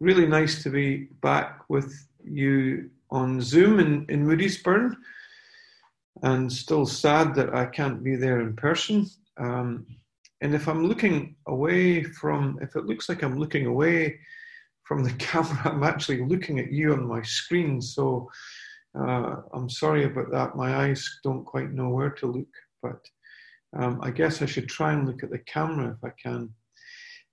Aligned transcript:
really 0.00 0.26
nice 0.26 0.62
to 0.62 0.70
be 0.70 1.08
back 1.22 1.62
with 1.68 2.06
you 2.24 2.90
on 3.10 3.40
Zoom 3.40 3.78
in, 3.80 4.06
in 4.08 4.26
Moodiesburn, 4.26 4.96
and 6.22 6.52
still 6.52 6.86
sad 6.86 7.34
that 7.34 7.54
I 7.54 7.66
can't 7.66 8.02
be 8.02 8.16
there 8.16 8.40
in 8.40 8.56
person. 8.56 9.06
Um, 9.38 9.86
and 10.40 10.54
if 10.54 10.68
I'm 10.68 10.86
looking 10.86 11.36
away 11.46 12.02
from, 12.02 12.58
if 12.62 12.76
it 12.76 12.86
looks 12.86 13.08
like 13.08 13.22
I'm 13.22 13.38
looking 13.38 13.66
away 13.66 14.18
from 14.84 15.04
the 15.04 15.12
camera, 15.18 15.60
I'm 15.64 15.84
actually 15.84 16.24
looking 16.24 16.58
at 16.58 16.72
you 16.72 16.92
on 16.92 17.06
my 17.06 17.22
screen. 17.22 17.80
So 17.80 18.30
uh, 18.98 19.36
I'm 19.52 19.68
sorry 19.68 20.04
about 20.04 20.30
that. 20.30 20.56
My 20.56 20.86
eyes 20.86 21.06
don't 21.22 21.44
quite 21.44 21.72
know 21.72 21.90
where 21.90 22.10
to 22.10 22.26
look, 22.26 22.48
but 22.82 23.00
um, 23.76 24.00
I 24.02 24.10
guess 24.10 24.42
I 24.42 24.46
should 24.46 24.68
try 24.68 24.92
and 24.92 25.06
look 25.06 25.22
at 25.22 25.30
the 25.30 25.38
camera 25.38 25.90
if 25.96 26.02
I 26.02 26.12
can. 26.20 26.50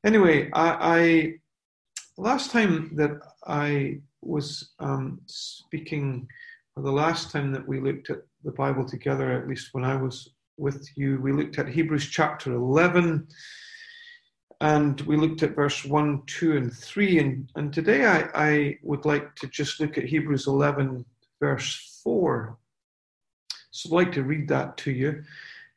Anyway, 0.05 0.49
I 0.53 1.39
last 2.17 2.51
time 2.51 2.91
that 2.95 3.19
I 3.45 3.99
was 4.21 4.71
um, 4.79 5.21
speaking, 5.25 6.27
or 6.75 6.83
the 6.83 6.91
last 6.91 7.31
time 7.31 7.51
that 7.53 7.67
we 7.67 7.79
looked 7.79 8.09
at 8.09 8.19
the 8.43 8.51
Bible 8.51 8.85
together, 8.85 9.31
at 9.31 9.47
least 9.47 9.69
when 9.73 9.83
I 9.83 9.95
was 9.95 10.29
with 10.57 10.87
you, 10.95 11.19
we 11.21 11.31
looked 11.31 11.59
at 11.59 11.67
Hebrews 11.67 12.07
chapter 12.07 12.53
11 12.53 13.27
and 14.59 15.01
we 15.01 15.17
looked 15.17 15.43
at 15.43 15.55
verse 15.55 15.85
1, 15.85 16.23
2, 16.25 16.57
and 16.57 16.73
3. 16.73 17.19
And, 17.19 17.51
and 17.55 17.71
today 17.71 18.05
I, 18.05 18.29
I 18.33 18.77
would 18.81 19.05
like 19.05 19.35
to 19.35 19.47
just 19.47 19.79
look 19.79 19.97
at 19.97 20.05
Hebrews 20.05 20.47
11, 20.47 21.05
verse 21.39 22.01
4. 22.03 22.57
So 23.69 23.89
I'd 23.89 24.05
like 24.05 24.11
to 24.13 24.23
read 24.23 24.47
that 24.47 24.77
to 24.77 24.91
you. 24.91 25.23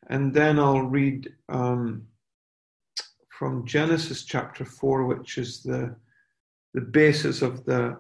And 0.08 0.32
then 0.32 0.58
I'll 0.58 0.82
read 0.82 1.30
um, 1.50 2.06
from 3.28 3.66
Genesis 3.66 4.24
chapter 4.24 4.64
4, 4.64 5.04
which 5.04 5.36
is 5.36 5.62
the, 5.62 5.94
the 6.74 6.80
basis 6.80 7.42
of 7.42 7.64
the, 7.64 7.96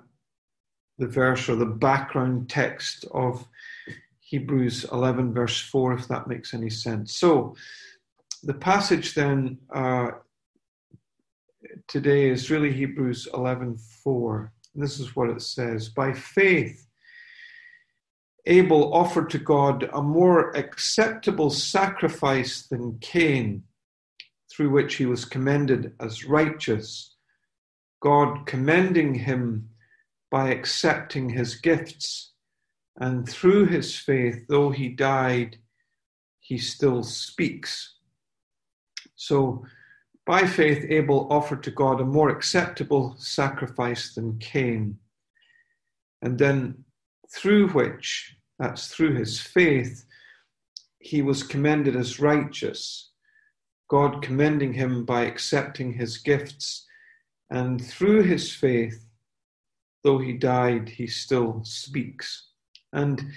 the 0.98 1.06
verse 1.06 1.48
or 1.48 1.56
the 1.56 1.66
background 1.66 2.48
text 2.48 3.04
of 3.12 3.46
Hebrews 4.20 4.86
11, 4.92 5.34
verse 5.34 5.60
4, 5.60 5.94
if 5.94 6.08
that 6.08 6.28
makes 6.28 6.54
any 6.54 6.70
sense. 6.70 7.16
So, 7.16 7.56
the 8.42 8.54
passage 8.54 9.14
then 9.14 9.58
uh, 9.74 10.12
today 11.88 12.30
is 12.30 12.50
really 12.50 12.72
Hebrews 12.72 13.28
11, 13.34 13.76
4. 13.76 14.52
This 14.74 15.00
is 15.00 15.14
what 15.16 15.30
it 15.30 15.42
says 15.42 15.88
By 15.88 16.12
faith, 16.12 16.86
Abel 18.46 18.94
offered 18.94 19.30
to 19.30 19.38
God 19.38 19.90
a 19.92 20.02
more 20.02 20.56
acceptable 20.56 21.50
sacrifice 21.50 22.66
than 22.66 22.98
Cain, 23.00 23.64
through 24.50 24.70
which 24.70 24.94
he 24.94 25.06
was 25.06 25.24
commended 25.24 25.92
as 26.00 26.24
righteous, 26.24 27.16
God 28.00 28.46
commending 28.46 29.14
him 29.14 29.68
by 30.30 30.50
accepting 30.50 31.30
his 31.30 31.56
gifts 31.56 32.30
and 33.00 33.26
through 33.26 33.66
his 33.66 33.96
faith, 33.96 34.46
though 34.48 34.70
he 34.70 34.88
died, 34.88 35.58
he 36.40 36.58
still 36.58 37.02
speaks. 37.02 37.94
So, 39.16 39.64
by 40.26 40.46
faith, 40.46 40.84
Abel 40.88 41.26
offered 41.30 41.62
to 41.64 41.70
God 41.70 42.00
a 42.00 42.04
more 42.04 42.28
acceptable 42.28 43.16
sacrifice 43.18 44.14
than 44.14 44.38
Cain. 44.38 44.98
And 46.20 46.38
then, 46.38 46.84
through 47.34 47.68
which, 47.68 48.36
that's 48.58 48.88
through 48.88 49.14
his 49.14 49.40
faith, 49.40 50.04
he 50.98 51.22
was 51.22 51.42
commended 51.42 51.96
as 51.96 52.20
righteous, 52.20 53.12
God 53.88 54.22
commending 54.22 54.74
him 54.74 55.06
by 55.06 55.22
accepting 55.22 55.94
his 55.94 56.18
gifts. 56.18 56.86
And 57.50 57.84
through 57.84 58.22
his 58.22 58.54
faith, 58.54 59.04
though 60.04 60.18
he 60.18 60.32
died, 60.32 60.88
he 60.88 61.06
still 61.06 61.62
speaks. 61.64 62.50
And 62.92 63.32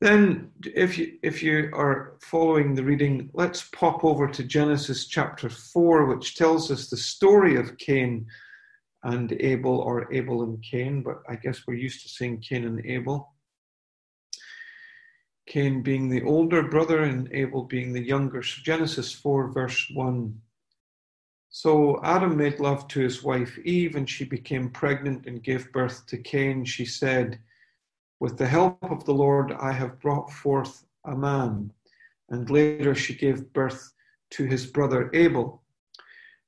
then, 0.00 0.52
if 0.62 0.96
you 0.96 1.18
if 1.22 1.42
you 1.42 1.70
are 1.72 2.18
following 2.20 2.74
the 2.74 2.84
reading, 2.84 3.30
let's 3.34 3.68
pop 3.70 4.04
over 4.04 4.28
to 4.28 4.44
Genesis 4.44 5.06
chapter 5.06 5.48
four, 5.48 6.06
which 6.06 6.36
tells 6.36 6.70
us 6.70 6.88
the 6.88 6.96
story 6.96 7.56
of 7.56 7.78
Cain 7.78 8.26
and 9.02 9.32
Abel, 9.40 9.78
or 9.78 10.12
Abel 10.12 10.42
and 10.42 10.62
Cain, 10.62 11.02
but 11.02 11.22
I 11.28 11.36
guess 11.36 11.62
we're 11.66 11.74
used 11.74 12.02
to 12.02 12.08
saying 12.08 12.40
Cain 12.48 12.64
and 12.64 12.84
Abel. 12.86 13.34
Cain 15.46 15.82
being 15.82 16.08
the 16.08 16.22
older 16.22 16.62
brother 16.62 17.02
and 17.02 17.32
Abel 17.32 17.64
being 17.64 17.92
the 17.92 18.02
younger. 18.02 18.42
So 18.42 18.60
Genesis 18.62 19.12
4, 19.12 19.52
verse 19.52 19.90
1. 19.94 20.40
So 21.60 21.98
Adam 22.04 22.36
made 22.36 22.60
love 22.60 22.86
to 22.86 23.00
his 23.00 23.24
wife 23.24 23.58
Eve, 23.64 23.96
and 23.96 24.08
she 24.08 24.24
became 24.24 24.70
pregnant 24.70 25.26
and 25.26 25.42
gave 25.42 25.72
birth 25.72 26.06
to 26.06 26.16
Cain. 26.16 26.64
She 26.64 26.84
said, 26.84 27.40
with 28.20 28.38
the 28.38 28.46
help 28.46 28.78
of 28.84 29.04
the 29.04 29.12
Lord, 29.12 29.50
I 29.50 29.72
have 29.72 29.98
brought 29.98 30.30
forth 30.30 30.86
a 31.04 31.16
man. 31.16 31.72
And 32.28 32.48
later 32.48 32.94
she 32.94 33.12
gave 33.12 33.52
birth 33.52 33.92
to 34.30 34.44
his 34.44 34.66
brother 34.66 35.10
Abel. 35.12 35.64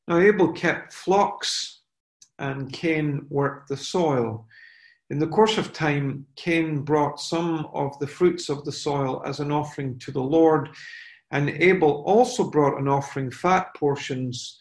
Now 0.06 0.18
Abel 0.18 0.52
kept 0.52 0.92
flocks, 0.92 1.80
and 2.38 2.72
Cain 2.72 3.26
worked 3.30 3.68
the 3.68 3.76
soil. 3.76 4.46
In 5.10 5.18
the 5.18 5.26
course 5.26 5.58
of 5.58 5.72
time, 5.72 6.24
Cain 6.36 6.82
brought 6.82 7.18
some 7.18 7.66
of 7.74 7.98
the 7.98 8.06
fruits 8.06 8.48
of 8.48 8.64
the 8.64 8.70
soil 8.70 9.24
as 9.26 9.40
an 9.40 9.50
offering 9.50 9.98
to 9.98 10.12
the 10.12 10.22
Lord, 10.22 10.68
and 11.32 11.50
Abel 11.50 12.04
also 12.06 12.48
brought 12.48 12.78
an 12.78 12.86
offering, 12.86 13.32
fat 13.32 13.74
portions 13.74 14.60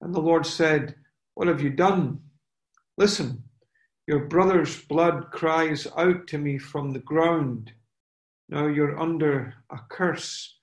And 0.00 0.14
the 0.14 0.20
Lord 0.20 0.46
said, 0.46 0.94
What 1.34 1.48
have 1.48 1.60
you 1.60 1.70
done? 1.70 2.20
Listen, 2.96 3.44
your 4.06 4.26
brother's 4.26 4.82
blood 4.84 5.30
cries 5.30 5.86
out 5.96 6.26
to 6.28 6.38
me 6.38 6.58
from 6.58 6.90
the 6.90 7.00
ground. 7.00 7.72
Now 8.48 8.66
you're 8.66 8.98
under 8.98 9.54
a 9.70 9.78
curse 9.88 10.56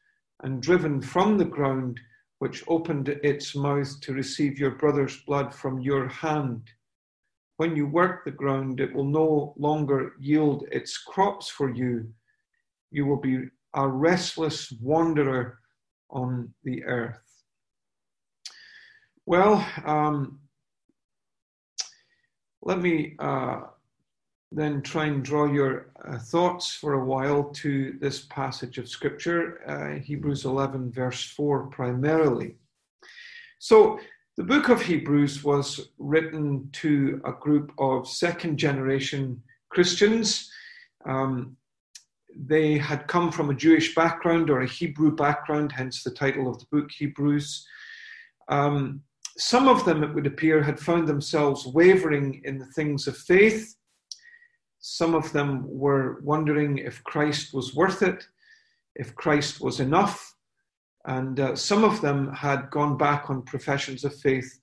and 0.43 0.61
driven 0.61 1.01
from 1.01 1.37
the 1.37 1.45
ground, 1.45 1.99
which 2.39 2.63
opened 2.67 3.09
its 3.09 3.55
mouth 3.55 3.99
to 4.01 4.13
receive 4.13 4.59
your 4.59 4.71
brother's 4.71 5.21
blood 5.23 5.53
from 5.53 5.79
your 5.81 6.07
hand. 6.07 6.69
When 7.57 7.75
you 7.75 7.87
work 7.87 8.23
the 8.23 8.31
ground, 8.31 8.79
it 8.79 8.93
will 8.93 9.05
no 9.05 9.53
longer 9.57 10.13
yield 10.19 10.65
its 10.71 10.97
crops 10.97 11.49
for 11.49 11.73
you. 11.73 12.07
You 12.91 13.05
will 13.05 13.21
be 13.21 13.45
a 13.73 13.87
restless 13.87 14.71
wanderer 14.81 15.59
on 16.09 16.53
the 16.63 16.83
earth. 16.83 17.26
Well, 19.27 19.67
um, 19.83 20.39
let 22.61 22.79
me 22.79 23.17
uh, 23.19 23.63
then 24.53 24.81
try 24.81 25.07
and 25.07 25.21
draw 25.21 25.51
your 25.51 25.91
uh, 26.07 26.17
thoughts 26.17 26.73
for 26.73 26.93
a 26.93 27.03
while 27.03 27.43
to 27.55 27.97
this 27.99 28.21
passage 28.21 28.77
of 28.77 28.87
Scripture, 28.87 29.59
uh, 29.67 30.01
Hebrews 30.01 30.45
11, 30.45 30.93
verse 30.93 31.25
4, 31.25 31.67
primarily. 31.67 32.55
So, 33.59 33.99
the 34.37 34.45
book 34.45 34.69
of 34.69 34.81
Hebrews 34.81 35.43
was 35.43 35.89
written 35.97 36.69
to 36.73 37.19
a 37.25 37.33
group 37.33 37.73
of 37.79 38.07
second 38.07 38.55
generation 38.55 39.43
Christians. 39.67 40.49
Um, 41.05 41.57
they 42.33 42.77
had 42.77 43.09
come 43.09 43.33
from 43.33 43.49
a 43.49 43.55
Jewish 43.55 43.93
background 43.93 44.49
or 44.49 44.61
a 44.61 44.69
Hebrew 44.69 45.13
background, 45.13 45.73
hence 45.73 46.01
the 46.01 46.11
title 46.11 46.47
of 46.47 46.59
the 46.59 46.67
book, 46.71 46.89
Hebrews. 46.91 47.67
Um, 48.47 49.01
some 49.37 49.67
of 49.67 49.85
them, 49.85 50.03
it 50.03 50.13
would 50.13 50.27
appear, 50.27 50.63
had 50.63 50.79
found 50.79 51.07
themselves 51.07 51.65
wavering 51.65 52.41
in 52.43 52.57
the 52.57 52.65
things 52.67 53.07
of 53.07 53.17
faith 53.17 53.75
Some 54.79 55.15
of 55.15 55.31
them 55.33 55.65
were 55.67 56.21
wondering 56.21 56.77
if 56.77 57.03
Christ 57.03 57.53
was 57.53 57.75
worth 57.75 58.01
it, 58.01 58.25
if 58.95 59.15
Christ 59.15 59.59
was 59.61 59.79
enough. 59.79 60.35
And 61.05 61.39
uh, 61.39 61.55
some 61.55 61.83
of 61.83 62.01
them 62.01 62.33
had 62.33 62.69
gone 62.69 62.97
back 62.97 63.29
on 63.29 63.41
professions 63.43 64.03
of 64.03 64.15
faith 64.15 64.59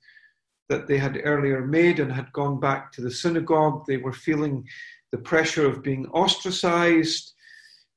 that 0.69 0.87
they 0.87 0.99
had 0.99 1.21
earlier 1.25 1.67
made 1.67 2.01
and 2.01 2.13
had 2.13 2.33
gone 2.33 2.59
back 2.61 2.93
to 2.93 3.03
the 3.03 3.11
synagogue. 3.11 3.85
They 3.87 3.99
were 3.99 4.13
feeling 4.13 4.67
the 5.13 5.19
pressure 5.19 5.67
of 5.67 5.83
being 5.83 6.07
ostracized. 6.07 7.33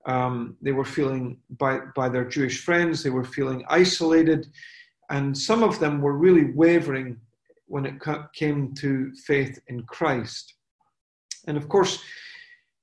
Um, 0.06 0.58
they 0.62 0.72
were 0.72 0.86
feeling 0.86 1.40
by, 1.50 1.80
by 1.96 2.10
their 2.10 2.26
Jewish 2.26 2.62
friends, 2.62 3.04
they 3.04 3.10
were 3.10 3.26
feeling 3.26 3.64
isolated. 3.70 4.48
And 5.10 5.38
some 5.38 5.64
of 5.64 5.80
them 5.80 6.02
were 6.02 6.18
really 6.18 6.52
wavering 6.54 7.18
when 7.68 7.86
it 7.86 7.96
came 8.34 8.74
to 8.76 9.14
faith 9.26 9.60
in 9.68 9.84
Christ. 9.84 10.54
And 11.48 11.58
of 11.58 11.70
course, 11.70 12.04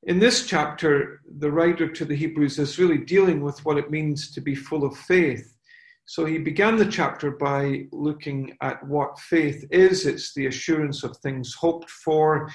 in 0.04 0.18
this 0.18 0.46
chapter, 0.46 1.22
the 1.38 1.50
writer 1.50 1.88
to 1.88 2.04
the 2.04 2.16
Hebrews 2.16 2.58
is 2.58 2.78
really 2.78 2.98
dealing 2.98 3.42
with 3.42 3.64
what 3.64 3.78
it 3.78 3.90
means 3.90 4.30
to 4.32 4.40
be 4.40 4.54
full 4.54 4.84
of 4.84 4.96
faith. 4.96 5.54
So 6.06 6.26
he 6.26 6.36
began 6.36 6.76
the 6.76 6.90
chapter 6.90 7.30
by 7.30 7.86
looking 7.90 8.54
at 8.60 8.86
what 8.86 9.18
faith 9.18 9.64
is 9.70 10.04
it's 10.04 10.34
the 10.34 10.46
assurance 10.46 11.02
of 11.02 11.16
things 11.16 11.54
hoped 11.54 11.88
for, 11.88 12.50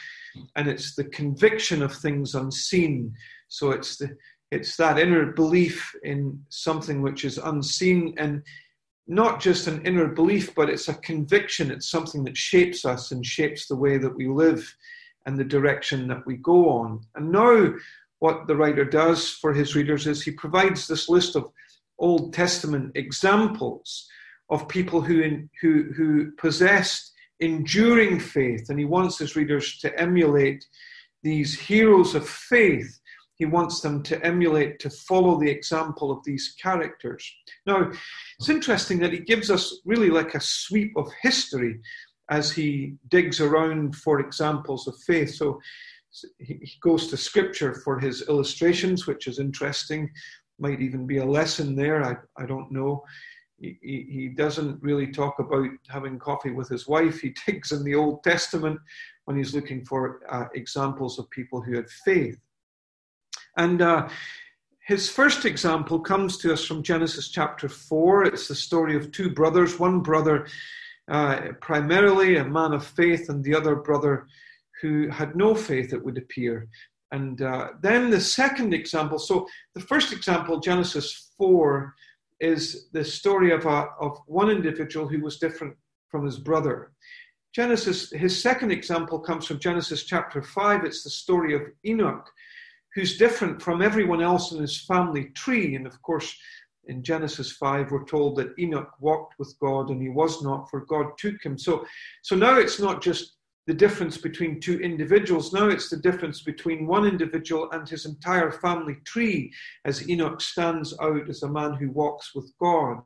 and 0.55 0.67
it's 0.67 0.93
the 0.93 1.05
conviction 1.05 1.81
of 1.81 1.95
things 1.95 2.35
unseen. 2.35 3.11
So 3.47 3.71
it's, 3.71 3.97
the, 3.97 4.15
it's 4.51 4.77
that 4.77 4.99
inner 4.99 5.31
belief 5.33 5.91
in 6.03 6.39
something 6.49 7.01
which 7.01 7.25
is 7.25 7.39
unseen, 7.39 8.13
and 8.19 8.43
not 9.09 9.41
just 9.41 9.65
an 9.65 9.81
inner 9.85 10.07
belief, 10.07 10.53
but 10.53 10.69
it's 10.69 10.87
a 10.87 10.93
conviction. 10.93 11.71
It's 11.71 11.89
something 11.89 12.23
that 12.25 12.37
shapes 12.37 12.85
us 12.85 13.11
and 13.11 13.25
shapes 13.25 13.65
the 13.65 13.75
way 13.75 13.97
that 13.97 14.15
we 14.15 14.27
live 14.27 14.73
and 15.25 15.37
the 15.37 15.43
direction 15.43 16.07
that 16.07 16.25
we 16.27 16.37
go 16.37 16.69
on. 16.69 17.01
And 17.15 17.31
now, 17.31 17.73
what 18.19 18.45
the 18.45 18.55
writer 18.55 18.85
does 18.85 19.31
for 19.31 19.51
his 19.51 19.75
readers 19.75 20.05
is 20.05 20.21
he 20.21 20.31
provides 20.31 20.87
this 20.87 21.09
list 21.09 21.35
of 21.35 21.49
Old 21.97 22.33
Testament 22.33 22.91
examples 22.93 24.07
of 24.51 24.67
people 24.67 25.01
who, 25.01 25.47
who, 25.59 25.91
who 25.95 26.31
possessed 26.33 27.11
enduring 27.39 28.19
faith, 28.19 28.69
and 28.69 28.77
he 28.77 28.85
wants 28.85 29.17
his 29.17 29.35
readers 29.35 29.79
to 29.79 29.99
emulate 29.99 30.65
these 31.23 31.59
heroes 31.59 32.13
of 32.13 32.29
faith 32.29 32.98
he 33.39 33.45
wants 33.45 33.79
them 33.79 34.03
to 34.03 34.23
emulate, 34.23 34.79
to 34.79 34.89
follow 34.89 35.39
the 35.39 35.49
example 35.49 36.11
of 36.11 36.23
these 36.25 36.55
characters. 36.61 37.25
Now, 37.65 37.89
it's 38.37 38.49
interesting 38.49 38.99
that 38.99 39.13
he 39.13 39.19
gives 39.19 39.49
us 39.49 39.79
really 39.85 40.09
like 40.09 40.35
a 40.35 40.41
sweep 40.41 40.91
of 40.97 41.09
history 41.21 41.79
as 42.29 42.51
he 42.51 42.95
digs 43.07 43.39
around 43.39 43.95
for 43.95 44.19
examples 44.19 44.87
of 44.87 44.95
faith. 45.07 45.33
So 45.33 45.59
he 46.37 46.69
goes 46.81 47.07
to 47.07 47.17
scripture 47.17 47.75
for 47.75 47.97
his 47.97 48.27
illustrations, 48.27 49.07
which 49.07 49.25
is 49.25 49.39
interesting. 49.39 50.11
Might 50.59 50.81
even 50.81 51.07
be 51.07 51.17
a 51.19 51.25
lesson 51.25 51.77
there, 51.77 52.03
I, 52.03 52.17
I 52.37 52.45
don't 52.45 52.69
know. 52.71 53.03
He, 53.57 53.77
he, 53.81 54.29
doesn't 54.29 54.81
really 54.81 55.07
talk 55.07 55.39
about 55.39 55.69
having 55.89 56.17
coffee 56.17 56.51
with 56.51 56.69
his 56.69 56.87
wife. 56.87 57.19
He 57.19 57.35
digs 57.45 57.71
in 57.71 57.83
the 57.83 57.95
Old 57.95 58.23
Testament 58.23 58.79
when 59.25 59.37
he's 59.37 59.53
looking 59.53 59.85
for 59.85 60.21
uh, 60.29 60.45
examples 60.55 61.19
of 61.19 61.29
people 61.29 61.61
who 61.61 61.75
had 61.75 61.89
faith. 62.05 62.37
And 63.57 63.81
uh, 63.81 64.09
his 64.87 65.09
first 65.09 65.45
example 65.45 65.99
comes 65.99 66.37
to 66.37 66.53
us 66.53 66.65
from 66.65 66.83
Genesis 66.83 67.29
chapter 67.29 67.69
4. 67.69 68.25
It's 68.25 68.47
the 68.47 68.55
story 68.55 68.95
of 68.95 69.11
two 69.11 69.29
brothers, 69.29 69.79
one 69.79 70.01
brother 70.01 70.47
uh, 71.09 71.53
primarily 71.59 72.37
a 72.37 72.43
man 72.43 72.73
of 72.73 72.85
faith, 72.85 73.29
and 73.29 73.43
the 73.43 73.55
other 73.55 73.75
brother 73.75 74.27
who 74.81 75.09
had 75.09 75.35
no 75.35 75.55
faith, 75.55 75.91
it 75.91 76.03
would 76.03 76.17
appear. 76.17 76.67
And 77.11 77.41
uh, 77.41 77.69
then 77.81 78.09
the 78.09 78.21
second 78.21 78.73
example, 78.73 79.17
so 79.17 79.47
the 79.73 79.81
first 79.81 80.13
example, 80.13 80.59
Genesis 80.59 81.31
4, 81.37 81.93
is 82.39 82.89
the 82.93 83.03
story 83.03 83.51
of, 83.51 83.65
a, 83.65 83.87
of 83.99 84.19
one 84.27 84.49
individual 84.49 85.07
who 85.07 85.19
was 85.21 85.39
different 85.39 85.75
from 86.09 86.25
his 86.25 86.37
brother. 86.37 86.91
Genesis, 87.53 88.11
his 88.11 88.39
second 88.39 88.71
example 88.71 89.19
comes 89.19 89.45
from 89.47 89.59
Genesis 89.59 90.03
chapter 90.03 90.41
5. 90.41 90.85
It's 90.85 91.03
the 91.03 91.09
story 91.09 91.55
of 91.55 91.63
Enoch, 91.85 92.29
who's 92.99 93.17
different 93.17 93.61
from 93.61 93.81
everyone 93.81 94.21
else 94.21 94.51
in 94.51 94.59
his 94.59 94.81
family 94.81 95.25
tree. 95.33 95.75
And 95.75 95.87
of 95.87 96.01
course, 96.01 96.35
in 96.85 97.01
Genesis 97.01 97.53
5, 97.53 97.91
we're 97.91 98.03
told 98.03 98.35
that 98.35 98.53
Enoch 98.59 98.91
walked 98.99 99.39
with 99.39 99.55
God 99.61 99.89
and 99.89 100.01
he 100.01 100.09
was 100.09 100.43
not, 100.43 100.69
for 100.69 100.81
God 100.81 101.17
took 101.17 101.41
him. 101.41 101.57
So, 101.57 101.85
so 102.23 102.35
now 102.35 102.57
it's 102.57 102.79
not 102.79 103.01
just 103.01 103.37
the 103.67 103.73
difference 103.73 104.17
between 104.17 104.59
two 104.59 104.79
individuals. 104.81 105.53
Now 105.53 105.69
it's 105.69 105.89
the 105.89 105.97
difference 105.97 106.41
between 106.41 106.87
one 106.87 107.05
individual 107.05 107.69
and 107.71 107.87
his 107.87 108.05
entire 108.05 108.51
family 108.51 108.97
tree, 109.05 109.53
as 109.85 110.09
Enoch 110.09 110.41
stands 110.41 110.93
out 110.99 111.29
as 111.29 111.43
a 111.43 111.49
man 111.49 111.75
who 111.75 111.91
walks 111.91 112.35
with 112.35 112.51
God. 112.59 113.01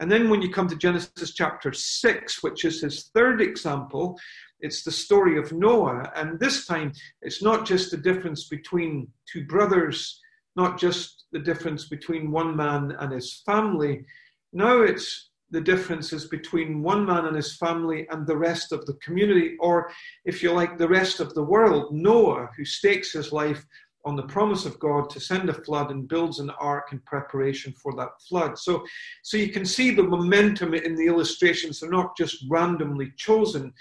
And 0.00 0.12
then 0.12 0.30
when 0.30 0.42
you 0.42 0.52
come 0.52 0.68
to 0.68 0.76
Genesis 0.76 1.34
chapter 1.34 1.72
6, 1.72 2.42
which 2.44 2.64
is 2.64 2.82
his 2.82 3.10
third 3.14 3.40
example, 3.40 4.16
it's 4.60 4.82
the 4.82 4.90
story 4.90 5.38
of 5.38 5.52
Noah. 5.52 6.10
And 6.16 6.38
this 6.38 6.66
time, 6.66 6.92
it's 7.22 7.42
not 7.42 7.66
just 7.66 7.90
the 7.90 7.96
difference 7.96 8.48
between 8.48 9.08
two 9.30 9.44
brothers, 9.46 10.20
not 10.56 10.78
just 10.78 11.24
the 11.32 11.38
difference 11.38 11.88
between 11.88 12.30
one 12.30 12.56
man 12.56 12.96
and 12.98 13.12
his 13.12 13.42
family. 13.46 14.04
Now 14.52 14.82
it's 14.82 15.30
the 15.50 15.60
differences 15.60 16.26
between 16.26 16.82
one 16.82 17.06
man 17.06 17.24
and 17.24 17.36
his 17.36 17.56
family 17.56 18.06
and 18.10 18.26
the 18.26 18.36
rest 18.36 18.72
of 18.72 18.84
the 18.86 18.94
community, 18.94 19.56
or 19.60 19.90
if 20.24 20.42
you 20.42 20.52
like, 20.52 20.76
the 20.76 20.88
rest 20.88 21.20
of 21.20 21.34
the 21.34 21.42
world. 21.42 21.92
Noah, 21.94 22.48
who 22.56 22.64
stakes 22.64 23.12
his 23.12 23.32
life 23.32 23.64
on 24.04 24.16
the 24.16 24.22
promise 24.24 24.64
of 24.64 24.78
God 24.78 25.10
to 25.10 25.20
send 25.20 25.48
a 25.48 25.54
flood 25.54 25.90
and 25.90 26.08
builds 26.08 26.38
an 26.38 26.50
ark 26.50 26.92
in 26.92 27.00
preparation 27.00 27.74
for 27.74 27.94
that 27.96 28.20
flood. 28.28 28.58
So, 28.58 28.84
so 29.22 29.36
you 29.36 29.50
can 29.50 29.64
see 29.64 29.90
the 29.90 30.02
momentum 30.02 30.74
in 30.74 30.94
the 30.94 31.06
illustrations. 31.06 31.80
They're 31.80 31.90
not 31.90 32.16
just 32.16 32.44
randomly 32.48 33.12
chosen 33.16 33.72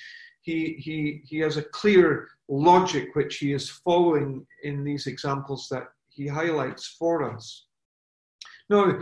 he, 0.47 0.75
he, 0.79 1.21
he 1.25 1.39
has 1.39 1.57
a 1.57 1.61
clear 1.61 2.29
logic 2.47 3.13
which 3.15 3.35
he 3.35 3.51
is 3.51 3.69
following 3.69 4.47
in 4.63 4.81
these 4.85 5.05
examples 5.05 5.67
that 5.69 5.89
he 6.07 6.25
highlights 6.25 6.95
for 6.97 7.35
us. 7.35 7.65
Now, 8.69 8.99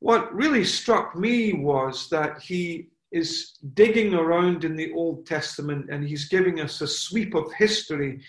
what 0.00 0.34
really 0.34 0.64
struck 0.64 1.16
me 1.16 1.54
was 1.54 2.10
that 2.10 2.42
he 2.42 2.88
is 3.12 3.54
digging 3.72 4.12
around 4.12 4.64
in 4.64 4.76
the 4.76 4.92
Old 4.92 5.24
Testament 5.24 5.88
and 5.90 6.06
he's 6.06 6.28
giving 6.28 6.60
us 6.60 6.82
a 6.82 6.86
sweep 6.86 7.34
of 7.34 7.50
history 7.54 8.20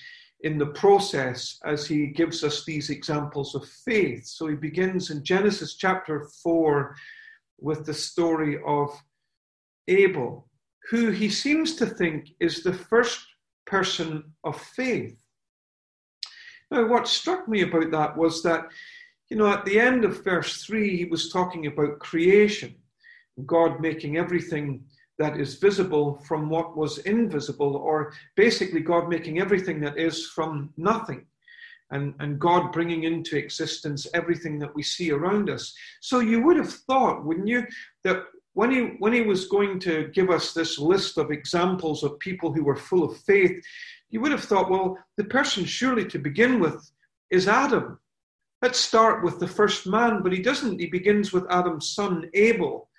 in 0.41 0.57
the 0.57 0.67
process 0.67 1.59
as 1.65 1.85
he 1.85 2.07
gives 2.07 2.41
us 2.41 2.63
these 2.63 2.89
examples 2.89 3.53
of 3.53 3.67
faith. 3.67 4.25
So 4.25 4.47
he 4.47 4.55
begins 4.55 5.09
in 5.09 5.25
Genesis 5.25 5.75
chapter 5.75 6.29
4 6.41 6.95
with 7.59 7.85
the 7.85 7.93
story 7.93 8.59
of 8.65 8.89
Abel 9.89 10.47
who 10.89 11.11
he 11.11 11.29
seems 11.29 11.75
to 11.75 11.85
think 11.85 12.31
is 12.39 12.63
the 12.63 12.73
first 12.73 13.25
person 13.65 14.23
of 14.43 14.59
faith. 14.59 15.17
Now, 16.71 16.87
what 16.87 17.07
struck 17.07 17.47
me 17.47 17.61
about 17.61 17.91
that 17.91 18.17
was 18.17 18.43
that, 18.43 18.65
you 19.29 19.37
know, 19.37 19.47
at 19.47 19.65
the 19.65 19.79
end 19.79 20.05
of 20.05 20.23
verse 20.23 20.63
3, 20.63 20.97
he 20.97 21.05
was 21.05 21.31
talking 21.31 21.67
about 21.67 21.99
creation, 21.99 22.75
God 23.45 23.79
making 23.79 24.17
everything 24.17 24.83
that 25.19 25.39
is 25.39 25.55
visible 25.55 26.21
from 26.27 26.49
what 26.49 26.75
was 26.75 26.97
invisible, 26.99 27.75
or 27.75 28.13
basically 28.35 28.81
God 28.81 29.07
making 29.07 29.39
everything 29.39 29.79
that 29.81 29.97
is 29.97 30.27
from 30.27 30.73
nothing. 30.77 31.25
And, 31.91 32.15
and 32.19 32.39
God 32.39 32.71
bringing 32.71 33.03
into 33.03 33.37
existence 33.37 34.07
everything 34.15 34.57
that 34.59 34.73
we 34.73 34.81
see 34.81 35.11
around 35.11 35.51
us. 35.51 35.75
So 36.01 36.21
you 36.21 36.41
would 36.41 36.57
have 36.57 36.73
thought, 36.73 37.23
wouldn't 37.23 37.47
you, 37.47 37.67
that 38.03 38.23
when 38.53 38.71
he, 38.71 38.79
when 38.99 39.13
he 39.13 39.21
was 39.21 39.47
going 39.47 39.79
to 39.79 40.09
give 40.13 40.29
us 40.29 40.53
this 40.53 40.77
list 40.77 41.17
of 41.17 41.31
examples 41.31 42.03
of 42.03 42.19
people 42.19 42.53
who 42.53 42.63
were 42.63 42.75
full 42.75 43.03
of 43.03 43.17
faith, 43.17 43.63
you 44.09 44.21
would 44.21 44.31
have 44.31 44.43
thought, 44.43 44.69
well, 44.69 44.97
the 45.17 45.23
person 45.23 45.65
surely 45.65 46.05
to 46.05 46.19
begin 46.19 46.59
with 46.59 46.91
is 47.31 47.47
Adam. 47.47 47.99
Let's 48.61 48.79
start 48.79 49.23
with 49.23 49.39
the 49.39 49.47
first 49.47 49.87
man, 49.87 50.21
but 50.21 50.31
he 50.31 50.41
doesn't. 50.41 50.79
He 50.79 50.87
begins 50.87 51.33
with 51.33 51.45
Adam's 51.49 51.89
son, 51.89 52.29
Abel. 52.33 52.89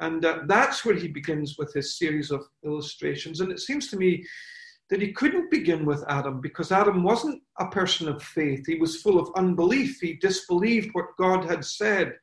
And 0.00 0.24
uh, 0.24 0.40
that's 0.46 0.84
where 0.84 0.94
he 0.94 1.08
begins 1.08 1.56
with 1.58 1.72
his 1.72 1.98
series 1.98 2.30
of 2.30 2.44
illustrations. 2.64 3.40
And 3.40 3.50
it 3.50 3.60
seems 3.60 3.88
to 3.88 3.96
me 3.96 4.24
that 4.90 5.00
he 5.00 5.12
couldn't 5.12 5.50
begin 5.50 5.86
with 5.86 6.04
Adam 6.08 6.40
because 6.40 6.70
Adam 6.70 7.02
wasn't 7.02 7.42
a 7.58 7.66
person 7.68 8.08
of 8.08 8.22
faith. 8.22 8.66
He 8.66 8.74
was 8.74 9.00
full 9.00 9.18
of 9.18 9.30
unbelief. 9.36 9.98
He 10.00 10.14
disbelieved 10.14 10.90
what 10.92 11.16
God 11.18 11.46
had 11.46 11.64
said 11.64 12.14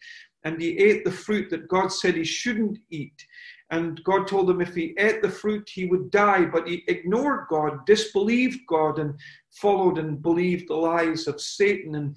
and 0.43 0.61
he 0.61 0.77
ate 0.77 1.03
the 1.03 1.11
fruit 1.11 1.49
that 1.49 1.67
God 1.67 1.91
said 1.91 2.15
he 2.15 2.23
shouldn't 2.23 2.77
eat. 2.89 3.25
And 3.71 4.03
God 4.03 4.27
told 4.27 4.49
him 4.49 4.61
if 4.61 4.73
he 4.73 4.95
ate 4.97 5.21
the 5.21 5.29
fruit, 5.29 5.69
he 5.71 5.85
would 5.85 6.09
die. 6.11 6.45
But 6.45 6.67
he 6.67 6.83
ignored 6.87 7.47
God, 7.49 7.85
disbelieved 7.85 8.59
God, 8.67 8.99
and 8.99 9.13
followed 9.51 9.97
and 9.97 10.21
believed 10.21 10.69
the 10.69 10.75
lies 10.75 11.27
of 11.27 11.39
Satan. 11.39 11.95
And 11.95 12.15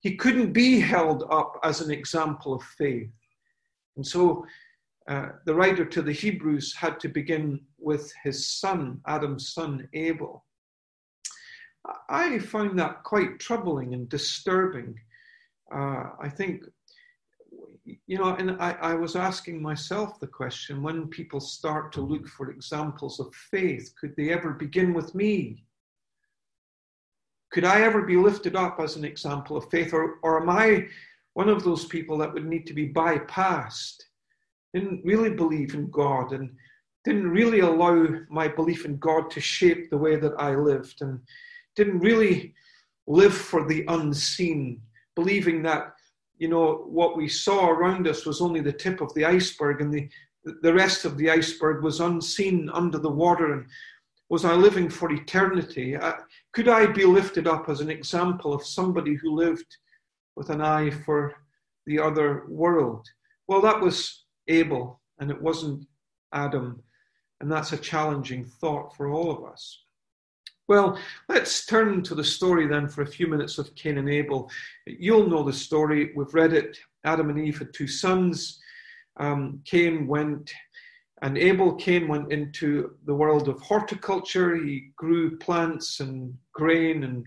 he 0.00 0.16
couldn't 0.16 0.52
be 0.52 0.80
held 0.80 1.24
up 1.30 1.58
as 1.62 1.80
an 1.80 1.90
example 1.90 2.54
of 2.54 2.62
faith. 2.78 3.10
And 3.96 4.06
so 4.06 4.46
uh, 5.08 5.28
the 5.44 5.54
writer 5.54 5.84
to 5.84 6.00
the 6.00 6.12
Hebrews 6.12 6.74
had 6.74 6.98
to 7.00 7.08
begin 7.08 7.60
with 7.78 8.10
his 8.22 8.46
son, 8.46 9.00
Adam's 9.06 9.52
son, 9.52 9.86
Abel. 9.92 10.44
I 12.08 12.38
find 12.38 12.78
that 12.78 13.04
quite 13.04 13.38
troubling 13.38 13.92
and 13.92 14.08
disturbing. 14.08 14.94
Uh, 15.74 16.10
I 16.22 16.30
think, 16.30 16.64
you 17.84 18.18
know, 18.18 18.34
and 18.36 18.52
I, 18.60 18.72
I 18.80 18.94
was 18.94 19.14
asking 19.14 19.60
myself 19.60 20.18
the 20.18 20.26
question 20.26 20.82
when 20.82 21.08
people 21.08 21.40
start 21.40 21.92
to 21.92 22.00
look 22.00 22.26
for 22.28 22.50
examples 22.50 23.20
of 23.20 23.34
faith, 23.34 23.92
could 24.00 24.14
they 24.16 24.30
ever 24.30 24.52
begin 24.52 24.94
with 24.94 25.14
me? 25.14 25.64
Could 27.52 27.64
I 27.64 27.82
ever 27.82 28.02
be 28.02 28.16
lifted 28.16 28.56
up 28.56 28.80
as 28.80 28.96
an 28.96 29.04
example 29.04 29.56
of 29.56 29.70
faith? 29.70 29.92
Or, 29.92 30.18
or 30.22 30.40
am 30.40 30.50
I 30.50 30.88
one 31.34 31.48
of 31.48 31.62
those 31.62 31.84
people 31.84 32.18
that 32.18 32.32
would 32.32 32.46
need 32.46 32.66
to 32.66 32.74
be 32.74 32.92
bypassed? 32.92 34.02
Didn't 34.72 35.04
really 35.04 35.30
believe 35.30 35.74
in 35.74 35.90
God 35.90 36.32
and 36.32 36.50
didn't 37.04 37.28
really 37.30 37.60
allow 37.60 38.06
my 38.30 38.48
belief 38.48 38.84
in 38.86 38.96
God 38.96 39.30
to 39.30 39.40
shape 39.40 39.90
the 39.90 39.98
way 39.98 40.16
that 40.16 40.32
I 40.38 40.54
lived 40.54 41.02
and 41.02 41.20
didn't 41.76 42.00
really 42.00 42.54
live 43.06 43.34
for 43.34 43.66
the 43.68 43.84
unseen, 43.88 44.80
believing 45.14 45.62
that, 45.62 45.94
you 46.38 46.48
know, 46.48 46.84
what 46.86 47.16
we 47.16 47.28
saw 47.28 47.68
around 47.68 48.08
us 48.08 48.26
was 48.26 48.40
only 48.40 48.60
the 48.60 48.72
tip 48.72 49.00
of 49.00 49.12
the 49.14 49.24
iceberg 49.24 49.80
and 49.80 49.92
the, 49.92 50.08
the 50.62 50.74
rest 50.74 51.04
of 51.04 51.16
the 51.16 51.30
iceberg 51.30 51.82
was 51.82 52.00
unseen 52.00 52.68
under 52.72 52.98
the 52.98 53.10
water. 53.10 53.52
And 53.52 53.66
was 54.28 54.44
I 54.44 54.54
living 54.54 54.88
for 54.88 55.12
eternity? 55.12 55.96
Uh, 55.96 56.14
could 56.52 56.68
I 56.68 56.86
be 56.86 57.04
lifted 57.04 57.46
up 57.46 57.68
as 57.68 57.80
an 57.80 57.90
example 57.90 58.52
of 58.52 58.66
somebody 58.66 59.14
who 59.14 59.34
lived 59.34 59.76
with 60.36 60.50
an 60.50 60.60
eye 60.60 60.90
for 60.90 61.34
the 61.86 61.98
other 61.98 62.44
world? 62.48 63.06
Well, 63.46 63.60
that 63.60 63.80
was 63.80 64.24
Abel, 64.48 65.00
and 65.18 65.30
it 65.30 65.40
wasn't 65.40 65.86
Adam. 66.32 66.82
And 67.40 67.50
that's 67.50 67.72
a 67.72 67.76
challenging 67.76 68.44
thought 68.44 68.96
for 68.96 69.08
all 69.08 69.30
of 69.30 69.44
us. 69.44 69.83
Well, 70.66 70.98
let's 71.28 71.66
turn 71.66 72.02
to 72.04 72.14
the 72.14 72.24
story 72.24 72.66
then 72.66 72.88
for 72.88 73.02
a 73.02 73.06
few 73.06 73.26
minutes 73.26 73.58
of 73.58 73.74
Cain 73.74 73.98
and 73.98 74.08
Abel. 74.08 74.50
You'll 74.86 75.28
know 75.28 75.42
the 75.42 75.52
story. 75.52 76.12
We've 76.16 76.32
read 76.32 76.54
it. 76.54 76.78
Adam 77.04 77.28
and 77.28 77.38
Eve 77.38 77.58
had 77.58 77.74
two 77.74 77.86
sons. 77.86 78.60
Um, 79.18 79.60
Cain 79.66 80.06
went, 80.06 80.52
and 81.20 81.36
Abel, 81.36 81.74
Cain 81.74 82.08
went 82.08 82.32
into 82.32 82.96
the 83.04 83.14
world 83.14 83.48
of 83.48 83.60
horticulture. 83.60 84.56
He 84.56 84.92
grew 84.96 85.36
plants 85.36 86.00
and 86.00 86.34
grain 86.54 87.04
and 87.04 87.26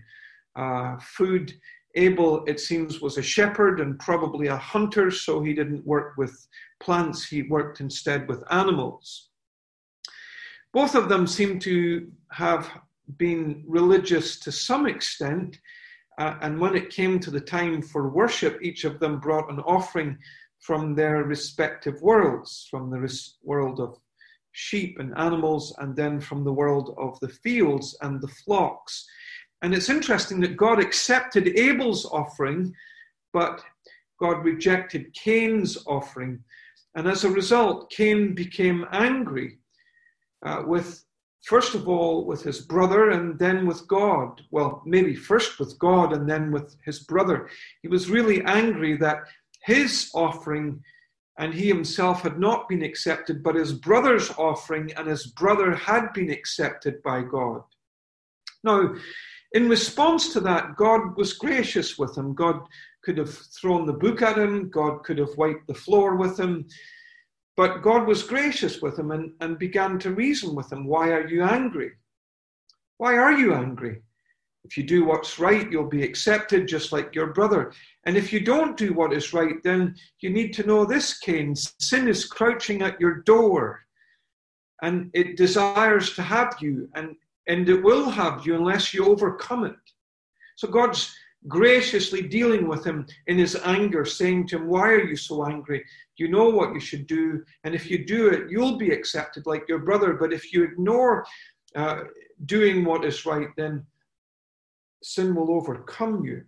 uh, 0.56 0.98
food. 1.00 1.54
Abel, 1.94 2.44
it 2.46 2.58
seems, 2.58 3.00
was 3.00 3.18
a 3.18 3.22
shepherd 3.22 3.80
and 3.80 4.00
probably 4.00 4.48
a 4.48 4.56
hunter, 4.56 5.12
so 5.12 5.40
he 5.42 5.54
didn't 5.54 5.86
work 5.86 6.14
with 6.16 6.46
plants, 6.80 7.26
he 7.26 7.42
worked 7.42 7.80
instead 7.80 8.28
with 8.28 8.42
animals. 8.50 9.28
Both 10.72 10.94
of 10.94 11.08
them 11.08 11.26
seem 11.26 11.58
to 11.60 12.10
have 12.32 12.68
been 13.16 13.64
religious 13.66 14.38
to 14.40 14.52
some 14.52 14.86
extent, 14.86 15.58
uh, 16.18 16.36
and 16.42 16.60
when 16.60 16.74
it 16.74 16.90
came 16.90 17.18
to 17.20 17.30
the 17.30 17.40
time 17.40 17.80
for 17.80 18.10
worship, 18.10 18.58
each 18.60 18.84
of 18.84 18.98
them 19.00 19.20
brought 19.20 19.50
an 19.50 19.60
offering 19.60 20.18
from 20.60 20.94
their 20.94 21.22
respective 21.24 22.00
worlds, 22.02 22.66
from 22.70 22.90
the 22.90 22.98
res- 23.00 23.38
world 23.42 23.80
of 23.80 23.96
sheep 24.52 24.98
and 24.98 25.16
animals, 25.16 25.74
and 25.78 25.94
then 25.94 26.20
from 26.20 26.42
the 26.42 26.52
world 26.52 26.94
of 26.98 27.18
the 27.20 27.28
fields 27.28 27.96
and 28.02 28.20
the 28.20 28.28
flocks. 28.28 29.06
And 29.62 29.72
it's 29.74 29.88
interesting 29.88 30.40
that 30.40 30.56
God 30.56 30.80
accepted 30.80 31.56
Abel's 31.58 32.04
offering, 32.06 32.72
but 33.32 33.62
God 34.20 34.44
rejected 34.44 35.14
Cain's 35.14 35.78
offering. 35.86 36.42
And 36.96 37.06
as 37.06 37.24
a 37.24 37.30
result, 37.30 37.90
Cain 37.90 38.34
became 38.34 38.86
angry 38.90 39.58
uh, 40.44 40.62
with 40.66 41.04
first 41.44 41.74
of 41.74 41.88
all 41.88 42.24
with 42.24 42.42
his 42.42 42.60
brother 42.60 43.10
and 43.10 43.38
then 43.38 43.66
with 43.66 43.86
God. 43.88 44.42
Well, 44.50 44.82
maybe 44.84 45.14
first 45.14 45.58
with 45.58 45.78
God 45.78 46.12
and 46.12 46.28
then 46.28 46.50
with 46.50 46.76
his 46.84 47.00
brother. 47.00 47.48
He 47.82 47.88
was 47.88 48.10
really 48.10 48.42
angry 48.44 48.96
that 48.98 49.24
his 49.64 50.10
offering 50.14 50.82
and 51.38 51.54
he 51.54 51.68
himself 51.68 52.22
had 52.22 52.38
not 52.38 52.68
been 52.68 52.82
accepted, 52.82 53.42
but 53.42 53.54
his 53.54 53.72
brother's 53.72 54.30
offering 54.30 54.92
and 54.94 55.06
his 55.06 55.28
brother 55.28 55.74
had 55.74 56.12
been 56.12 56.30
accepted 56.30 57.00
by 57.02 57.22
God. 57.22 57.62
Now, 58.64 58.94
in 59.52 59.68
response 59.68 60.32
to 60.32 60.40
that, 60.40 60.76
God 60.76 61.16
was 61.16 61.32
gracious 61.32 61.96
with 61.96 62.16
him. 62.18 62.34
God 62.34 62.60
could 63.02 63.16
have 63.16 63.32
thrown 63.32 63.86
the 63.86 63.92
book 63.92 64.20
at 64.20 64.36
him, 64.36 64.68
God 64.68 65.04
could 65.04 65.18
have 65.18 65.36
wiped 65.36 65.68
the 65.68 65.74
floor 65.74 66.16
with 66.16 66.38
him. 66.38 66.66
But 67.58 67.82
God 67.82 68.06
was 68.06 68.22
gracious 68.22 68.80
with 68.80 68.96
him 68.96 69.10
and, 69.10 69.32
and 69.40 69.58
began 69.58 69.98
to 69.98 70.12
reason 70.12 70.54
with 70.54 70.70
him. 70.70 70.86
Why 70.86 71.10
are 71.10 71.26
you 71.26 71.42
angry? 71.42 71.90
Why 72.98 73.18
are 73.18 73.32
you 73.32 73.52
angry? 73.52 74.00
If 74.62 74.76
you 74.76 74.84
do 74.84 75.04
what's 75.04 75.40
right, 75.40 75.68
you'll 75.68 75.88
be 75.88 76.04
accepted 76.04 76.68
just 76.68 76.92
like 76.92 77.16
your 77.16 77.32
brother. 77.32 77.72
And 78.06 78.16
if 78.16 78.32
you 78.32 78.38
don't 78.38 78.76
do 78.76 78.94
what 78.94 79.12
is 79.12 79.32
right, 79.32 79.60
then 79.64 79.96
you 80.20 80.30
need 80.30 80.54
to 80.54 80.66
know 80.68 80.84
this, 80.84 81.18
Cain 81.18 81.56
sin 81.56 82.06
is 82.06 82.26
crouching 82.26 82.82
at 82.82 83.00
your 83.00 83.22
door 83.22 83.80
and 84.82 85.10
it 85.12 85.36
desires 85.36 86.14
to 86.14 86.22
have 86.22 86.54
you 86.60 86.88
and, 86.94 87.16
and 87.48 87.68
it 87.68 87.82
will 87.82 88.08
have 88.08 88.46
you 88.46 88.54
unless 88.54 88.94
you 88.94 89.04
overcome 89.04 89.64
it. 89.64 89.74
So 90.54 90.68
God's 90.68 91.12
graciously 91.46 92.22
dealing 92.22 92.66
with 92.66 92.84
him 92.84 93.06
in 93.26 93.38
his 93.38 93.56
anger, 93.64 94.04
saying 94.04 94.48
to 94.48 94.56
him, 94.56 94.66
Why 94.66 94.90
are 94.90 95.04
you 95.04 95.16
so 95.16 95.46
angry? 95.46 95.84
You 96.16 96.28
know 96.28 96.48
what 96.48 96.74
you 96.74 96.80
should 96.80 97.06
do, 97.06 97.44
and 97.64 97.74
if 97.74 97.90
you 97.90 98.04
do 98.04 98.28
it, 98.28 98.50
you'll 98.50 98.76
be 98.76 98.90
accepted 98.90 99.46
like 99.46 99.68
your 99.68 99.78
brother. 99.78 100.14
But 100.14 100.32
if 100.32 100.52
you 100.52 100.64
ignore 100.64 101.24
uh, 101.76 102.04
doing 102.46 102.84
what 102.84 103.04
is 103.04 103.24
right, 103.24 103.48
then 103.56 103.86
sin 105.02 105.34
will 105.34 105.52
overcome 105.52 106.24
you. 106.24 106.42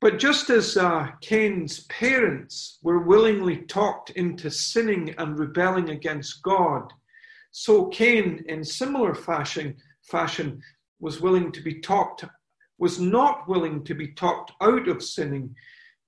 But 0.00 0.18
just 0.18 0.50
as 0.50 0.76
uh, 0.76 1.08
Cain's 1.20 1.84
parents 1.86 2.78
were 2.82 3.00
willingly 3.00 3.62
talked 3.62 4.10
into 4.10 4.50
sinning 4.50 5.14
and 5.18 5.38
rebelling 5.38 5.90
against 5.90 6.42
God, 6.42 6.92
so 7.50 7.86
Cain, 7.86 8.44
in 8.48 8.62
similar 8.62 9.14
fashion, 9.14 9.74
fashion 10.02 10.60
was 11.00 11.20
willing 11.22 11.50
to 11.52 11.62
be 11.62 11.80
talked 11.80 12.24
was 12.78 13.00
not 13.00 13.48
willing 13.48 13.84
to 13.84 13.94
be 13.94 14.08
talked 14.08 14.52
out 14.60 14.88
of 14.88 15.02
sinning, 15.02 15.54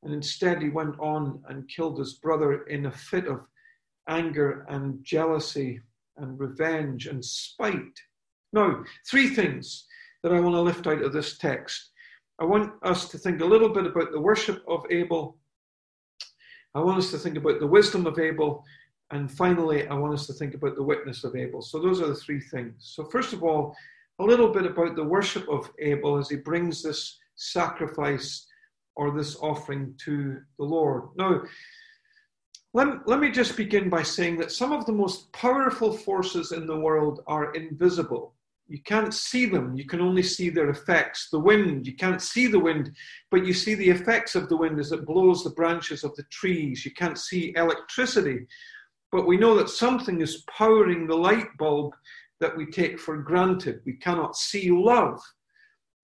and 0.03 0.13
instead 0.13 0.63
he 0.63 0.69
went 0.69 0.99
on 1.01 1.43
and 1.49 1.69
killed 1.69 1.99
his 1.99 2.15
brother 2.15 2.63
in 2.65 2.87
a 2.87 2.93
fit 2.93 3.27
of 3.27 3.47
anger 4.09 4.67
and 4.69 5.03
jealousy 5.05 5.81
and 6.17 6.39
revenge 6.39 7.07
and 7.07 7.25
spite. 7.25 8.01
Now, 8.53 8.85
three 9.09 9.29
things 9.29 9.87
that 10.23 10.33
I 10.33 10.41
want 10.41 10.55
to 10.55 10.61
lift 10.61 10.87
out 10.87 11.03
of 11.03 11.13
this 11.13 11.39
text. 11.39 11.91
I 12.41 12.45
want 12.45 12.73
us 12.83 13.09
to 13.11 13.19
think 13.19 13.41
a 13.41 13.47
little 13.47 13.69
bit 13.69 13.87
about 13.87 14.13
the 14.13 14.21
worship 14.21 14.63
of 14.69 14.85
Abel. 14.91 15.37
I 16.75 16.81
want 16.81 16.99
us 16.99 17.11
to 17.11 17.19
think 17.19 17.37
about 17.37 17.61
the 17.61 17.67
wisdom 17.67 18.07
of 18.07 18.19
Abel. 18.19 18.65
And 19.11 19.31
finally, 19.31 19.87
I 19.89 19.95
want 19.95 20.15
us 20.15 20.27
to 20.27 20.33
think 20.33 20.55
about 20.55 20.77
the 20.77 20.83
witness 20.83 21.25
of 21.25 21.35
Abel. 21.35 21.63
So, 21.63 21.81
those 21.81 22.01
are 22.01 22.09
the 22.09 22.15
three 22.15 22.41
things. 22.41 22.75
So, 22.79 23.05
first 23.05 23.33
of 23.33 23.43
all, 23.43 23.75
a 24.19 24.25
little 24.25 24.49
bit 24.49 24.67
about 24.67 24.97
the 24.97 25.05
worship 25.05 25.49
of 25.49 25.71
Abel 25.79 26.19
as 26.19 26.29
he 26.29 26.37
brings 26.37 26.83
this 26.83 27.19
sacrifice 27.37 28.47
or 28.97 29.17
this 29.17 29.37
offering 29.37 29.95
to 30.05 30.39
the 30.59 30.65
Lord. 30.65 31.05
Now, 31.17 31.43
let, 32.75 33.07
let 33.09 33.21
me 33.21 33.31
just 33.31 33.57
begin 33.57 33.89
by 33.89 34.03
saying 34.03 34.39
that 34.39 34.53
some 34.53 34.73
of 34.73 34.85
the 34.87 34.93
most 34.93 35.33
powerful 35.33 35.97
forces 35.97 36.53
in 36.53 36.67
the 36.67 36.79
world 36.79 37.23
are 37.27 37.55
invisible. 37.55 38.35
You 38.67 38.83
can't 38.83 39.15
see 39.15 39.47
them, 39.47 39.75
you 39.77 39.87
can 39.87 40.03
only 40.03 40.23
see 40.23 40.51
their 40.51 40.69
effects. 40.69 41.31
The 41.31 41.39
wind, 41.39 41.87
you 41.87 41.97
can't 41.97 42.21
see 42.21 42.49
the 42.49 42.59
wind, 42.59 42.95
but 43.31 43.47
you 43.47 43.55
see 43.55 43.75
the 43.75 43.89
effects 43.89 44.35
of 44.35 44.51
the 44.51 44.57
wind 44.57 44.79
as 44.79 44.93
it 44.93 45.07
blows 45.07 45.43
the 45.43 45.51
branches 45.51 46.05
of 46.05 46.15
the 46.17 46.25
trees. 46.25 46.85
You 46.85 46.91
can't 46.91 47.17
see 47.19 47.55
electricity, 47.57 48.47
but 49.11 49.27
we 49.27 49.39
know 49.39 49.55
that 49.57 49.71
something 49.71 50.21
is 50.21 50.45
powering 50.55 51.07
the 51.07 51.17
light 51.17 51.57
bulb 51.57 51.95
that 52.41 52.57
we 52.57 52.67
take 52.67 52.99
for 52.99 53.17
granted. 53.19 53.81
We 53.85 53.95
cannot 53.95 54.37
see 54.37 54.71
love, 54.71 55.21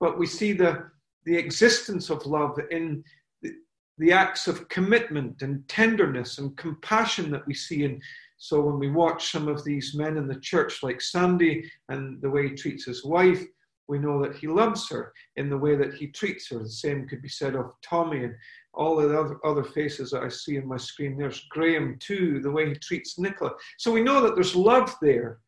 but 0.00 0.18
we 0.18 0.26
see 0.26 0.52
the, 0.52 0.90
the 1.24 1.36
existence 1.36 2.10
of 2.10 2.26
love 2.26 2.58
in 2.70 3.04
the, 3.42 3.52
the 3.98 4.12
acts 4.12 4.48
of 4.48 4.68
commitment 4.68 5.42
and 5.42 5.66
tenderness 5.68 6.38
and 6.38 6.56
compassion 6.56 7.30
that 7.30 7.46
we 7.46 7.54
see 7.54 7.84
in. 7.84 8.00
So 8.36 8.60
when 8.60 8.78
we 8.78 8.90
watch 8.90 9.30
some 9.30 9.48
of 9.48 9.64
these 9.64 9.94
men 9.94 10.16
in 10.16 10.26
the 10.26 10.40
church, 10.40 10.82
like 10.82 11.00
Sandy, 11.00 11.70
and 11.88 12.20
the 12.20 12.30
way 12.30 12.48
he 12.48 12.54
treats 12.54 12.84
his 12.84 13.04
wife, 13.04 13.44
we 13.86 13.98
know 13.98 14.20
that 14.22 14.34
he 14.34 14.48
loves 14.48 14.88
her 14.88 15.12
in 15.36 15.50
the 15.50 15.58
way 15.58 15.76
that 15.76 15.94
he 15.94 16.08
treats 16.08 16.48
her. 16.48 16.58
The 16.58 16.68
same 16.68 17.06
could 17.06 17.22
be 17.22 17.28
said 17.28 17.54
of 17.54 17.72
Tommy 17.82 18.24
and 18.24 18.34
all 18.72 18.96
the 18.96 19.18
other, 19.18 19.38
other 19.44 19.62
faces 19.62 20.10
that 20.10 20.22
I 20.22 20.28
see 20.28 20.58
on 20.58 20.66
my 20.66 20.78
screen. 20.78 21.16
There's 21.16 21.46
Graham 21.50 21.96
too, 22.00 22.40
the 22.40 22.50
way 22.50 22.68
he 22.70 22.74
treats 22.76 23.18
Nicola. 23.18 23.52
So 23.78 23.92
we 23.92 24.02
know 24.02 24.20
that 24.22 24.34
there's 24.34 24.56
love 24.56 24.94
there 25.00 25.40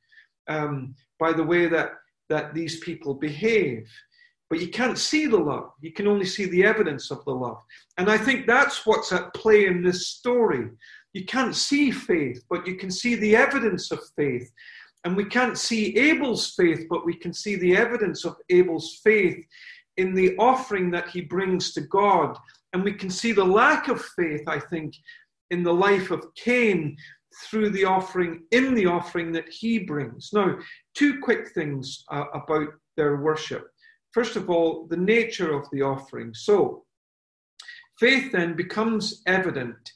um, 0.49 0.95
by 1.19 1.33
the 1.33 1.43
way 1.43 1.67
that, 1.67 1.93
that 2.29 2.55
these 2.55 2.81
people 2.81 3.15
behave. 3.15 3.88
But 4.49 4.61
you 4.61 4.69
can't 4.69 4.99
see 4.99 5.26
the 5.26 5.38
love. 5.38 5.73
You 5.81 5.93
can 5.93 6.07
only 6.07 6.25
see 6.26 6.47
the 6.47 6.65
evidence 6.65 7.11
of 7.11 7.25
the 7.25 7.33
love. 7.33 7.59
And 7.99 8.09
I 8.09 8.17
think 8.17 8.47
that's 8.47 8.87
what's 8.87 9.12
at 9.12 9.35
play 9.35 9.67
in 9.67 9.83
this 9.83 10.09
story. 10.09 10.69
You 11.15 11.25
can't 11.25 11.57
see 11.57 11.91
faith, 11.91 12.45
but 12.49 12.67
you 12.67 12.76
can 12.76 12.91
see 12.91 13.17
the 13.17 13.35
evidence 13.35 13.91
of 13.91 14.00
faith. 14.17 14.49
And 15.05 15.17
we 15.17 15.25
can't 15.25 15.59
see 15.59 15.97
Abel's 15.97 16.55
faith, 16.55 16.87
but 16.88 17.05
we 17.05 17.15
can 17.15 17.33
see 17.33 17.57
the 17.57 17.76
evidence 17.76 18.25
of 18.25 18.37
Abel's 18.50 19.00
faith 19.03 19.45
in 19.97 20.15
the 20.15 20.37
offering 20.37 20.91
that 20.91 21.09
he 21.09 21.23
brings 21.23 21.73
to 21.73 21.81
God. 21.81 22.37
And 22.73 22.85
we 22.85 22.93
can 22.93 23.11
see 23.11 23.33
the 23.33 23.45
lack 23.45 23.88
of 23.88 24.05
faith, 24.17 24.43
I 24.47 24.61
think, 24.61 24.95
in 25.50 25.62
the 25.62 25.73
life 25.73 26.11
of 26.11 26.35
Cain 26.35 26.97
through 27.45 27.71
the 27.71 27.85
offering, 27.85 28.45
in 28.50 28.75
the 28.75 28.87
offering 28.87 29.33
that 29.33 29.49
he 29.49 29.78
brings. 29.81 30.31
Now, 30.33 30.59
two 30.95 31.21
quick 31.21 31.49
things 31.50 32.05
uh, 32.11 32.25
about 32.33 32.69
their 32.97 33.16
worship. 33.16 33.69
First 34.12 34.37
of 34.37 34.49
all, 34.49 34.87
the 34.88 34.97
nature 34.97 35.52
of 35.52 35.69
the 35.71 35.83
offering. 35.83 36.33
So, 36.35 36.85
faith 37.99 38.33
then 38.33 38.55
becomes 38.55 39.23
evident 39.26 39.93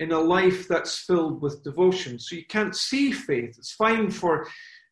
in 0.00 0.12
a 0.12 0.18
life 0.18 0.68
that's 0.68 1.00
filled 1.00 1.42
with 1.42 1.64
devotion. 1.64 2.18
So, 2.18 2.36
you 2.36 2.46
can't 2.46 2.74
see 2.74 3.12
faith. 3.12 3.56
It's 3.58 3.72
fine 3.72 4.10
for 4.10 4.48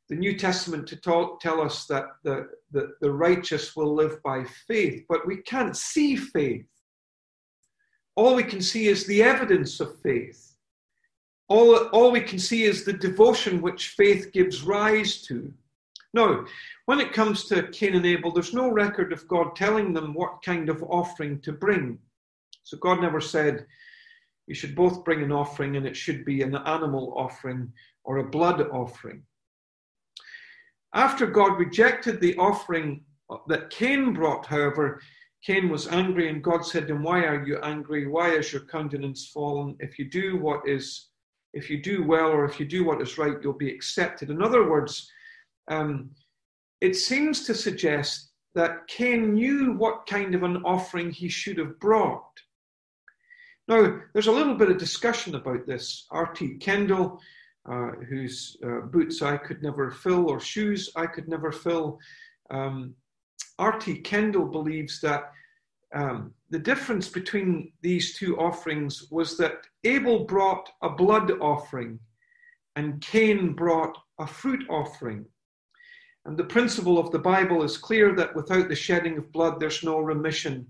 the 0.08 0.16
New 0.16 0.36
Testament 0.38 0.86
to 0.88 0.96
talk, 0.96 1.40
tell 1.40 1.60
us 1.60 1.86
that 1.86 2.04
the, 2.22 2.48
the, 2.70 2.92
the 3.00 3.10
righteous 3.10 3.74
will 3.74 3.94
live 3.94 4.22
by 4.22 4.44
faith, 4.68 5.04
but 5.08 5.26
we 5.26 5.38
can't 5.38 5.76
see 5.76 6.14
faith. 6.14 6.66
All 8.14 8.34
we 8.34 8.44
can 8.44 8.60
see 8.60 8.86
is 8.86 9.06
the 9.06 9.22
evidence 9.22 9.80
of 9.80 10.00
faith. 10.00 10.45
All, 11.48 11.76
all 11.88 12.10
we 12.10 12.20
can 12.20 12.38
see 12.38 12.64
is 12.64 12.84
the 12.84 12.92
devotion 12.92 13.62
which 13.62 13.90
faith 13.90 14.32
gives 14.32 14.62
rise 14.62 15.22
to. 15.22 15.52
Now, 16.12 16.44
when 16.86 17.00
it 17.00 17.12
comes 17.12 17.44
to 17.44 17.68
Cain 17.68 17.94
and 17.94 18.06
Abel, 18.06 18.32
there's 18.32 18.54
no 18.54 18.70
record 18.70 19.12
of 19.12 19.28
God 19.28 19.54
telling 19.54 19.92
them 19.92 20.14
what 20.14 20.42
kind 20.42 20.68
of 20.68 20.82
offering 20.84 21.40
to 21.42 21.52
bring. 21.52 21.98
So 22.64 22.76
God 22.78 23.00
never 23.00 23.20
said, 23.20 23.66
you 24.46 24.54
should 24.54 24.74
both 24.74 25.04
bring 25.04 25.22
an 25.22 25.32
offering 25.32 25.76
and 25.76 25.86
it 25.86 25.96
should 25.96 26.24
be 26.24 26.42
an 26.42 26.56
animal 26.56 27.12
offering 27.16 27.72
or 28.04 28.18
a 28.18 28.30
blood 28.30 28.60
offering. 28.70 29.22
After 30.94 31.26
God 31.26 31.58
rejected 31.58 32.20
the 32.20 32.36
offering 32.36 33.04
that 33.48 33.70
Cain 33.70 34.12
brought, 34.12 34.46
however, 34.46 35.00
Cain 35.44 35.68
was 35.68 35.88
angry, 35.88 36.28
and 36.28 36.42
God 36.42 36.64
said 36.64 36.88
to 36.88 36.94
him, 36.94 37.02
Why 37.02 37.24
are 37.24 37.46
you 37.46 37.58
angry? 37.62 38.06
Why 38.06 38.30
is 38.30 38.52
your 38.52 38.62
countenance 38.62 39.28
fallen? 39.28 39.76
If 39.78 39.98
you 39.98 40.08
do 40.08 40.38
what 40.38 40.66
is, 40.66 41.08
if 41.56 41.70
you 41.70 41.82
do 41.82 42.04
well, 42.04 42.30
or 42.30 42.44
if 42.44 42.60
you 42.60 42.66
do 42.66 42.84
what 42.84 43.00
is 43.00 43.18
right, 43.18 43.36
you'll 43.42 43.54
be 43.54 43.72
accepted. 43.72 44.30
In 44.30 44.42
other 44.42 44.68
words, 44.68 45.10
um, 45.68 46.10
it 46.80 46.94
seems 46.94 47.44
to 47.46 47.54
suggest 47.54 48.30
that 48.54 48.86
Cain 48.86 49.34
knew 49.34 49.72
what 49.72 50.06
kind 50.06 50.34
of 50.34 50.42
an 50.42 50.58
offering 50.64 51.10
he 51.10 51.28
should 51.28 51.58
have 51.58 51.80
brought. 51.80 52.24
Now, 53.68 54.00
there's 54.12 54.28
a 54.28 54.32
little 54.32 54.54
bit 54.54 54.70
of 54.70 54.78
discussion 54.78 55.34
about 55.34 55.66
this. 55.66 56.06
R.T. 56.10 56.58
Kendall, 56.58 57.20
uh, 57.68 57.90
whose 58.08 58.56
uh, 58.64 58.80
boots 58.82 59.22
I 59.22 59.36
could 59.36 59.62
never 59.62 59.90
fill 59.90 60.30
or 60.30 60.38
shoes 60.38 60.90
I 60.94 61.06
could 61.06 61.28
never 61.28 61.50
fill, 61.50 61.98
um, 62.50 62.94
R.T. 63.58 64.00
Kendall 64.02 64.46
believes 64.46 65.00
that 65.00 65.32
um, 65.94 66.32
the 66.50 66.58
difference 66.58 67.08
between 67.08 67.72
these 67.82 68.16
two 68.16 68.38
offerings 68.38 69.08
was 69.10 69.36
that 69.38 69.66
Abel 69.84 70.24
brought 70.24 70.68
a 70.82 70.90
blood 70.90 71.32
offering 71.40 71.98
and 72.76 73.00
Cain 73.00 73.52
brought 73.52 73.96
a 74.20 74.26
fruit 74.26 74.64
offering. 74.68 75.24
And 76.24 76.36
the 76.36 76.44
principle 76.44 76.98
of 76.98 77.10
the 77.10 77.18
Bible 77.18 77.62
is 77.62 77.78
clear 77.78 78.14
that 78.16 78.34
without 78.34 78.68
the 78.68 78.74
shedding 78.74 79.18
of 79.18 79.32
blood, 79.32 79.58
there's 79.58 79.82
no 79.82 79.98
remission 79.98 80.66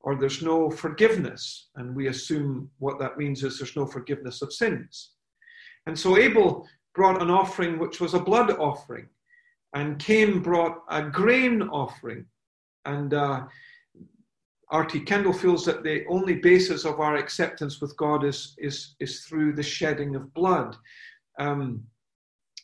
or 0.00 0.16
there's 0.16 0.42
no 0.42 0.70
forgiveness. 0.70 1.68
And 1.76 1.94
we 1.94 2.08
assume 2.08 2.70
what 2.78 2.98
that 3.00 3.18
means 3.18 3.44
is 3.44 3.58
there's 3.58 3.76
no 3.76 3.86
forgiveness 3.86 4.42
of 4.42 4.52
sins. 4.52 5.12
And 5.86 5.98
so 5.98 6.16
Abel 6.16 6.66
brought 6.94 7.22
an 7.22 7.30
offering 7.30 7.78
which 7.78 8.00
was 8.00 8.14
a 8.14 8.20
blood 8.20 8.50
offering, 8.58 9.06
and 9.74 9.98
Cain 9.98 10.40
brought 10.40 10.82
a 10.88 11.02
grain 11.02 11.62
offering. 11.62 12.26
And 12.84 13.14
uh, 13.14 13.44
R.T. 14.70 15.00
Kendall 15.00 15.32
feels 15.32 15.64
that 15.64 15.82
the 15.82 16.04
only 16.06 16.34
basis 16.34 16.84
of 16.84 17.00
our 17.00 17.16
acceptance 17.16 17.80
with 17.80 17.96
God 17.96 18.24
is, 18.24 18.54
is, 18.58 18.94
is 19.00 19.20
through 19.24 19.54
the 19.54 19.62
shedding 19.62 20.14
of 20.14 20.32
blood. 20.32 20.76
Um, 21.38 21.82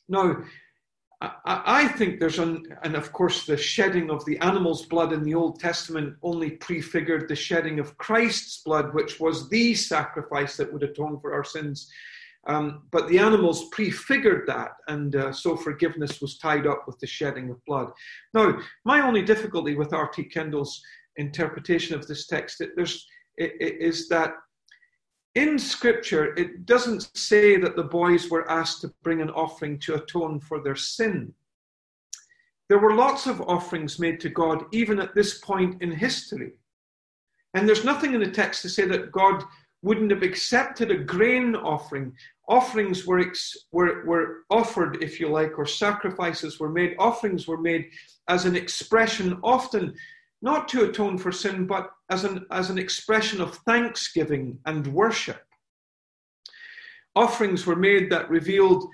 now, 0.09 0.37
I, 1.21 1.31
I 1.47 1.89
think 1.89 2.21
there's 2.21 2.39
an, 2.39 2.65
and 2.83 2.95
of 2.95 3.13
course, 3.13 3.45
the 3.47 3.57
shedding 3.57 4.11
of 4.11 4.25
the 4.25 4.39
animal's 4.39 4.87
blood 4.87 5.13
in 5.13 5.23
the 5.25 5.35
Old 5.35 5.59
Testament 5.59 6.17
only 6.23 6.51
prefigured 6.51 7.29
the 7.29 7.35
shedding 7.37 7.81
of 7.81 7.97
Christ's 7.99 8.63
blood, 8.63 8.95
which 8.95 9.19
was 9.19 9.49
the 9.49 9.75
sacrifice 9.75 10.57
that 10.57 10.73
would 10.73 10.83
atone 10.83 11.19
for 11.21 11.35
our 11.35 11.45
sins. 11.45 11.91
Um, 12.47 12.85
but 12.93 13.09
the 13.09 13.19
animals 13.19 13.69
prefigured 13.71 14.47
that, 14.47 14.73
and 14.87 15.17
uh, 15.17 15.33
so 15.33 15.57
forgiveness 15.57 16.21
was 16.21 16.39
tied 16.39 16.67
up 16.67 16.85
with 16.87 16.99
the 17.01 17.07
shedding 17.07 17.51
of 17.51 17.65
blood. 17.65 17.91
Now, 18.35 18.59
my 18.85 19.01
only 19.01 19.23
difficulty 19.23 19.75
with 19.75 19.93
R.T. 19.93 20.25
Kendall's 20.25 20.81
interpretation 21.17 21.95
of 21.95 22.07
this 22.07 22.27
text 22.27 22.63
there's, 22.77 23.07
it, 23.37 23.53
it 23.61 23.81
is 23.81 24.09
that 24.09 24.35
in 25.37 25.59
Scripture, 25.59 26.35
it 26.39 26.65
doesn't 26.65 27.11
say 27.15 27.59
that 27.59 27.77
the 27.77 27.83
boys 27.83 28.31
were 28.31 28.51
asked 28.51 28.81
to 28.81 28.95
bring 29.03 29.21
an 29.21 29.29
offering 29.31 29.79
to 29.81 29.97
atone 29.97 30.41
for 30.41 30.63
their 30.63 30.75
sin. 30.75 31.31
There 32.71 32.79
were 32.79 32.95
lots 32.95 33.27
of 33.27 33.43
offerings 33.43 33.99
made 33.99 34.19
to 34.21 34.31
God 34.31 34.65
even 34.73 34.99
at 34.99 35.15
this 35.15 35.39
point 35.39 35.83
in 35.83 35.93
history. 35.93 36.53
And 37.53 37.69
there's 37.69 37.85
nothing 37.85 38.15
in 38.15 38.21
the 38.21 38.31
text 38.31 38.63
to 38.63 38.71
say 38.71 38.87
that 38.87 39.13
God 39.13 39.45
wouldn't 39.83 40.11
have 40.11 40.23
accepted 40.23 40.91
a 40.91 40.97
grain 40.97 41.55
offering. 41.55 42.15
Offerings 42.49 43.07
were, 43.07 43.21
ex- 43.21 43.57
were, 43.73 44.07
were 44.07 44.39
offered, 44.51 45.03
if 45.03 45.21
you 45.21 45.29
like, 45.29 45.59
or 45.59 45.67
sacrifices 45.67 46.59
were 46.59 46.71
made. 46.71 46.97
Offerings 46.99 47.47
were 47.47 47.61
made 47.61 47.91
as 48.29 48.47
an 48.47 48.57
expression, 48.57 49.39
often 49.43 49.95
not 50.43 50.69
to 50.69 50.85
atone 50.85 51.19
for 51.19 51.33
sin, 51.33 51.67
but 51.67 51.91
as 52.11 52.25
an, 52.25 52.47
as 52.51 52.71
an 52.71 52.79
expression 52.79 53.41
of 53.41 53.57
thanksgiving 53.59 54.59
and 54.67 54.87
worship. 54.89 55.43
Offerings 57.15 57.67
were 57.67 57.77
made 57.77 58.11
that 58.11 58.29
revealed 58.29 58.85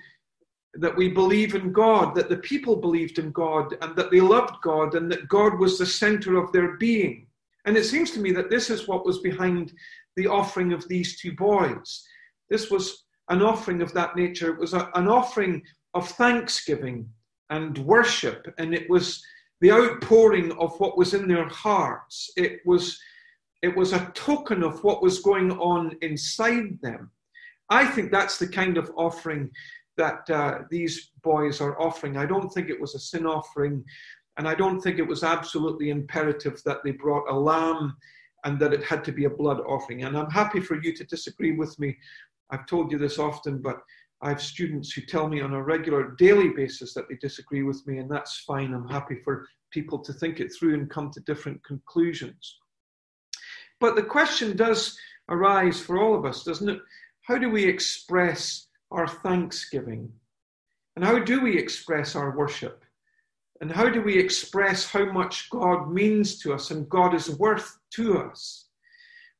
that 0.75 0.95
we 0.95 1.09
believe 1.09 1.53
in 1.53 1.71
God, 1.71 2.15
that 2.15 2.29
the 2.29 2.37
people 2.37 2.75
believed 2.75 3.19
in 3.19 3.31
God, 3.31 3.75
and 3.81 3.95
that 3.95 4.09
they 4.09 4.21
loved 4.21 4.55
God, 4.63 4.95
and 4.95 5.11
that 5.11 5.27
God 5.27 5.59
was 5.59 5.77
the 5.77 5.85
center 5.85 6.37
of 6.37 6.51
their 6.51 6.77
being. 6.77 7.27
And 7.65 7.77
it 7.77 7.85
seems 7.85 8.11
to 8.11 8.19
me 8.19 8.31
that 8.31 8.49
this 8.49 8.69
is 8.69 8.87
what 8.87 9.05
was 9.05 9.19
behind 9.19 9.73
the 10.15 10.27
offering 10.27 10.73
of 10.73 10.87
these 10.87 11.19
two 11.19 11.33
boys. 11.33 12.03
This 12.49 12.71
was 12.71 13.05
an 13.29 13.41
offering 13.41 13.81
of 13.81 13.93
that 13.93 14.15
nature. 14.15 14.51
It 14.51 14.59
was 14.59 14.73
a, 14.73 14.89
an 14.95 15.07
offering 15.07 15.61
of 15.93 16.09
thanksgiving 16.09 17.07
and 17.49 17.77
worship, 17.79 18.51
and 18.57 18.73
it 18.73 18.89
was 18.89 19.23
the 19.61 19.71
outpouring 19.71 20.51
of 20.53 20.77
what 20.79 20.97
was 20.97 21.13
in 21.13 21.27
their 21.27 21.47
hearts. 21.47 22.31
It 22.35 22.59
was, 22.65 22.99
it 23.61 23.75
was 23.75 23.93
a 23.93 24.11
token 24.13 24.63
of 24.63 24.83
what 24.83 25.01
was 25.01 25.19
going 25.19 25.51
on 25.51 25.95
inside 26.01 26.79
them. 26.81 27.11
I 27.69 27.85
think 27.85 28.11
that's 28.11 28.37
the 28.37 28.47
kind 28.47 28.77
of 28.77 28.91
offering 28.97 29.49
that 29.97 30.29
uh, 30.29 30.59
these 30.69 31.11
boys 31.23 31.61
are 31.61 31.79
offering. 31.79 32.17
I 32.17 32.25
don't 32.25 32.49
think 32.49 32.69
it 32.69 32.79
was 32.79 32.95
a 32.95 32.99
sin 32.99 33.25
offering, 33.25 33.83
and 34.37 34.47
I 34.47 34.55
don't 34.55 34.81
think 34.81 34.99
it 34.99 35.07
was 35.07 35.23
absolutely 35.23 35.89
imperative 35.89 36.61
that 36.65 36.79
they 36.83 36.91
brought 36.91 37.29
a 37.29 37.33
lamb 37.33 37.95
and 38.43 38.59
that 38.59 38.73
it 38.73 38.83
had 38.83 39.03
to 39.05 39.11
be 39.11 39.25
a 39.25 39.29
blood 39.29 39.61
offering. 39.61 40.03
And 40.03 40.17
I'm 40.17 40.29
happy 40.29 40.59
for 40.59 40.81
you 40.81 40.93
to 40.93 41.03
disagree 41.05 41.53
with 41.55 41.77
me. 41.79 41.95
I've 42.49 42.65
told 42.65 42.91
you 42.91 42.97
this 42.97 43.19
often, 43.19 43.61
but 43.61 43.81
I 44.23 44.29
have 44.29 44.41
students 44.41 44.93
who 44.93 45.01
tell 45.01 45.27
me 45.27 45.41
on 45.41 45.53
a 45.53 45.61
regular 45.61 46.15
daily 46.17 46.47
basis 46.47 46.93
that 46.93 47.09
they 47.09 47.15
disagree 47.15 47.63
with 47.63 47.85
me, 47.85 47.97
and 47.97 48.09
that's 48.09 48.39
fine. 48.47 48.73
I'm 48.73 48.87
happy 48.87 49.17
for 49.21 49.45
people 49.69 49.99
to 49.99 50.13
think 50.13 50.39
it 50.39 50.53
through 50.53 50.75
and 50.75 50.89
come 50.89 51.11
to 51.11 51.19
different 51.21 51.61
conclusions. 51.65 52.57
But 53.81 53.97
the 53.97 54.03
question 54.03 54.55
does 54.55 54.97
arise 55.27 55.81
for 55.81 56.01
all 56.01 56.15
of 56.15 56.23
us, 56.23 56.45
doesn't 56.45 56.69
it? 56.69 56.79
How 57.23 57.37
do 57.37 57.49
we 57.49 57.65
express 57.65 58.67
our 58.91 59.07
thanksgiving? 59.07 60.09
And 60.95 61.03
how 61.03 61.19
do 61.19 61.41
we 61.41 61.57
express 61.57 62.15
our 62.15 62.37
worship? 62.37 62.85
And 63.59 63.69
how 63.69 63.89
do 63.89 64.01
we 64.01 64.17
express 64.17 64.85
how 64.89 65.11
much 65.11 65.49
God 65.49 65.91
means 65.91 66.39
to 66.39 66.53
us 66.53 66.71
and 66.71 66.87
God 66.87 67.13
is 67.13 67.29
worth 67.29 67.77
to 67.95 68.19
us? 68.19 68.69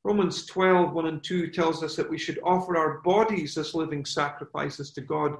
Romans 0.04 0.46
12, 0.48 0.92
1 0.92 1.06
and 1.06 1.24
2 1.24 1.52
tells 1.52 1.82
us 1.82 1.96
that 1.96 2.10
we 2.10 2.18
should 2.18 2.40
offer 2.44 2.76
our 2.76 3.00
bodies 3.02 3.58
as 3.58 3.74
living 3.74 4.04
sacrifices 4.04 4.92
to 4.92 5.02
God 5.02 5.38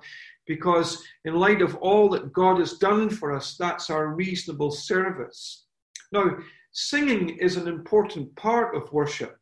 because, 0.48 1.04
in 1.26 1.36
light 1.36 1.62
of 1.62 1.76
all 1.76 2.08
that 2.10 2.32
God 2.32 2.60
has 2.60 2.74
done 2.74 3.10
for 3.10 3.34
us, 3.34 3.58
that's 3.58 3.90
our 3.90 4.16
reasonable 4.16 4.72
service. 4.72 5.66
Now, 6.14 6.38
singing 6.72 7.38
is 7.40 7.58
an 7.58 7.68
important 7.68 8.34
part 8.38 8.76
of 8.76 8.92
worship, 8.94 9.38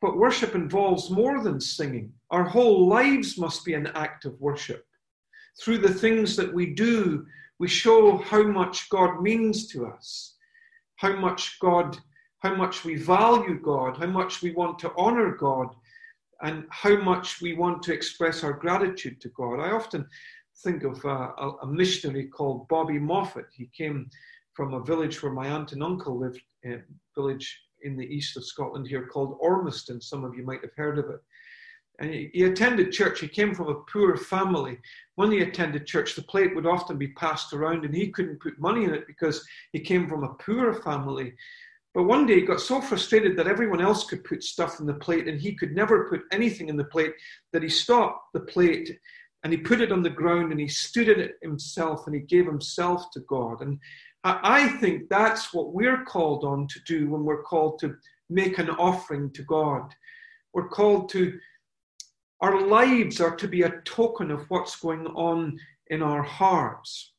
but 0.00 0.16
worship 0.16 0.54
involves 0.54 1.10
more 1.10 1.42
than 1.42 1.60
singing. 1.60 2.12
Our 2.30 2.44
whole 2.44 2.86
lives 2.86 3.36
must 3.36 3.64
be 3.64 3.74
an 3.74 3.88
act 3.94 4.24
of 4.26 4.40
worship. 4.40 4.86
Through 5.60 5.78
the 5.78 5.94
things 5.94 6.36
that 6.36 6.52
we 6.52 6.66
do, 6.66 7.26
we 7.58 7.68
show 7.68 8.16
how 8.16 8.42
much 8.44 8.88
God 8.90 9.22
means 9.22 9.66
to 9.68 9.86
us, 9.86 10.36
how 10.96 11.16
much 11.16 11.58
God 11.60 11.98
how 12.42 12.54
much 12.54 12.84
we 12.84 12.96
value 12.96 13.58
God, 13.60 13.96
how 13.96 14.06
much 14.06 14.42
we 14.42 14.50
want 14.50 14.78
to 14.80 14.92
honor 14.96 15.30
God, 15.30 15.68
and 16.42 16.64
how 16.70 16.96
much 16.96 17.40
we 17.40 17.54
want 17.54 17.82
to 17.84 17.92
express 17.92 18.42
our 18.42 18.52
gratitude 18.52 19.20
to 19.20 19.28
God. 19.28 19.60
I 19.60 19.70
often 19.70 20.04
think 20.64 20.82
of 20.82 21.02
uh, 21.04 21.30
a, 21.38 21.50
a, 21.62 21.66
missionary 21.66 22.26
called 22.26 22.66
Bobby 22.66 22.98
Moffat. 22.98 23.46
He 23.52 23.70
came 23.76 24.10
from 24.54 24.74
a 24.74 24.82
village 24.82 25.22
where 25.22 25.32
my 25.32 25.48
aunt 25.48 25.72
and 25.72 25.84
uncle 25.84 26.18
lived, 26.18 26.40
a 26.64 26.80
village 27.14 27.60
in 27.82 27.96
the 27.96 28.06
east 28.06 28.36
of 28.36 28.44
Scotland 28.44 28.88
here 28.88 29.06
called 29.06 29.38
Ormiston. 29.40 30.00
Some 30.00 30.24
of 30.24 30.34
you 30.34 30.44
might 30.44 30.62
have 30.62 30.74
heard 30.76 30.98
of 30.98 31.10
it. 31.10 31.20
And 32.00 32.12
he 32.12 32.42
attended 32.42 32.90
church. 32.90 33.20
He 33.20 33.28
came 33.28 33.54
from 33.54 33.68
a 33.68 33.82
poor 33.92 34.16
family. 34.16 34.78
When 35.14 35.30
he 35.30 35.42
attended 35.42 35.86
church, 35.86 36.16
the 36.16 36.22
plate 36.22 36.56
would 36.56 36.66
often 36.66 36.98
be 36.98 37.08
passed 37.08 37.52
around, 37.52 37.84
and 37.84 37.94
he 37.94 38.10
couldn't 38.10 38.40
put 38.40 38.58
money 38.58 38.84
in 38.84 38.94
it 38.94 39.06
because 39.06 39.46
he 39.72 39.78
came 39.78 40.08
from 40.08 40.24
a 40.24 40.34
poor 40.34 40.74
family. 40.74 41.34
But 41.94 42.04
one 42.04 42.26
day 42.26 42.36
he 42.36 42.46
got 42.46 42.60
so 42.60 42.80
frustrated 42.80 43.36
that 43.36 43.46
everyone 43.46 43.82
else 43.82 44.04
could 44.04 44.24
put 44.24 44.42
stuff 44.42 44.80
in 44.80 44.86
the 44.86 44.94
plate 44.94 45.28
and 45.28 45.38
he 45.38 45.54
could 45.54 45.74
never 45.74 46.08
put 46.08 46.22
anything 46.32 46.68
in 46.68 46.76
the 46.76 46.84
plate 46.84 47.12
that 47.52 47.62
he 47.62 47.68
stopped 47.68 48.32
the 48.32 48.40
plate 48.40 48.98
and 49.44 49.52
he 49.52 49.58
put 49.58 49.80
it 49.80 49.92
on 49.92 50.02
the 50.02 50.10
ground 50.10 50.52
and 50.52 50.60
he 50.60 50.68
stood 50.68 51.08
in 51.08 51.20
it 51.20 51.34
himself 51.42 52.06
and 52.06 52.14
he 52.14 52.22
gave 52.22 52.46
himself 52.46 53.10
to 53.12 53.20
God. 53.20 53.60
And 53.60 53.78
I 54.24 54.68
think 54.78 55.08
that's 55.08 55.52
what 55.52 55.74
we're 55.74 56.04
called 56.04 56.44
on 56.44 56.68
to 56.68 56.80
do 56.86 57.10
when 57.10 57.24
we're 57.24 57.42
called 57.42 57.78
to 57.80 57.96
make 58.30 58.58
an 58.58 58.70
offering 58.70 59.30
to 59.32 59.42
God. 59.42 59.92
We're 60.54 60.68
called 60.68 61.08
to, 61.10 61.38
our 62.40 62.60
lives 62.66 63.20
are 63.20 63.34
to 63.36 63.48
be 63.48 63.62
a 63.62 63.80
token 63.84 64.30
of 64.30 64.48
what's 64.48 64.76
going 64.76 65.06
on 65.08 65.58
in 65.88 66.02
our 66.02 66.22
hearts. 66.22 67.11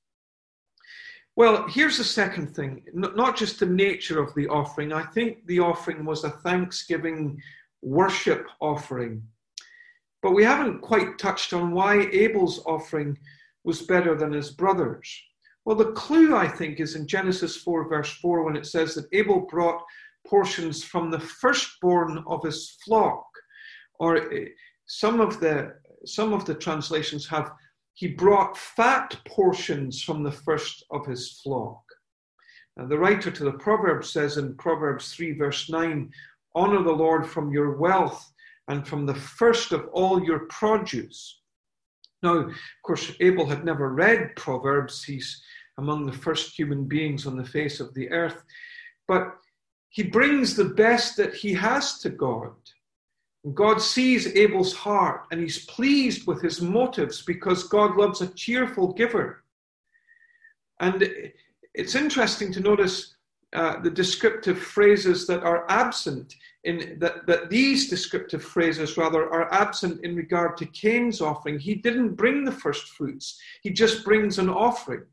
Well, 1.35 1.67
here's 1.67 1.97
the 1.97 2.03
second 2.03 2.55
thing 2.55 2.83
not 2.93 3.35
just 3.35 3.59
the 3.59 3.65
nature 3.65 4.21
of 4.21 4.33
the 4.35 4.47
offering. 4.47 4.93
I 4.93 5.03
think 5.03 5.45
the 5.47 5.59
offering 5.59 6.05
was 6.05 6.23
a 6.23 6.29
thanksgiving 6.29 7.41
worship 7.81 8.47
offering. 8.61 9.23
But 10.21 10.31
we 10.31 10.43
haven't 10.43 10.81
quite 10.81 11.17
touched 11.17 11.51
on 11.53 11.73
why 11.73 12.07
Abel's 12.11 12.63
offering 12.65 13.17
was 13.63 13.81
better 13.81 14.15
than 14.15 14.31
his 14.31 14.51
brother's. 14.51 15.21
Well, 15.65 15.75
the 15.75 15.91
clue, 15.91 16.35
I 16.35 16.47
think, 16.47 16.79
is 16.79 16.95
in 16.95 17.07
Genesis 17.07 17.57
4, 17.57 17.89
verse 17.89 18.13
4, 18.17 18.43
when 18.43 18.55
it 18.55 18.65
says 18.65 18.95
that 18.95 19.07
Abel 19.13 19.41
brought 19.49 19.81
portions 20.25 20.83
from 20.83 21.09
the 21.09 21.19
firstborn 21.19 22.23
of 22.27 22.43
his 22.43 22.77
flock. 22.85 23.25
Or 23.99 24.33
eh, 24.33 24.47
some 24.85 25.19
of 25.19 25.39
the, 25.39 25.73
some 26.05 26.33
of 26.33 26.45
the 26.45 26.55
translations 26.55 27.27
have, 27.27 27.51
he 27.93 28.07
brought 28.07 28.57
fat 28.57 29.17
portions 29.27 30.01
from 30.01 30.23
the 30.23 30.31
first 30.31 30.83
of 30.91 31.05
his 31.05 31.39
flock. 31.43 31.83
Now, 32.75 32.87
the 32.87 32.97
writer 32.97 33.29
to 33.29 33.43
the 33.43 33.53
Proverbs 33.53 34.09
says 34.09 34.37
in 34.37 34.55
Proverbs 34.55 35.13
3, 35.13 35.33
verse 35.33 35.69
9, 35.69 36.11
Honor 36.55 36.83
the 36.83 36.91
Lord 36.91 37.27
from 37.27 37.51
your 37.51 37.77
wealth 37.77 38.31
and 38.67 38.87
from 38.87 39.05
the 39.05 39.15
first 39.15 39.71
of 39.71 39.87
all 39.93 40.23
your 40.23 40.39
produce. 40.47 41.41
Now, 42.23 42.37
of 42.37 42.55
course, 42.83 43.11
Abel 43.19 43.45
had 43.45 43.65
never 43.65 43.93
read 43.93 44.35
Proverbs. 44.35 45.03
He's 45.03 45.43
among 45.77 46.05
the 46.05 46.13
first 46.13 46.57
human 46.57 46.85
beings 46.85 47.27
on 47.27 47.37
the 47.37 47.45
face 47.45 47.79
of 47.79 47.93
the 47.93 48.09
earth. 48.09 48.43
But 49.07 49.35
he 49.89 50.03
brings 50.03 50.55
the 50.55 50.65
best 50.65 51.17
that 51.17 51.33
he 51.33 51.53
has 51.53 51.99
to 51.99 52.09
God. 52.09 52.53
God 53.53 53.81
sees 53.81 54.27
Abel's 54.35 54.73
heart 54.73 55.25
and 55.31 55.41
he's 55.41 55.65
pleased 55.65 56.25
with 56.25 56.41
his 56.41 56.61
motives 56.61 57.21
because 57.21 57.63
God 57.67 57.97
loves 57.97 58.21
a 58.21 58.27
cheerful 58.27 58.93
giver. 58.93 59.43
And 60.79 61.09
it's 61.73 61.95
interesting 61.95 62.53
to 62.53 62.61
notice 62.61 63.15
uh, 63.53 63.79
the 63.81 63.89
descriptive 63.89 64.57
phrases 64.57 65.27
that 65.27 65.43
are 65.43 65.69
absent 65.69 66.35
in 66.63 66.97
that, 66.99 67.27
that 67.27 67.49
these 67.49 67.89
descriptive 67.89 68.43
phrases 68.43 68.97
rather 68.97 69.29
are 69.29 69.53
absent 69.53 70.03
in 70.03 70.15
regard 70.15 70.55
to 70.57 70.65
Cain's 70.67 71.21
offering. 71.21 71.59
He 71.59 71.75
didn't 71.75 72.15
bring 72.15 72.45
the 72.45 72.51
first 72.51 72.89
fruits, 72.89 73.39
he 73.61 73.69
just 73.69 74.03
brings 74.05 74.39
an 74.39 74.49
offering. 74.49 75.03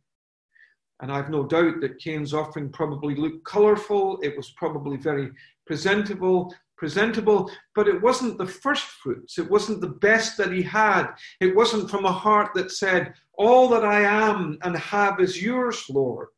And 1.02 1.10
I've 1.10 1.30
no 1.30 1.44
doubt 1.44 1.80
that 1.80 1.98
Cain's 1.98 2.34
offering 2.34 2.70
probably 2.70 3.14
looked 3.14 3.44
colorful, 3.44 4.18
it 4.22 4.36
was 4.36 4.50
probably 4.50 4.96
very 4.96 5.30
presentable, 5.66 6.54
presentable, 6.80 7.50
but 7.74 7.86
it 7.86 8.00
wasn't 8.00 8.38
the 8.38 8.46
first 8.46 8.84
fruits. 8.84 9.38
It 9.38 9.50
wasn't 9.50 9.82
the 9.82 9.98
best 10.08 10.38
that 10.38 10.50
he 10.50 10.62
had. 10.62 11.08
It 11.38 11.54
wasn't 11.54 11.90
from 11.90 12.06
a 12.06 12.12
heart 12.12 12.52
that 12.54 12.72
said, 12.72 13.12
All 13.34 13.68
that 13.68 13.84
I 13.84 14.00
am 14.00 14.56
and 14.62 14.74
have 14.78 15.20
is 15.20 15.42
yours, 15.42 15.84
Lord. 15.90 16.28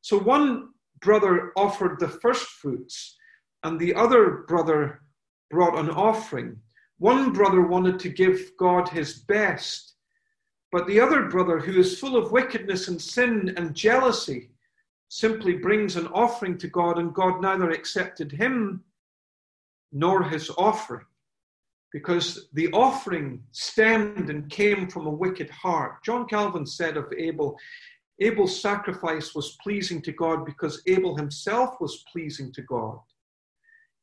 So 0.00 0.16
one 0.16 0.68
brother 1.00 1.50
offered 1.56 1.98
the 1.98 2.08
first 2.08 2.46
fruits, 2.46 3.16
and 3.64 3.80
the 3.80 3.96
other 3.96 4.44
brother 4.46 5.00
brought 5.50 5.76
an 5.76 5.90
offering. 5.90 6.56
One 6.98 7.32
brother 7.32 7.62
wanted 7.62 7.98
to 7.98 8.10
give 8.10 8.52
God 8.60 8.88
his 8.88 9.24
best, 9.24 9.94
but 10.70 10.86
the 10.86 11.00
other 11.00 11.24
brother, 11.24 11.58
who 11.58 11.80
is 11.80 11.98
full 11.98 12.16
of 12.16 12.30
wickedness 12.30 12.86
and 12.86 13.02
sin 13.02 13.54
and 13.56 13.74
jealousy, 13.74 14.50
simply 15.08 15.54
brings 15.54 15.96
an 15.96 16.06
offering 16.08 16.56
to 16.58 16.68
God, 16.68 16.98
and 16.98 17.12
God 17.12 17.40
neither 17.40 17.70
accepted 17.70 18.30
him 18.30 18.84
nor 19.92 20.22
his 20.22 20.50
offering, 20.58 21.06
because 21.92 22.48
the 22.52 22.70
offering 22.72 23.42
stemmed 23.52 24.30
and 24.30 24.50
came 24.50 24.88
from 24.88 25.06
a 25.06 25.10
wicked 25.10 25.50
heart. 25.50 26.02
John 26.04 26.26
Calvin 26.26 26.66
said 26.66 26.96
of 26.96 27.12
Abel, 27.16 27.56
Abel's 28.20 28.60
sacrifice 28.60 29.34
was 29.34 29.56
pleasing 29.62 30.02
to 30.02 30.12
God 30.12 30.44
because 30.44 30.82
Abel 30.86 31.16
himself 31.16 31.80
was 31.80 32.04
pleasing 32.12 32.52
to 32.52 32.62
God. 32.62 32.98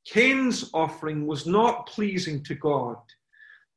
Cain's 0.06 0.70
offering 0.74 1.26
was 1.26 1.46
not 1.46 1.88
pleasing 1.88 2.44
to 2.44 2.56
God 2.56 2.98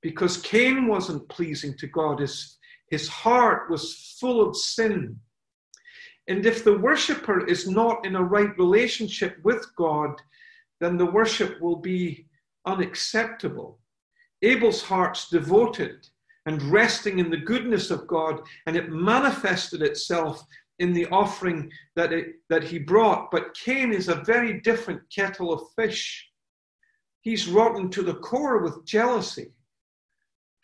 because 0.03 0.37
Cain 0.39 0.87
wasn't 0.87 1.29
pleasing 1.29 1.77
to 1.79 1.87
God. 1.87 2.21
His, 2.21 2.59
his 2.91 3.09
heart 3.09 3.71
was 3.71 4.17
full 4.21 4.47
of 4.47 4.57
sin. 4.57 5.19
And 6.29 6.45
if 6.45 6.63
the 6.63 6.79
worshiper 6.79 7.47
is 7.47 7.67
not 7.67 8.05
in 8.05 8.15
a 8.15 8.23
right 8.23 8.57
relationship 8.59 9.39
with 9.43 9.67
God, 9.77 10.21
then 10.81 10.97
the 10.97 11.07
worship 11.07 11.61
will 11.61 11.77
be 11.77 12.27
unacceptable. 12.67 13.79
Abel's 14.43 14.83
heart's 14.83 15.29
devoted 15.29 16.07
and 16.47 16.63
resting 16.63 17.19
in 17.19 17.31
the 17.31 17.37
goodness 17.37 17.91
of 17.91 18.07
God, 18.07 18.41
and 18.67 18.77
it 18.77 18.91
manifested 18.91 19.83
itself 19.83 20.43
in 20.79 20.93
the 20.93 21.07
offering 21.07 21.71
that, 21.97 22.13
it, 22.13 22.37
that 22.49 22.63
he 22.63 22.79
brought. 22.79 23.31
But 23.31 23.55
Cain 23.55 23.93
is 23.93 24.09
a 24.09 24.23
very 24.25 24.61
different 24.61 25.03
kettle 25.15 25.53
of 25.53 25.63
fish. 25.77 26.29
He's 27.21 27.49
rotten 27.49 27.91
to 27.91 28.03
the 28.03 28.15
core 28.15 28.63
with 28.63 28.85
jealousy 28.87 29.53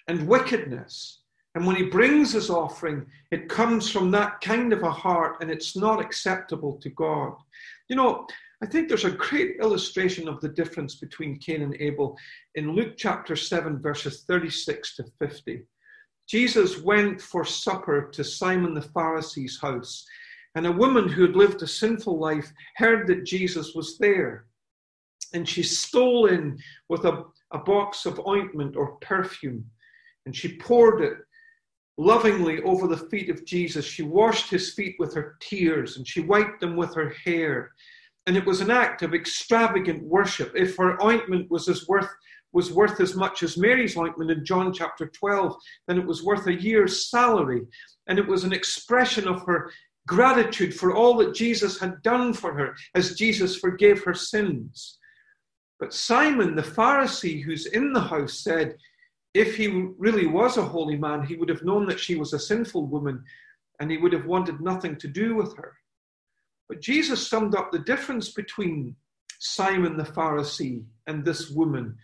and 0.08 0.28
wickedness. 0.28 1.20
And 1.54 1.66
when 1.66 1.76
he 1.76 1.84
brings 1.84 2.32
his 2.32 2.50
offering, 2.50 3.06
it 3.30 3.48
comes 3.48 3.90
from 3.90 4.10
that 4.10 4.40
kind 4.40 4.72
of 4.72 4.82
a 4.82 4.90
heart 4.90 5.36
and 5.40 5.50
it's 5.50 5.76
not 5.76 6.00
acceptable 6.00 6.78
to 6.78 6.90
God. 6.90 7.34
You 7.88 7.96
know, 7.96 8.26
I 8.64 8.66
think 8.66 8.88
there's 8.88 9.04
a 9.04 9.10
great 9.10 9.56
illustration 9.60 10.26
of 10.26 10.40
the 10.40 10.48
difference 10.48 10.94
between 10.94 11.38
Cain 11.38 11.60
and 11.60 11.76
Abel 11.80 12.16
in 12.54 12.72
Luke 12.72 12.94
chapter 12.96 13.36
7, 13.36 13.78
verses 13.78 14.24
36 14.26 14.96
to 14.96 15.04
50. 15.18 15.66
Jesus 16.26 16.80
went 16.80 17.20
for 17.20 17.44
supper 17.44 18.08
to 18.10 18.24
Simon 18.24 18.72
the 18.72 18.80
Pharisee's 18.80 19.60
house, 19.60 20.06
and 20.54 20.66
a 20.66 20.72
woman 20.72 21.10
who 21.10 21.26
had 21.26 21.36
lived 21.36 21.60
a 21.60 21.66
sinful 21.66 22.18
life 22.18 22.50
heard 22.76 23.06
that 23.08 23.26
Jesus 23.26 23.74
was 23.74 23.98
there. 23.98 24.46
And 25.34 25.46
she 25.46 25.62
stole 25.62 26.24
in 26.28 26.58
with 26.88 27.04
a, 27.04 27.22
a 27.52 27.58
box 27.58 28.06
of 28.06 28.26
ointment 28.26 28.76
or 28.76 28.96
perfume, 29.02 29.66
and 30.24 30.34
she 30.34 30.56
poured 30.56 31.02
it 31.02 31.18
lovingly 31.98 32.62
over 32.62 32.86
the 32.86 32.96
feet 32.96 33.28
of 33.28 33.44
Jesus. 33.44 33.84
She 33.84 34.04
washed 34.04 34.48
his 34.48 34.72
feet 34.72 34.96
with 34.98 35.12
her 35.12 35.36
tears, 35.40 35.98
and 35.98 36.08
she 36.08 36.20
wiped 36.20 36.60
them 36.60 36.76
with 36.76 36.94
her 36.94 37.10
hair. 37.10 37.72
And 38.26 38.36
it 38.36 38.46
was 38.46 38.60
an 38.60 38.70
act 38.70 39.02
of 39.02 39.14
extravagant 39.14 40.02
worship. 40.02 40.52
If 40.54 40.76
her 40.76 41.02
ointment 41.02 41.50
was 41.50 41.68
as 41.68 41.86
worth 41.88 42.08
was 42.54 42.72
worth 42.72 43.00
as 43.00 43.16
much 43.16 43.42
as 43.42 43.58
Mary's 43.58 43.96
ointment 43.96 44.30
in 44.30 44.44
John 44.44 44.72
chapter 44.72 45.08
12, 45.08 45.56
then 45.88 45.98
it 45.98 46.06
was 46.06 46.22
worth 46.22 46.46
a 46.46 46.54
year's 46.54 47.10
salary. 47.10 47.62
And 48.06 48.16
it 48.16 48.26
was 48.26 48.44
an 48.44 48.52
expression 48.52 49.26
of 49.26 49.42
her 49.42 49.72
gratitude 50.06 50.72
for 50.72 50.94
all 50.94 51.16
that 51.16 51.34
Jesus 51.34 51.80
had 51.80 52.00
done 52.02 52.32
for 52.32 52.54
her 52.54 52.76
as 52.94 53.16
Jesus 53.16 53.56
forgave 53.56 54.04
her 54.04 54.14
sins. 54.14 54.98
But 55.80 55.92
Simon 55.92 56.54
the 56.54 56.62
Pharisee, 56.62 57.42
who's 57.42 57.66
in 57.66 57.92
the 57.92 58.00
house, 58.00 58.38
said, 58.44 58.76
if 59.34 59.56
he 59.56 59.66
really 59.98 60.26
was 60.26 60.56
a 60.56 60.62
holy 60.62 60.96
man, 60.96 61.24
he 61.24 61.34
would 61.34 61.48
have 61.48 61.64
known 61.64 61.86
that 61.86 61.98
she 61.98 62.14
was 62.14 62.32
a 62.32 62.38
sinful 62.38 62.86
woman 62.86 63.24
and 63.80 63.90
he 63.90 63.96
would 63.96 64.12
have 64.12 64.26
wanted 64.26 64.60
nothing 64.60 64.96
to 64.96 65.08
do 65.08 65.34
with 65.34 65.56
her. 65.56 65.76
But 66.68 66.80
Jesus 66.80 67.28
summed 67.28 67.54
up 67.54 67.70
the 67.70 67.78
difference 67.78 68.30
between 68.30 68.96
Simon 69.38 69.96
the 69.96 70.04
Pharisee 70.04 70.84
and 71.06 71.24
this 71.24 71.50
woman 71.50 71.96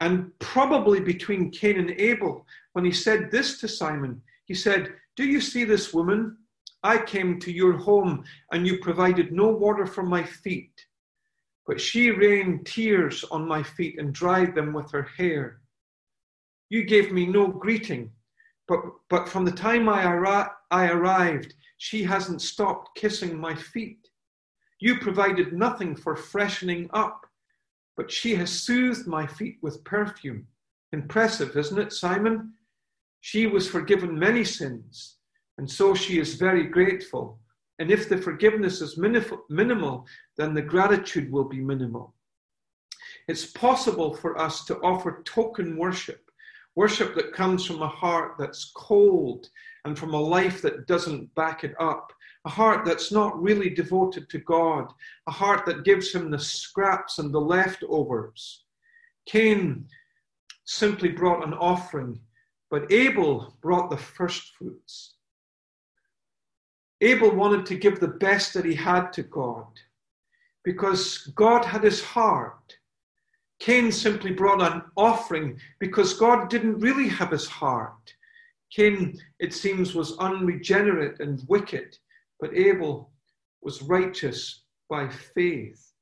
and 0.00 0.30
probably 0.38 1.00
between 1.00 1.50
Cain 1.50 1.78
and 1.78 1.90
Abel, 1.90 2.46
when 2.72 2.84
he 2.84 2.92
said 2.92 3.30
this 3.30 3.60
to 3.60 3.68
Simon, 3.68 4.22
he 4.44 4.54
said, 4.54 4.94
Do 5.16 5.24
you 5.24 5.40
see 5.40 5.64
this 5.64 5.92
woman? 5.92 6.36
I 6.84 6.98
came 6.98 7.40
to 7.40 7.52
your 7.52 7.76
home 7.76 8.24
and 8.52 8.66
you 8.66 8.78
provided 8.78 9.32
no 9.32 9.48
water 9.48 9.86
for 9.86 10.04
my 10.04 10.22
feet, 10.22 10.86
but 11.66 11.80
she 11.80 12.10
rained 12.12 12.66
tears 12.66 13.24
on 13.32 13.48
my 13.48 13.64
feet 13.64 13.98
and 13.98 14.14
dried 14.14 14.54
them 14.54 14.72
with 14.72 14.90
her 14.92 15.08
hair. 15.16 15.60
You 16.70 16.84
gave 16.84 17.10
me 17.10 17.26
no 17.26 17.48
greeting, 17.48 18.12
but, 18.68 18.80
but 19.10 19.28
from 19.28 19.44
the 19.44 19.50
time 19.50 19.88
I, 19.88 20.04
arri- 20.04 20.50
I 20.70 20.88
arrived, 20.88 21.54
she 21.78 22.02
hasn't 22.02 22.42
stopped 22.42 22.96
kissing 22.96 23.38
my 23.38 23.54
feet. 23.54 24.08
You 24.80 24.98
provided 24.98 25.52
nothing 25.52 25.96
for 25.96 26.14
freshening 26.14 26.90
up, 26.92 27.24
but 27.96 28.10
she 28.10 28.34
has 28.34 28.50
soothed 28.50 29.06
my 29.06 29.26
feet 29.26 29.58
with 29.62 29.82
perfume. 29.84 30.46
Impressive, 30.92 31.56
isn't 31.56 31.78
it, 31.78 31.92
Simon? 31.92 32.52
She 33.20 33.46
was 33.46 33.68
forgiven 33.68 34.18
many 34.18 34.44
sins, 34.44 35.16
and 35.56 35.70
so 35.70 35.94
she 35.94 36.18
is 36.18 36.34
very 36.34 36.64
grateful. 36.64 37.40
And 37.78 37.90
if 37.90 38.08
the 38.08 38.18
forgiveness 38.18 38.80
is 38.80 38.98
minimal, 38.98 40.06
then 40.36 40.54
the 40.54 40.62
gratitude 40.62 41.30
will 41.30 41.44
be 41.44 41.60
minimal. 41.60 42.14
It's 43.28 43.46
possible 43.46 44.14
for 44.14 44.38
us 44.38 44.64
to 44.64 44.80
offer 44.80 45.22
token 45.24 45.76
worship, 45.76 46.27
worship 46.78 47.16
that 47.16 47.32
comes 47.32 47.66
from 47.66 47.82
a 47.82 47.88
heart 47.88 48.36
that's 48.38 48.70
cold 48.76 49.48
and 49.84 49.98
from 49.98 50.14
a 50.14 50.20
life 50.36 50.62
that 50.62 50.86
doesn't 50.86 51.34
back 51.34 51.64
it 51.64 51.74
up, 51.80 52.12
a 52.44 52.48
heart 52.48 52.84
that's 52.84 53.10
not 53.10 53.42
really 53.42 53.68
devoted 53.68 54.30
to 54.30 54.38
God, 54.38 54.92
a 55.26 55.32
heart 55.32 55.66
that 55.66 55.82
gives 55.82 56.12
him 56.12 56.30
the 56.30 56.38
scraps 56.38 57.18
and 57.18 57.34
the 57.34 57.40
leftovers. 57.40 58.62
Cain 59.26 59.86
simply 60.66 61.08
brought 61.08 61.44
an 61.44 61.52
offering, 61.54 62.20
but 62.70 62.92
Abel 62.92 63.56
brought 63.60 63.90
the 63.90 63.96
first 63.96 64.54
fruits. 64.54 65.14
Abel 67.00 67.34
wanted 67.34 67.66
to 67.66 67.74
give 67.74 67.98
the 67.98 68.16
best 68.26 68.54
that 68.54 68.64
he 68.64 68.76
had 68.76 69.12
to 69.14 69.24
God 69.24 69.66
because 70.62 71.26
God 71.34 71.64
had 71.64 71.82
his 71.82 72.04
heart. 72.04 72.57
Cain 73.60 73.90
simply 73.90 74.32
brought 74.32 74.62
an 74.62 74.82
offering 74.96 75.58
because 75.80 76.14
God 76.14 76.48
didn't 76.48 76.80
really 76.80 77.08
have 77.08 77.30
his 77.30 77.46
heart. 77.46 78.14
Cain, 78.70 79.18
it 79.40 79.52
seems, 79.52 79.94
was 79.94 80.16
unregenerate 80.18 81.20
and 81.20 81.42
wicked, 81.48 81.98
but 82.40 82.54
Abel 82.54 83.10
was 83.62 83.82
righteous 83.82 84.62
by 84.88 85.08
faith. 85.08 85.92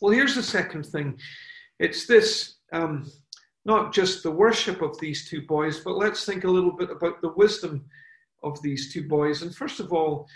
Well, 0.00 0.12
here's 0.12 0.34
the 0.34 0.42
second 0.42 0.86
thing 0.86 1.18
it's 1.78 2.06
this 2.06 2.56
um, 2.72 3.10
not 3.64 3.92
just 3.92 4.22
the 4.22 4.30
worship 4.30 4.82
of 4.82 4.98
these 4.98 5.28
two 5.28 5.42
boys, 5.42 5.80
but 5.80 5.96
let's 5.96 6.24
think 6.24 6.44
a 6.44 6.50
little 6.50 6.72
bit 6.72 6.90
about 6.90 7.20
the 7.20 7.32
wisdom 7.34 7.84
of 8.42 8.60
these 8.62 8.92
two 8.92 9.06
boys. 9.06 9.42
And 9.42 9.54
first 9.54 9.78
of 9.78 9.92
all, 9.92 10.26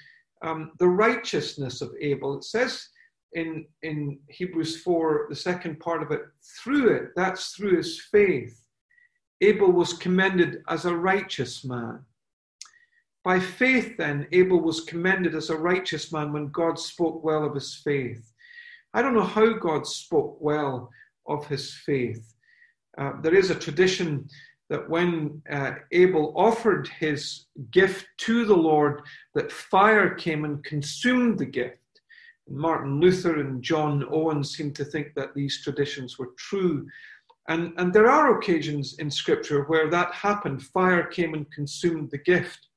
um, 0.42 0.72
the 0.78 0.88
righteousness 0.88 1.80
of 1.80 1.94
Abel. 2.00 2.36
It 2.36 2.44
says 2.44 2.88
in, 3.32 3.66
in 3.82 4.18
Hebrews 4.28 4.80
4, 4.82 5.26
the 5.28 5.36
second 5.36 5.80
part 5.80 6.02
of 6.02 6.10
it, 6.10 6.22
through 6.62 6.94
it, 6.94 7.10
that's 7.16 7.52
through 7.52 7.76
his 7.76 8.00
faith, 8.00 8.66
Abel 9.40 9.70
was 9.70 9.92
commended 9.92 10.62
as 10.68 10.84
a 10.84 10.96
righteous 10.96 11.64
man. 11.64 12.00
By 13.22 13.40
faith, 13.40 13.96
then, 13.98 14.26
Abel 14.32 14.60
was 14.60 14.82
commended 14.82 15.34
as 15.34 15.50
a 15.50 15.56
righteous 15.56 16.12
man 16.12 16.32
when 16.32 16.48
God 16.48 16.78
spoke 16.78 17.24
well 17.24 17.44
of 17.44 17.54
his 17.54 17.74
faith. 17.74 18.32
I 18.94 19.02
don't 19.02 19.14
know 19.14 19.24
how 19.24 19.54
God 19.54 19.86
spoke 19.86 20.38
well 20.40 20.90
of 21.26 21.46
his 21.48 21.74
faith. 21.74 22.34
Uh, 22.96 23.20
there 23.20 23.34
is 23.34 23.50
a 23.50 23.54
tradition 23.54 24.28
that 24.70 24.88
when 24.88 25.42
uh, 25.50 25.72
Abel 25.92 26.32
offered 26.36 26.88
his 26.88 27.46
gift 27.70 28.06
to 28.18 28.44
the 28.44 28.56
Lord, 28.56 29.02
that 29.34 29.52
fire 29.52 30.14
came 30.14 30.44
and 30.44 30.64
consumed 30.64 31.38
the 31.38 31.46
gift. 31.46 31.78
Martin 32.48 33.00
Luther 33.00 33.40
and 33.40 33.62
John 33.62 34.04
Owen 34.10 34.44
seem 34.44 34.72
to 34.74 34.84
think 34.84 35.14
that 35.14 35.34
these 35.34 35.62
traditions 35.62 36.18
were 36.18 36.32
true. 36.38 36.86
And, 37.48 37.72
and 37.76 37.92
there 37.92 38.10
are 38.10 38.38
occasions 38.38 38.98
in 38.98 39.10
Scripture 39.10 39.64
where 39.64 39.88
that 39.90 40.12
happened. 40.12 40.62
Fire 40.62 41.04
came 41.04 41.34
and 41.34 41.50
consumed 41.52 42.10
the 42.10 42.18
gift. 42.18 42.68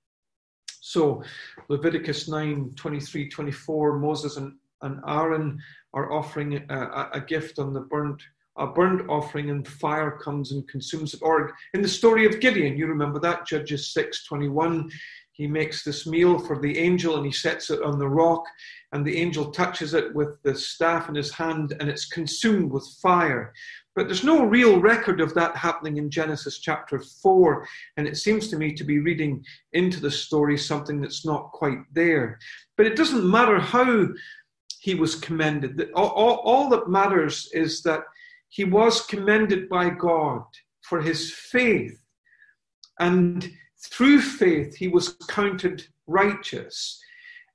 So, 0.81 1.23
Leviticus 1.67 2.27
9 2.27 2.73
23 2.75 3.29
24, 3.29 3.99
Moses 3.99 4.37
and, 4.37 4.53
and 4.81 4.99
Aaron 5.07 5.59
are 5.93 6.11
offering 6.11 6.65
a, 6.69 7.09
a 7.13 7.21
gift 7.21 7.59
on 7.59 7.73
the 7.73 7.81
burnt 7.81 8.21
a 8.59 8.67
burnt 8.67 9.09
offering 9.09 9.49
and 9.49 9.65
fire 9.67 10.11
comes 10.11 10.51
and 10.51 10.67
consumes 10.67 11.13
it. 11.13 11.21
Or 11.23 11.55
in 11.73 11.81
the 11.81 11.87
story 11.87 12.25
of 12.25 12.41
Gideon, 12.41 12.77
you 12.77 12.87
remember 12.87 13.19
that, 13.19 13.47
Judges 13.47 13.93
6 13.93 14.25
21, 14.25 14.91
he 15.39 15.47
makes 15.47 15.83
this 15.85 16.05
meal 16.05 16.37
for 16.37 16.59
the 16.59 16.77
angel 16.77 17.15
and 17.15 17.25
he 17.25 17.31
sets 17.31 17.69
it 17.69 17.81
on 17.81 17.97
the 17.97 18.09
rock, 18.09 18.43
and 18.91 19.05
the 19.05 19.17
angel 19.17 19.51
touches 19.51 19.93
it 19.93 20.13
with 20.13 20.37
the 20.43 20.53
staff 20.53 21.07
in 21.07 21.15
his 21.15 21.31
hand 21.31 21.73
and 21.79 21.89
it's 21.89 22.07
consumed 22.07 22.69
with 22.69 22.85
fire. 23.01 23.53
But 23.95 24.07
there's 24.07 24.25
no 24.25 24.43
real 24.43 24.81
record 24.81 25.21
of 25.21 25.33
that 25.35 25.55
happening 25.55 25.95
in 25.95 26.11
Genesis 26.11 26.59
chapter 26.59 26.99
4, 26.99 27.65
and 27.95 28.05
it 28.05 28.17
seems 28.17 28.49
to 28.49 28.57
me 28.57 28.73
to 28.73 28.83
be 28.83 28.99
reading 28.99 29.41
into 29.71 30.01
the 30.01 30.11
story 30.11 30.57
something 30.57 30.99
that's 30.99 31.25
not 31.25 31.53
quite 31.53 31.83
there. 31.93 32.37
But 32.75 32.87
it 32.87 32.97
doesn't 32.97 33.31
matter 33.31 33.61
how 33.61 34.09
he 34.81 34.93
was 34.93 35.15
commended. 35.15 35.89
All, 35.95 36.67
that 36.67 36.89
matters 36.89 37.49
is 37.53 37.81
that 37.83 38.01
he 38.49 38.65
was 38.65 39.05
commended 39.05 39.69
by 39.69 39.89
God 39.89 40.43
for 40.81 40.99
his 40.99 41.31
faith. 41.31 41.97
And 42.99 43.49
through 43.81 44.21
faith, 44.21 44.75
he 44.75 44.87
was 44.87 45.15
counted 45.27 45.87
righteous. 46.07 47.01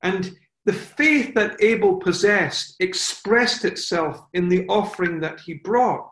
And 0.03 0.37
the 0.65 0.73
faith 0.73 1.35
that 1.35 1.63
Abel 1.63 1.97
possessed 1.97 2.77
expressed 2.81 3.65
itself 3.65 4.25
in 4.33 4.49
the 4.49 4.67
offering 4.69 5.21
that 5.21 5.41
he 5.41 5.55
brought. 5.55 6.11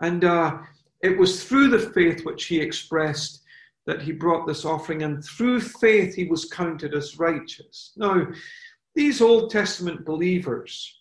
And 0.00 0.24
uh, 0.24 0.58
it 1.02 1.18
was 1.18 1.44
through 1.44 1.68
the 1.68 1.90
faith 1.90 2.24
which 2.24 2.46
he 2.46 2.60
expressed 2.60 3.42
that 3.86 4.02
he 4.02 4.12
brought 4.12 4.46
this 4.46 4.64
offering, 4.64 5.02
and 5.02 5.24
through 5.24 5.60
faith 5.60 6.14
he 6.14 6.24
was 6.24 6.46
counted 6.46 6.94
as 6.94 7.18
righteous. 7.18 7.92
Now, 7.96 8.26
these 8.94 9.20
Old 9.20 9.50
Testament 9.50 10.04
believers 10.04 10.92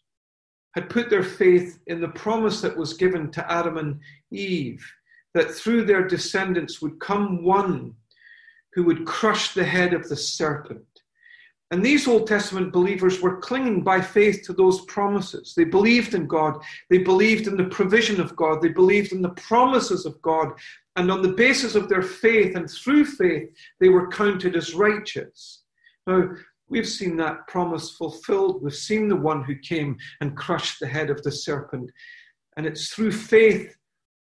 had 0.76 0.90
put 0.90 1.10
their 1.10 1.24
faith 1.24 1.80
in 1.88 2.02
the 2.02 2.10
promise 2.10 2.62
that 2.62 2.78
was 2.78 2.94
given 2.94 3.32
to 3.32 3.52
Adam 3.52 3.78
and 3.78 4.00
Eve, 4.32 4.86
that 5.36 5.52
through 5.52 5.86
their 5.86 6.08
descendants 6.08 6.82
would 6.82 7.00
come 7.00 7.44
one 7.44 7.94
who 8.74 8.84
would 8.86 9.06
crush 9.06 9.54
the 9.54 9.64
head 9.64 9.94
of 9.94 10.10
the 10.10 10.16
serpent. 10.16 10.84
And 11.70 11.86
these 11.86 12.08
Old 12.08 12.28
Testament 12.28 12.74
believers 12.74 13.22
were 13.22 13.38
clinging 13.38 13.84
by 13.84 14.02
faith 14.02 14.44
to 14.46 14.54
those 14.54 14.84
promises. 14.86 15.54
They 15.56 15.64
believed 15.64 16.16
in 16.16 16.26
God. 16.26 16.64
They 16.90 17.00
believed 17.00 17.48
in 17.48 17.58
the 17.58 17.66
provision 17.66 18.20
of 18.20 18.36
God. 18.36 18.62
They 18.62 18.70
believed 18.70 19.12
in 19.12 19.22
the 19.22 19.30
promises 19.30 20.06
of 20.06 20.20
God. 20.24 20.50
And 20.96 21.12
on 21.12 21.22
the 21.22 21.34
basis 21.34 21.76
of 21.76 21.90
their 21.90 22.02
faith 22.02 22.56
and 22.56 22.70
through 22.70 23.06
faith, 23.06 23.50
they 23.80 23.90
were 23.90 24.10
counted 24.10 24.56
as 24.56 24.74
righteous. 24.74 25.64
Now, 26.08 26.30
We've 26.68 26.88
seen 26.88 27.16
that 27.18 27.48
promise 27.48 27.92
fulfilled. 27.92 28.64
We've 28.64 28.74
seen 28.74 29.08
the 29.08 29.16
one 29.16 29.44
who 29.44 29.56
came 29.56 29.98
and 30.20 30.36
crushed 30.36 30.80
the 30.80 30.88
head 30.88 31.10
of 31.12 31.22
the 31.22 31.32
serpent. 31.32 31.92
And 32.58 32.66
it's 32.66 32.90
through 32.90 33.12
faith 33.12 33.76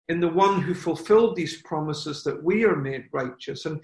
in 0.09 0.19
the 0.19 0.27
one 0.27 0.61
who 0.61 0.73
fulfilled 0.73 1.35
these 1.35 1.61
promises 1.63 2.23
that 2.23 2.41
we 2.43 2.63
are 2.63 2.75
made 2.75 3.05
righteous. 3.11 3.65
And, 3.65 3.81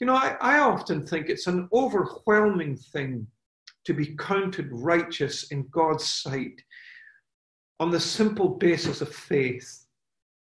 you 0.00 0.06
know, 0.06 0.14
I, 0.14 0.36
I 0.40 0.58
often 0.58 1.06
think 1.06 1.28
it's 1.28 1.46
an 1.46 1.68
overwhelming 1.72 2.76
thing 2.76 3.26
to 3.84 3.92
be 3.92 4.16
counted 4.16 4.68
righteous 4.70 5.50
in 5.50 5.66
God's 5.70 6.08
sight 6.08 6.62
on 7.80 7.90
the 7.90 8.00
simple 8.00 8.48
basis 8.48 9.00
of 9.00 9.14
faith, 9.14 9.86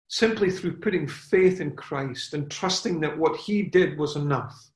simply 0.10 0.52
through 0.52 0.78
putting 0.78 1.08
faith 1.08 1.62
in 1.62 1.76
Christ 1.76 2.34
and 2.34 2.52
trusting 2.52 3.00
that 3.00 3.18
what 3.18 3.38
he 3.38 3.64
did 3.64 3.98
was 3.98 4.16
enough 4.16 4.72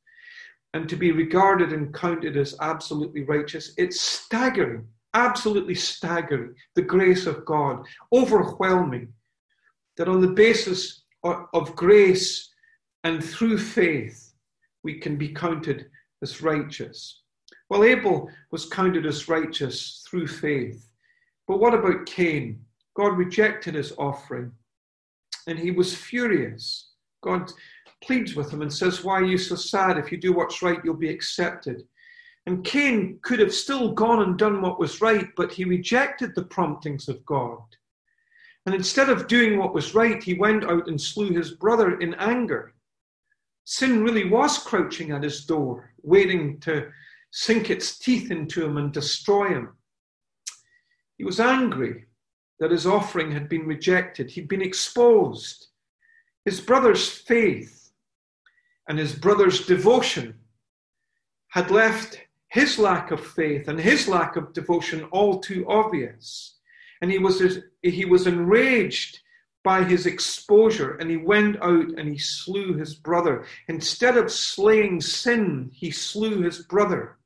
and 0.76 0.90
to 0.90 0.98
be 0.98 1.14
regarded 1.14 1.72
and 1.72 1.94
counted 1.94 2.36
as 2.36 2.54
absolutely 2.60 3.24
righteous, 3.24 3.74
it's 3.78 4.02
staggering, 4.02 4.86
absolutely 5.14 5.74
staggering, 5.74 6.54
the 6.76 6.82
grace 6.82 7.26
of 7.28 7.46
God, 7.46 7.86
overwhelming, 8.12 9.08
that 9.98 10.08
on 10.08 10.22
the 10.22 10.28
basis 10.28 11.04
of 11.24 11.76
grace 11.76 12.50
and 13.04 13.24
through 13.24 13.58
faith, 13.58 14.34
we 14.84 15.00
can 15.00 15.18
be 15.18 15.30
counted 15.30 15.88
as 16.22 16.42
righteous. 16.42 17.22
Well, 17.70 17.84
Abel 17.84 18.30
was 18.52 18.68
counted 18.68 19.06
as 19.06 19.28
righteous 19.28 20.04
through 20.08 20.28
faith. 20.28 20.88
But 21.48 21.60
what 21.60 21.74
about 21.74 22.06
Cain? 22.06 22.64
God 22.96 23.18
rejected 23.18 23.76
his 23.76 23.94
offering 23.98 24.52
and 25.48 25.60
he 25.60 25.72
was 25.72 25.96
furious. 25.96 26.92
God 27.24 27.52
pleads 28.04 28.36
with 28.36 28.52
him 28.52 28.62
and 28.62 28.74
says, 28.74 29.04
Why 29.04 29.16
are 29.16 29.26
you 29.26 29.38
so 29.38 29.56
sad? 29.56 29.98
If 29.98 30.12
you 30.12 30.18
do 30.18 30.34
what's 30.34 30.62
right, 30.62 30.80
you'll 30.84 30.96
be 30.96 31.10
accepted. 31.10 31.84
And 32.46 32.64
Cain 32.64 33.20
could 33.24 33.40
have 33.40 33.54
still 33.54 33.92
gone 33.92 34.22
and 34.22 34.38
done 34.38 34.62
what 34.62 34.80
was 34.80 35.02
right, 35.02 35.28
but 35.36 35.52
he 35.52 35.66
rejected 35.66 36.36
the 36.36 36.44
promptings 36.44 37.10
of 37.10 37.26
God. 37.26 37.60
And 38.66 38.74
instead 38.74 39.10
of 39.10 39.28
doing 39.28 39.58
what 39.58 39.74
was 39.74 39.94
right, 39.94 40.22
he 40.22 40.34
went 40.34 40.64
out 40.64 40.88
and 40.88 41.00
slew 41.00 41.30
his 41.30 41.52
brother 41.52 42.00
in 42.00 42.16
anger. 42.16 42.74
Sin 43.64 44.04
really 44.04 44.30
was 44.30 44.58
crouching 44.58 45.12
at 45.12 45.24
his 45.24 45.46
door, 45.46 45.94
waiting 46.02 46.60
to 46.62 46.90
sink 47.32 47.70
its 47.70 48.00
teeth 48.00 48.32
into 48.32 48.64
him 48.66 48.78
and 48.78 48.92
destroy 48.92 49.50
him. 49.50 49.76
He 51.18 51.24
was 51.24 51.40
angry 51.40 52.06
that 52.60 52.72
his 52.72 52.86
offering 52.86 53.32
had 53.32 53.50
been 53.50 53.66
rejected, 53.68 54.32
he'd 54.32 54.48
been 54.48 54.62
exposed. 54.62 55.68
His 56.46 56.62
brother's 56.62 57.08
faith 57.10 57.92
and 58.88 58.98
his 58.98 59.14
brother's 59.14 59.66
devotion 59.66 60.40
had 61.50 61.72
left 61.72 62.20
his 62.50 62.80
lack 62.80 63.12
of 63.12 63.26
faith 63.26 63.68
and 63.68 63.80
his 63.80 64.08
lack 64.08 64.36
of 64.36 64.54
devotion 64.54 65.04
all 65.06 65.40
too 65.40 65.66
obvious. 65.68 66.58
And 67.02 67.12
he 67.12 67.18
was, 67.18 67.60
he 67.82 68.06
was 68.06 68.28
enraged 68.28 69.20
by 69.64 69.84
his 69.84 70.06
exposure 70.06 70.96
and 70.98 71.10
he 71.10 71.18
went 71.18 71.58
out 71.62 71.90
and 71.98 72.08
he 72.08 72.18
slew 72.18 72.74
his 72.74 72.94
brother. 72.94 73.46
Instead 73.68 74.16
of 74.16 74.32
slaying 74.32 75.02
sin, 75.02 75.72
he 75.74 75.90
slew 75.90 76.42
his 76.42 76.60
brother. 76.60 77.18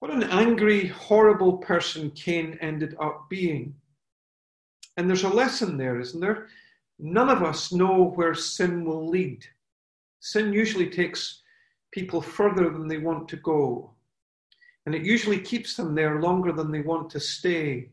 What 0.00 0.12
an 0.12 0.24
angry, 0.24 0.86
horrible 0.86 1.56
person 1.56 2.10
Cain 2.12 2.56
ended 2.60 2.94
up 3.00 3.28
being. 3.28 3.74
And 4.96 5.08
there's 5.08 5.24
a 5.24 5.28
lesson 5.28 5.76
there, 5.76 5.98
isn't 5.98 6.20
there? 6.20 6.48
None 6.98 7.30
of 7.30 7.42
us 7.42 7.72
know 7.72 8.10
where 8.14 8.34
sin 8.34 8.84
will 8.84 9.08
lead. 9.08 9.44
Sin 10.20 10.52
usually 10.52 10.90
takes 10.90 11.42
people 11.92 12.20
further 12.20 12.70
than 12.70 12.88
they 12.88 12.98
want 12.98 13.28
to 13.28 13.36
go. 13.36 13.94
And 14.88 14.94
it 14.94 15.04
usually 15.04 15.38
keeps 15.38 15.76
them 15.76 15.94
there 15.94 16.18
longer 16.22 16.50
than 16.50 16.72
they 16.72 16.80
want 16.80 17.10
to 17.10 17.20
stay. 17.20 17.90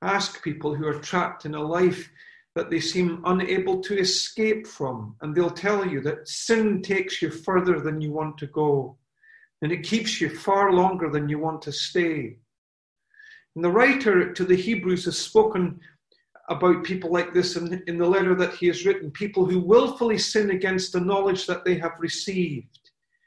Ask 0.00 0.42
people 0.42 0.74
who 0.74 0.86
are 0.86 0.98
trapped 0.98 1.44
in 1.44 1.54
a 1.54 1.62
life 1.62 2.10
that 2.54 2.70
they 2.70 2.80
seem 2.80 3.20
unable 3.26 3.82
to 3.82 3.98
escape 3.98 4.66
from, 4.66 5.16
and 5.20 5.34
they'll 5.34 5.50
tell 5.50 5.86
you 5.86 6.00
that 6.00 6.26
sin 6.26 6.80
takes 6.80 7.20
you 7.20 7.28
further 7.28 7.78
than 7.78 8.00
you 8.00 8.10
want 8.10 8.38
to 8.38 8.46
go, 8.46 8.96
and 9.60 9.70
it 9.70 9.82
keeps 9.82 10.18
you 10.18 10.34
far 10.34 10.72
longer 10.72 11.10
than 11.10 11.28
you 11.28 11.38
want 11.38 11.60
to 11.60 11.72
stay. 11.72 12.38
And 13.54 13.62
the 13.62 13.70
writer 13.70 14.32
to 14.32 14.44
the 14.46 14.56
Hebrews 14.56 15.04
has 15.04 15.18
spoken 15.18 15.78
about 16.48 16.84
people 16.84 17.12
like 17.12 17.34
this 17.34 17.56
in, 17.56 17.82
in 17.86 17.98
the 17.98 18.08
letter 18.08 18.34
that 18.36 18.54
he 18.54 18.66
has 18.68 18.86
written 18.86 19.10
people 19.10 19.44
who 19.44 19.60
willfully 19.60 20.16
sin 20.16 20.52
against 20.52 20.94
the 20.94 21.00
knowledge 21.00 21.46
that 21.46 21.66
they 21.66 21.76
have 21.76 21.92
received. 21.98 22.83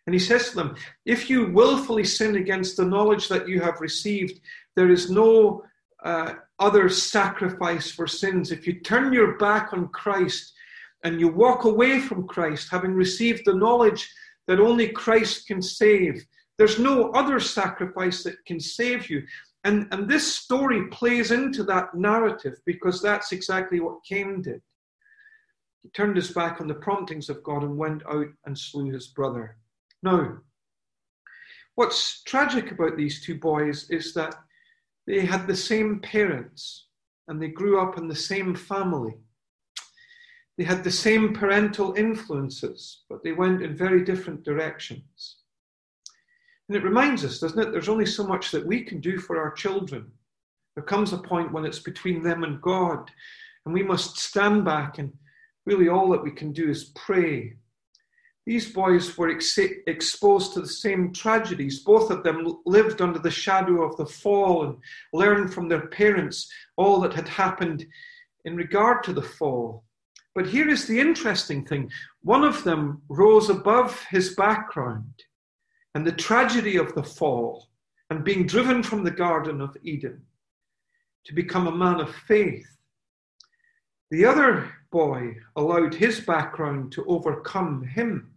And 0.08 0.14
he 0.14 0.20
says 0.20 0.50
to 0.50 0.56
them, 0.56 0.76
If 1.06 1.30
you 1.30 1.52
willfully 1.52 2.06
sin 2.06 2.38
against 2.38 2.78
the 2.78 2.86
knowledge 2.86 3.28
that 3.28 3.48
you 3.48 3.60
have 3.60 3.82
received, 3.82 4.40
there 4.78 4.90
is 4.90 5.12
no 5.12 5.64
uh, 6.04 6.36
other 6.60 6.88
sacrifice 6.88 7.92
for 7.92 8.08
sins. 8.08 8.52
If 8.52 8.66
you 8.66 8.80
turn 8.80 9.12
your 9.12 9.38
back 9.38 9.74
on 9.74 9.90
Christ 9.90 10.54
and 11.04 11.20
you 11.20 11.28
walk 11.28 11.66
away 11.66 12.00
from 12.00 12.26
Christ, 12.26 12.70
having 12.72 12.94
received 12.94 13.44
the 13.46 13.54
knowledge 13.54 14.10
that 14.48 14.62
only 14.62 14.88
Christ 14.88 15.46
can 15.46 15.62
save, 15.62 16.26
there's 16.58 16.80
no 16.80 17.12
other 17.12 17.42
sacrifice 17.42 18.24
that 18.24 18.44
can 18.46 18.62
save 18.62 19.10
you. 19.10 19.24
And, 19.66 19.90
and 19.92 20.08
this 20.08 20.36
story 20.36 20.88
plays 20.88 21.32
into 21.32 21.64
that 21.66 21.94
narrative 21.94 22.62
because 22.66 23.02
that's 23.02 23.34
exactly 23.34 23.82
what 23.82 24.06
Cain 24.06 24.42
did. 24.42 24.62
He 25.84 25.90
turned 25.90 26.16
his 26.16 26.32
back 26.32 26.62
on 26.62 26.68
the 26.68 26.76
promptings 26.76 27.30
of 27.30 27.44
God 27.44 27.64
and 27.64 27.78
went 27.78 28.04
out 28.08 28.28
and 28.46 28.58
slew 28.58 28.90
his 28.90 29.08
brother. 29.08 29.58
Now, 30.04 30.38
what's 31.76 32.24
tragic 32.24 32.72
about 32.72 32.98
these 32.98 33.22
two 33.22 33.36
boys 33.36 33.90
is 33.90 34.14
that 34.14 34.36
they 35.06 35.26
had 35.26 35.48
the 35.48 35.56
same 35.56 36.00
parents 36.00 36.88
and 37.28 37.42
they 37.42 37.48
grew 37.48 37.80
up 37.80 37.98
in 37.98 38.08
the 38.08 38.16
same 38.16 38.56
family. 38.56 39.16
They 40.58 40.64
had 40.64 40.84
the 40.84 40.92
same 40.92 41.34
parental 41.34 41.94
influences, 41.94 43.04
but 43.10 43.24
they 43.24 43.32
went 43.32 43.62
in 43.62 43.76
very 43.76 44.04
different 44.04 44.44
directions. 44.44 45.38
And 46.68 46.76
it 46.76 46.84
reminds 46.84 47.24
us, 47.24 47.40
doesn't 47.40 47.60
it? 47.60 47.72
There's 47.72 47.90
only 47.90 48.06
so 48.06 48.26
much 48.26 48.52
that 48.52 48.66
we 48.66 48.84
can 48.84 49.00
do 49.00 49.20
for 49.20 49.40
our 49.40 49.52
children. 49.52 50.12
There 50.76 50.84
comes 50.84 51.14
a 51.14 51.18
point 51.18 51.54
when 51.54 51.66
it's 51.66 51.80
between 51.80 52.24
them 52.24 52.44
and 52.44 52.62
God, 52.62 53.10
and 53.66 53.74
we 53.74 53.84
must 53.84 54.18
stand 54.18 54.66
back, 54.66 54.98
and 54.98 55.14
really 55.66 55.90
all 55.90 56.10
that 56.10 56.24
we 56.24 56.32
can 56.32 56.52
do 56.52 56.70
is 56.70 56.92
pray 56.96 57.56
these 58.48 58.72
boys 58.72 59.18
were 59.18 59.30
ex- 59.30 59.60
exposed 59.88 60.54
to 60.54 60.62
the 60.62 60.70
same 60.70 61.12
tragedies. 61.12 61.82
Both 61.82 62.10
of 62.10 62.24
them 62.24 62.60
lived 62.66 63.02
under 63.02 63.20
the 63.20 63.30
shadow 63.30 63.84
of 63.84 63.98
the 63.98 64.06
fall 64.06 64.64
and 64.64 64.78
learned 65.12 65.54
from 65.54 65.68
their 65.68 65.88
parents 65.88 66.50
all 66.78 67.02
that 67.02 67.14
had 67.14 67.28
happened 67.28 67.86
in 68.46 68.56
regard 68.56 69.04
to 69.04 69.12
the 69.12 69.22
fall. 69.22 69.84
But 70.34 70.48
here 70.48 70.70
is 70.70 70.88
the 70.88 70.98
interesting 70.98 71.66
thing 71.66 71.92
one 72.22 72.46
of 72.46 72.64
them 72.64 73.02
rose 73.10 73.50
above 73.50 74.02
his 74.10 74.34
background 74.36 75.26
and 75.94 76.08
the 76.08 76.14
tragedy 76.14 76.78
of 76.78 76.96
the 76.96 77.04
fall 77.04 77.68
and 78.10 78.24
being 78.24 78.48
driven 78.48 78.82
from 78.82 79.04
the 79.04 79.12
Garden 79.12 79.60
of 79.60 79.76
Eden 79.84 80.22
to 81.26 81.34
become 81.34 81.68
a 81.68 81.76
man 81.76 82.00
of 82.00 82.16
faith. 82.16 82.66
The 84.10 84.24
other 84.24 84.72
boy 84.90 85.36
allowed 85.58 85.94
his 85.94 86.22
background 86.22 86.94
to 86.94 87.04
overcome 87.08 87.84
him 87.84 88.36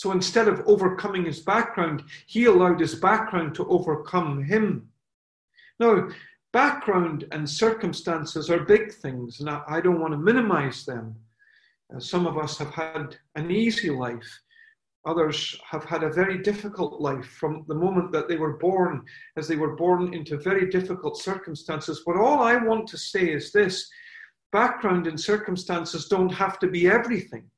so 0.00 0.12
instead 0.12 0.48
of 0.48 0.62
overcoming 0.66 1.26
his 1.26 1.40
background, 1.40 2.04
he 2.26 2.46
allowed 2.46 2.80
his 2.80 2.94
background 2.94 3.54
to 3.54 3.68
overcome 3.68 4.42
him. 4.42 4.88
Now, 5.78 6.08
background 6.54 7.26
and 7.32 7.46
circumstances 7.46 8.48
are 8.48 8.64
big 8.64 8.94
things, 8.94 9.40
and 9.40 9.50
I 9.50 9.78
don't 9.82 10.00
want 10.00 10.12
to 10.14 10.18
minimize 10.18 10.86
them. 10.86 11.16
Uh, 11.94 12.00
some 12.00 12.26
of 12.26 12.38
us 12.38 12.56
have 12.56 12.70
had 12.70 13.18
an 13.34 13.50
easy 13.50 13.90
life. 13.90 14.40
Others 15.04 15.60
have 15.70 15.84
had 15.84 16.02
a 16.02 16.10
very 16.20 16.38
difficult 16.38 16.98
life 16.98 17.26
from 17.26 17.66
the 17.68 17.74
moment 17.74 18.10
that 18.12 18.26
they 18.26 18.38
were 18.38 18.56
born, 18.56 19.04
as 19.36 19.46
they 19.48 19.56
were 19.56 19.76
born 19.76 20.14
into 20.14 20.38
very 20.38 20.70
difficult 20.70 21.18
circumstances. 21.18 22.04
But 22.06 22.16
all 22.16 22.40
I 22.40 22.56
want 22.56 22.88
to 22.88 22.96
say 22.96 23.28
is 23.28 23.52
this 23.52 23.86
background 24.50 25.06
and 25.06 25.20
circumstances 25.20 26.08
don't 26.08 26.32
have 26.32 26.58
to 26.60 26.68
be 26.68 26.88
everything. 26.88 27.50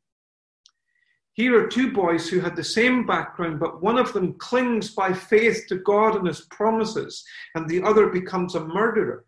Here 1.42 1.60
are 1.60 1.66
two 1.66 1.90
boys 1.90 2.28
who 2.28 2.38
had 2.38 2.54
the 2.54 2.62
same 2.62 3.04
background, 3.04 3.58
but 3.58 3.82
one 3.82 3.98
of 3.98 4.12
them 4.12 4.34
clings 4.34 4.90
by 4.94 5.12
faith 5.12 5.66
to 5.70 5.74
God 5.74 6.14
and 6.14 6.24
his 6.24 6.42
promises, 6.42 7.24
and 7.56 7.68
the 7.68 7.82
other 7.82 8.10
becomes 8.10 8.54
a 8.54 8.64
murderer. 8.64 9.24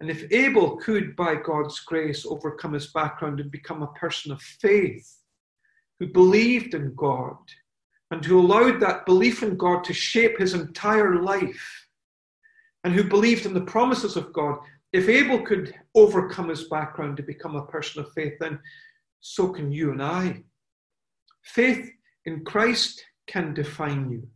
And 0.00 0.10
if 0.10 0.30
Abel 0.30 0.76
could, 0.76 1.16
by 1.16 1.36
God's 1.36 1.80
grace, 1.80 2.26
overcome 2.26 2.74
his 2.74 2.88
background 2.88 3.40
and 3.40 3.50
become 3.50 3.80
a 3.80 3.92
person 3.94 4.32
of 4.32 4.42
faith, 4.42 5.10
who 5.98 6.08
believed 6.08 6.74
in 6.74 6.94
God, 6.94 7.38
and 8.10 8.22
who 8.22 8.38
allowed 8.38 8.78
that 8.80 9.06
belief 9.06 9.42
in 9.42 9.56
God 9.56 9.82
to 9.84 9.94
shape 9.94 10.38
his 10.38 10.52
entire 10.52 11.22
life, 11.22 11.88
and 12.84 12.92
who 12.92 13.02
believed 13.02 13.46
in 13.46 13.54
the 13.54 13.62
promises 13.62 14.14
of 14.14 14.30
God, 14.34 14.58
if 14.92 15.08
Abel 15.08 15.40
could 15.40 15.74
overcome 15.94 16.50
his 16.50 16.64
background 16.64 17.16
to 17.16 17.22
become 17.22 17.56
a 17.56 17.64
person 17.64 18.02
of 18.02 18.12
faith, 18.12 18.34
then 18.40 18.60
so 19.22 19.48
can 19.48 19.72
you 19.72 19.90
and 19.90 20.02
I. 20.02 20.44
Faith 21.46 21.90
in 22.24 22.44
Christ 22.44 23.04
can 23.26 23.54
define 23.54 24.10
you. 24.10 24.28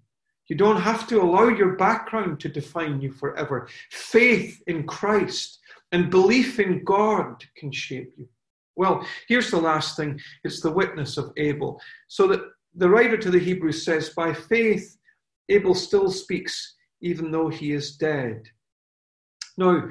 You 0.48 0.56
don't 0.56 0.80
have 0.80 1.06
to 1.08 1.22
allow 1.22 1.48
your 1.48 1.76
background 1.76 2.40
to 2.40 2.48
define 2.48 3.00
you 3.00 3.12
forever. 3.12 3.68
Faith 3.90 4.60
in 4.66 4.84
Christ 4.84 5.60
and 5.92 6.10
belief 6.10 6.58
in 6.58 6.82
God 6.84 7.44
can 7.56 7.70
shape 7.70 8.12
you. 8.16 8.28
Well, 8.74 9.06
here's 9.28 9.50
the 9.50 9.60
last 9.60 9.96
thing 9.96 10.20
it's 10.42 10.60
the 10.60 10.72
witness 10.72 11.16
of 11.18 11.32
Abel. 11.36 11.80
So 12.08 12.26
that 12.28 12.40
the 12.74 12.88
writer 12.88 13.16
to 13.16 13.30
the 13.30 13.38
Hebrews 13.38 13.84
says, 13.84 14.10
By 14.10 14.32
faith, 14.32 14.96
Abel 15.48 15.74
still 15.74 16.10
speaks 16.10 16.76
even 17.00 17.30
though 17.30 17.48
he 17.48 17.72
is 17.72 17.96
dead. 17.96 18.42
Now, 19.56 19.88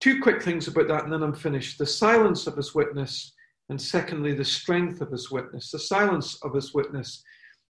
two 0.00 0.20
quick 0.22 0.42
things 0.42 0.66
about 0.66 0.88
that, 0.88 1.04
and 1.04 1.12
then 1.12 1.22
I'm 1.22 1.34
finished. 1.34 1.78
The 1.78 1.86
silence 1.86 2.46
of 2.46 2.56
his 2.56 2.74
witness 2.74 3.33
and 3.70 3.80
secondly, 3.80 4.34
the 4.34 4.44
strength 4.44 5.00
of 5.00 5.10
his 5.10 5.30
witness, 5.30 5.70
the 5.70 5.78
silence 5.78 6.38
of 6.42 6.54
his 6.54 6.74
witness. 6.74 7.22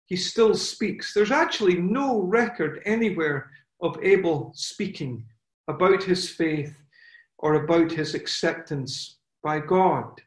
He 0.06 0.16
still 0.16 0.54
speaks. 0.54 1.14
There's 1.14 1.30
actually 1.30 1.76
no 1.76 2.20
record 2.20 2.82
anywhere 2.84 3.50
of 3.80 3.98
Abel 4.02 4.52
speaking 4.54 5.24
about 5.68 6.02
his 6.02 6.28
faith 6.28 6.76
or 7.38 7.54
about 7.54 7.92
his 7.92 8.14
acceptance 8.14 9.18
by 9.42 9.60
God. 9.60 10.20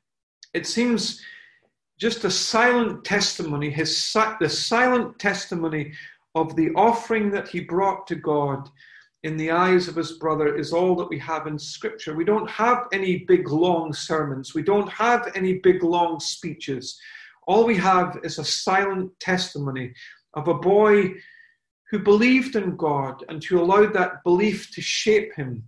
It 0.54 0.66
seems 0.66 1.22
just 2.00 2.24
a 2.24 2.32
silent 2.32 3.04
testimony, 3.04 3.70
his, 3.70 4.14
the 4.40 4.50
silent 4.50 5.20
testimony 5.20 5.94
of 6.36 6.56
the 6.56 6.70
offering 6.76 7.32
that 7.32 7.48
he 7.48 7.60
brought 7.60 8.08
to 8.08 8.16
God 8.16 8.70
in 9.28 9.36
the 9.36 9.52
eyes 9.52 9.90
of 9.90 9.96
his 9.98 10.14
brother 10.14 10.56
is 10.56 10.72
all 10.72 10.96
that 10.96 11.10
we 11.10 11.20
have 11.20 11.48
in 11.48 11.60
Scripture. 11.60 12.16
We 12.16 12.24
don't 12.24 12.50
have 12.50 12.88
any 12.94 13.26
big 13.28 13.50
long 13.50 13.92
sermons, 13.92 14.56
we 14.56 14.64
don't 14.64 14.90
have 14.90 15.30
any 15.36 15.56
big 15.56 15.84
long 15.84 16.22
speeches. 16.22 16.98
All 17.46 17.66
we 17.66 17.76
have 17.76 18.18
is 18.24 18.40
a 18.40 18.46
silent 18.46 19.12
testimony 19.20 19.94
of 20.34 20.48
a 20.48 20.54
boy 20.54 21.14
who 21.92 22.00
believed 22.00 22.56
in 22.56 22.78
God 22.78 23.26
and 23.28 23.44
who 23.44 23.60
allowed 23.60 23.94
that 23.94 24.24
belief 24.24 24.72
to 24.72 24.82
shape 24.82 25.34
him, 25.36 25.64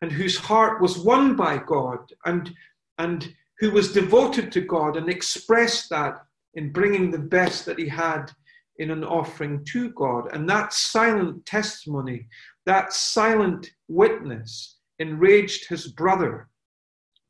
and 0.00 0.12
whose 0.12 0.38
heart 0.38 0.80
was 0.80 0.96
won 0.96 1.34
by 1.34 1.58
God, 1.58 2.12
and, 2.24 2.54
and 2.98 3.34
who 3.58 3.72
was 3.72 3.92
devoted 3.92 4.52
to 4.52 4.60
God 4.60 4.96
and 4.96 5.08
expressed 5.08 5.90
that 5.90 6.18
in 6.54 6.70
bringing 6.72 7.10
the 7.10 7.18
best 7.18 7.66
that 7.66 7.80
he 7.80 7.88
had 7.88 8.30
in 8.78 8.92
an 8.92 9.02
offering 9.02 9.64
to 9.72 9.90
God. 9.90 10.32
And 10.32 10.48
that 10.48 10.72
silent 10.72 11.46
testimony 11.46 12.28
that 12.66 12.92
silent 12.92 13.70
witness 13.88 14.76
enraged 14.98 15.68
his 15.68 15.86
brother. 15.86 16.48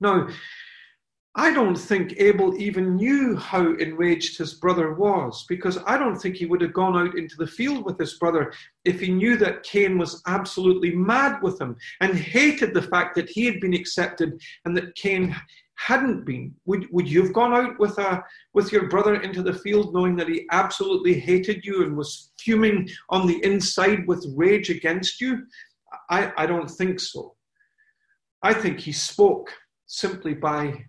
Now, 0.01 0.29
I 1.39 1.53
don't 1.53 1.77
think 1.77 2.15
Abel 2.17 2.57
even 2.57 2.97
knew 2.97 3.37
how 3.37 3.75
enraged 3.75 4.39
his 4.39 4.55
brother 4.55 4.95
was, 4.95 5.45
because 5.51 5.79
I 5.87 5.99
don't 5.99 6.17
think 6.17 6.37
he 6.37 6.47
would 6.47 6.63
have 6.63 6.73
gone 6.73 6.97
out 6.97 7.19
into 7.19 7.37
the 7.37 7.47
field 7.47 7.85
with 7.85 7.99
his 7.99 8.15
brother 8.15 8.55
if 8.87 9.01
he 9.01 9.13
knew 9.13 9.37
that 9.37 9.63
Cain 9.63 9.99
was 9.99 10.23
absolutely 10.27 10.95
mad 10.95 11.43
with 11.43 11.61
him 11.61 11.77
and 12.01 12.17
hated 12.17 12.73
the 12.73 12.81
fact 12.81 13.15
that 13.17 13.29
he 13.29 13.45
had 13.45 13.61
been 13.61 13.75
accepted 13.75 14.41
and 14.65 14.75
that 14.79 14.95
Cain 14.95 15.37
hadn't 15.77 16.25
been. 16.25 16.55
Would, 16.65 16.89
would 16.91 17.09
you 17.09 17.23
have 17.23 17.33
gone 17.33 17.53
out 17.53 17.79
with, 17.79 17.99
a, 17.99 18.25
with 18.55 18.73
your 18.73 18.89
brother 18.89 19.21
into 19.23 19.43
the 19.43 19.55
field 19.55 19.95
knowing 19.95 20.17
that 20.17 20.29
he 20.29 20.47
absolutely 20.51 21.15
hated 21.15 21.65
you 21.65 21.85
and 21.85 21.97
was 21.97 22.33
fuming 22.39 22.89
on 23.11 23.27
the 23.27 23.43
inside 23.45 24.07
with 24.07 24.27
rage 24.35 24.71
against 24.71 25.21
you? 25.21 25.47
I, 26.11 26.33
I 26.37 26.47
don't 26.47 26.71
think 26.71 27.01
so. 27.01 27.35
I 28.43 28.53
think 28.53 28.81
he 28.81 28.93
spoke 28.93 29.51
simply 29.87 30.35
by 30.35 30.85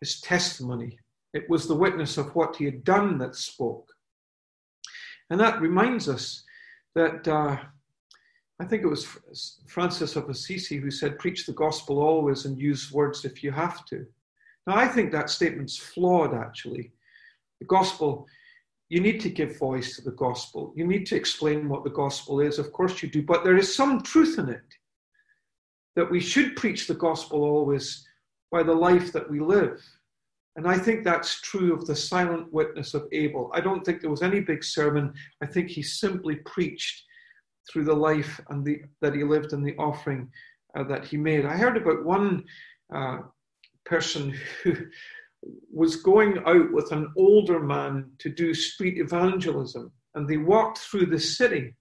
his 0.00 0.20
testimony. 0.20 0.98
It 1.34 1.48
was 1.48 1.66
the 1.66 1.74
witness 1.74 2.18
of 2.18 2.34
what 2.34 2.56
he 2.56 2.64
had 2.64 2.84
done 2.84 3.18
that 3.18 3.36
spoke. 3.36 3.88
And 5.30 5.38
that 5.38 5.60
reminds 5.60 6.08
us 6.08 6.42
that 6.94 7.26
uh, 7.28 7.56
I 8.60 8.64
think 8.64 8.82
it 8.82 8.88
was 8.88 9.06
Francis 9.66 10.16
of 10.16 10.28
Assisi 10.28 10.76
who 10.76 10.90
said, 10.90 11.18
Preach 11.18 11.46
the 11.46 11.52
gospel 11.52 12.00
always 12.00 12.44
and 12.44 12.58
use 12.58 12.92
words 12.92 13.24
if 13.24 13.42
you 13.42 13.52
have 13.52 13.84
to. 13.86 14.06
I 14.72 14.86
think 14.88 15.12
that 15.12 15.30
statement's 15.30 15.76
flawed, 15.76 16.34
actually. 16.34 16.92
The 17.60 17.66
gospel, 17.66 18.26
you 18.88 19.00
need 19.00 19.20
to 19.20 19.30
give 19.30 19.58
voice 19.58 19.96
to 19.96 20.02
the 20.02 20.16
gospel. 20.16 20.72
You 20.76 20.86
need 20.86 21.06
to 21.06 21.16
explain 21.16 21.68
what 21.68 21.84
the 21.84 21.90
gospel 21.90 22.40
is. 22.40 22.58
Of 22.58 22.72
course, 22.72 23.02
you 23.02 23.08
do. 23.08 23.22
But 23.22 23.44
there 23.44 23.56
is 23.56 23.74
some 23.74 24.02
truth 24.02 24.38
in 24.38 24.48
it 24.48 24.62
that 25.96 26.10
we 26.10 26.20
should 26.20 26.56
preach 26.56 26.86
the 26.86 26.94
gospel 26.94 27.42
always 27.42 28.06
by 28.50 28.62
the 28.62 28.74
life 28.74 29.12
that 29.12 29.30
we 29.30 29.40
live. 29.40 29.80
And 30.56 30.66
I 30.66 30.76
think 30.76 31.04
that's 31.04 31.40
true 31.40 31.72
of 31.72 31.86
the 31.86 31.94
silent 31.94 32.52
witness 32.52 32.94
of 32.94 33.06
Abel. 33.12 33.50
I 33.54 33.60
don't 33.60 33.84
think 33.84 34.00
there 34.00 34.10
was 34.10 34.22
any 34.22 34.40
big 34.40 34.64
sermon. 34.64 35.12
I 35.42 35.46
think 35.46 35.68
he 35.68 35.82
simply 35.82 36.36
preached 36.36 37.04
through 37.70 37.84
the 37.84 37.94
life 37.94 38.40
and 38.50 38.64
the, 38.64 38.82
that 39.00 39.14
he 39.14 39.22
lived 39.22 39.52
and 39.52 39.64
the 39.64 39.76
offering 39.76 40.28
uh, 40.74 40.82
that 40.84 41.04
he 41.04 41.16
made. 41.16 41.46
I 41.46 41.56
heard 41.56 41.76
about 41.76 42.04
one 42.04 42.44
uh, 42.94 43.18
person 43.84 44.34
who 44.62 44.74
was 45.72 45.96
going 45.96 46.38
out 46.46 46.72
with 46.72 46.92
an 46.92 47.12
older 47.16 47.60
man 47.60 48.10
to 48.18 48.28
do 48.28 48.54
street 48.54 48.98
evangelism, 48.98 49.92
and 50.14 50.28
they 50.28 50.36
walked 50.36 50.78
through 50.78 51.06
the 51.06 51.20
city. 51.20 51.74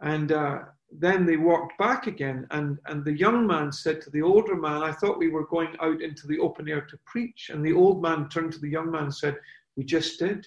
And 0.00 0.32
uh, 0.32 0.58
then 0.90 1.26
they 1.26 1.36
walked 1.36 1.76
back 1.78 2.06
again, 2.06 2.46
and, 2.50 2.78
and 2.86 3.04
the 3.04 3.16
young 3.16 3.46
man 3.46 3.72
said 3.72 4.00
to 4.02 4.10
the 4.10 4.22
older 4.22 4.56
man, 4.56 4.82
I 4.82 4.92
thought 4.92 5.18
we 5.18 5.30
were 5.30 5.46
going 5.46 5.74
out 5.80 6.00
into 6.00 6.26
the 6.26 6.38
open 6.38 6.68
air 6.68 6.82
to 6.82 6.98
preach. 7.04 7.50
And 7.52 7.64
the 7.64 7.72
old 7.72 8.02
man 8.02 8.28
turned 8.28 8.52
to 8.52 8.58
the 8.58 8.70
young 8.70 8.90
man 8.90 9.04
and 9.04 9.14
said, 9.14 9.36
We 9.76 9.84
just 9.84 10.18
did. 10.18 10.46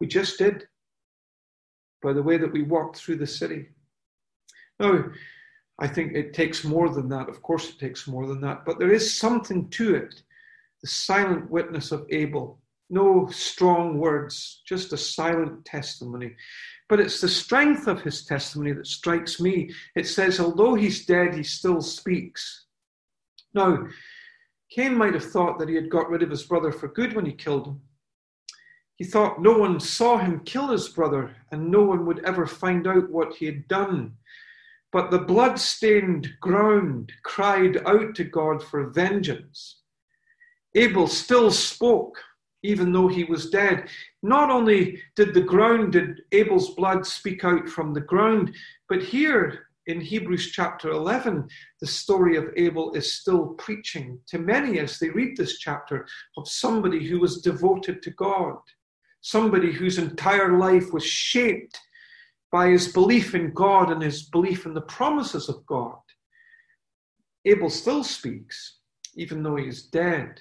We 0.00 0.06
just 0.06 0.38
did, 0.38 0.66
by 2.02 2.12
the 2.12 2.22
way 2.22 2.36
that 2.36 2.52
we 2.52 2.62
walked 2.62 2.98
through 2.98 3.16
the 3.16 3.26
city. 3.26 3.68
Now, 4.78 5.04
I 5.78 5.86
think 5.86 6.12
it 6.12 6.32
takes 6.32 6.64
more 6.64 6.88
than 6.88 7.08
that. 7.10 7.28
Of 7.28 7.42
course, 7.42 7.68
it 7.68 7.78
takes 7.78 8.06
more 8.06 8.26
than 8.26 8.40
that. 8.40 8.64
But 8.64 8.78
there 8.78 8.92
is 8.92 9.18
something 9.18 9.68
to 9.70 9.94
it 9.94 10.22
the 10.82 10.86
silent 10.88 11.50
witness 11.50 11.90
of 11.90 12.06
Abel. 12.10 12.60
No 12.88 13.28
strong 13.28 13.98
words, 13.98 14.62
just 14.66 14.92
a 14.92 14.96
silent 14.96 15.64
testimony. 15.64 16.36
But 16.88 17.00
it's 17.00 17.20
the 17.20 17.28
strength 17.28 17.88
of 17.88 18.02
his 18.02 18.24
testimony 18.24 18.72
that 18.72 18.86
strikes 18.86 19.40
me. 19.40 19.72
It 19.96 20.06
says, 20.06 20.38
although 20.38 20.74
he's 20.74 21.04
dead, 21.04 21.34
he 21.34 21.42
still 21.42 21.80
speaks. 21.80 22.66
Now, 23.54 23.88
Cain 24.70 24.94
might 24.96 25.14
have 25.14 25.24
thought 25.24 25.58
that 25.58 25.68
he 25.68 25.74
had 25.74 25.90
got 25.90 26.10
rid 26.10 26.22
of 26.22 26.30
his 26.30 26.44
brother 26.44 26.70
for 26.70 26.88
good 26.88 27.14
when 27.14 27.26
he 27.26 27.32
killed 27.32 27.66
him. 27.66 27.80
He 28.96 29.04
thought 29.04 29.42
no 29.42 29.58
one 29.58 29.80
saw 29.80 30.18
him 30.18 30.40
kill 30.40 30.68
his 30.68 30.88
brother 30.88 31.34
and 31.50 31.70
no 31.70 31.82
one 31.82 32.06
would 32.06 32.24
ever 32.24 32.46
find 32.46 32.86
out 32.86 33.10
what 33.10 33.34
he 33.34 33.46
had 33.46 33.68
done. 33.68 34.16
But 34.92 35.10
the 35.10 35.18
blood-stained 35.18 36.28
ground 36.40 37.12
cried 37.24 37.78
out 37.86 38.14
to 38.14 38.24
God 38.24 38.62
for 38.62 38.90
vengeance. 38.90 39.82
Abel 40.74 41.06
still 41.06 41.50
spoke 41.50 42.18
even 42.66 42.92
though 42.92 43.08
he 43.08 43.24
was 43.24 43.50
dead. 43.50 43.88
Not 44.22 44.50
only 44.50 45.00
did 45.14 45.34
the 45.34 45.40
ground, 45.40 45.92
did 45.92 46.22
Abel's 46.32 46.74
blood 46.74 47.06
speak 47.06 47.44
out 47.44 47.68
from 47.68 47.94
the 47.94 48.00
ground, 48.00 48.54
but 48.88 49.02
here 49.02 49.66
in 49.86 50.00
Hebrews 50.00 50.50
chapter 50.50 50.90
11, 50.90 51.48
the 51.80 51.86
story 51.86 52.36
of 52.36 52.52
Abel 52.56 52.92
is 52.94 53.12
still 53.12 53.54
preaching 53.54 54.18
to 54.26 54.38
many 54.38 54.80
as 54.80 54.98
they 54.98 55.10
read 55.10 55.36
this 55.36 55.58
chapter 55.58 56.06
of 56.36 56.48
somebody 56.48 57.06
who 57.06 57.20
was 57.20 57.40
devoted 57.40 58.02
to 58.02 58.10
God, 58.10 58.56
somebody 59.20 59.70
whose 59.70 59.98
entire 59.98 60.58
life 60.58 60.92
was 60.92 61.04
shaped 61.04 61.78
by 62.56 62.70
his 62.70 62.88
belief 62.88 63.34
in 63.34 63.52
God 63.52 63.90
and 63.90 64.02
his 64.02 64.22
belief 64.22 64.64
in 64.64 64.72
the 64.72 64.88
promises 64.98 65.50
of 65.50 65.66
God. 65.66 66.00
Abel 67.44 67.68
still 67.68 68.02
speaks, 68.02 68.78
even 69.14 69.42
though 69.42 69.56
he 69.56 69.66
is 69.66 69.82
dead. 69.82 70.40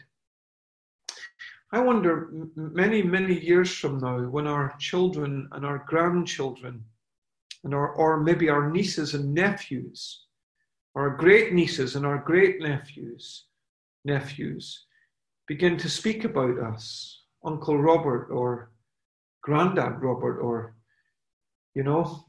I 1.74 1.80
wonder 1.82 2.30
many, 2.56 3.02
many 3.04 3.38
years 3.38 3.70
from 3.76 4.00
now, 4.00 4.20
when 4.36 4.48
our 4.48 4.74
children 4.80 5.50
and 5.52 5.66
our 5.66 5.84
grandchildren, 5.90 6.86
and 7.66 7.74
our, 7.74 7.90
or 7.90 8.22
maybe 8.22 8.48
our 8.48 8.72
nieces 8.72 9.14
and 9.14 9.34
nephews, 9.34 10.00
our 10.96 11.10
great 11.10 11.52
nieces 11.52 11.98
and 11.98 12.06
our 12.06 12.20
great 12.20 12.62
nephews, 12.62 13.44
nephews, 14.06 14.86
begin 15.48 15.76
to 15.76 15.90
speak 15.90 16.24
about 16.24 16.60
us, 16.60 17.24
Uncle 17.44 17.78
Robert 17.78 18.30
or 18.32 18.72
Grandad 19.44 20.02
Robert, 20.02 20.40
or 20.40 20.75
you 21.76 21.84
know, 21.84 22.26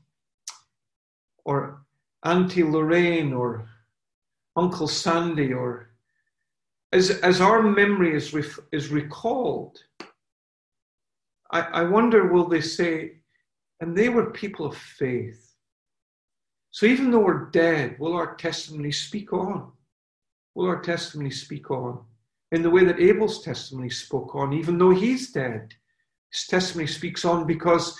or 1.44 1.82
Auntie 2.24 2.64
Lorraine, 2.64 3.32
or 3.32 3.68
Uncle 4.56 4.88
Sandy, 4.88 5.52
or 5.52 5.90
as, 6.92 7.10
as 7.10 7.40
our 7.40 7.62
memory 7.62 8.14
is, 8.16 8.34
ref, 8.34 8.58
is 8.72 8.88
recalled, 8.88 9.78
I, 11.52 11.60
I 11.60 11.82
wonder 11.84 12.26
will 12.26 12.48
they 12.48 12.60
say, 12.60 13.18
and 13.80 13.96
they 13.96 14.08
were 14.08 14.30
people 14.30 14.66
of 14.66 14.76
faith. 14.76 15.54
So 16.70 16.86
even 16.86 17.10
though 17.10 17.20
we're 17.20 17.50
dead, 17.50 17.96
will 17.98 18.14
our 18.14 18.34
testimony 18.34 18.92
speak 18.92 19.32
on? 19.32 19.72
Will 20.54 20.66
our 20.66 20.80
testimony 20.80 21.30
speak 21.30 21.70
on? 21.70 22.04
In 22.52 22.62
the 22.62 22.70
way 22.70 22.84
that 22.84 23.00
Abel's 23.00 23.42
testimony 23.44 23.90
spoke 23.90 24.34
on, 24.34 24.52
even 24.52 24.78
though 24.78 24.94
he's 24.94 25.32
dead, 25.32 25.74
his 26.32 26.46
testimony 26.46 26.86
speaks 26.86 27.24
on 27.24 27.46
because 27.46 27.98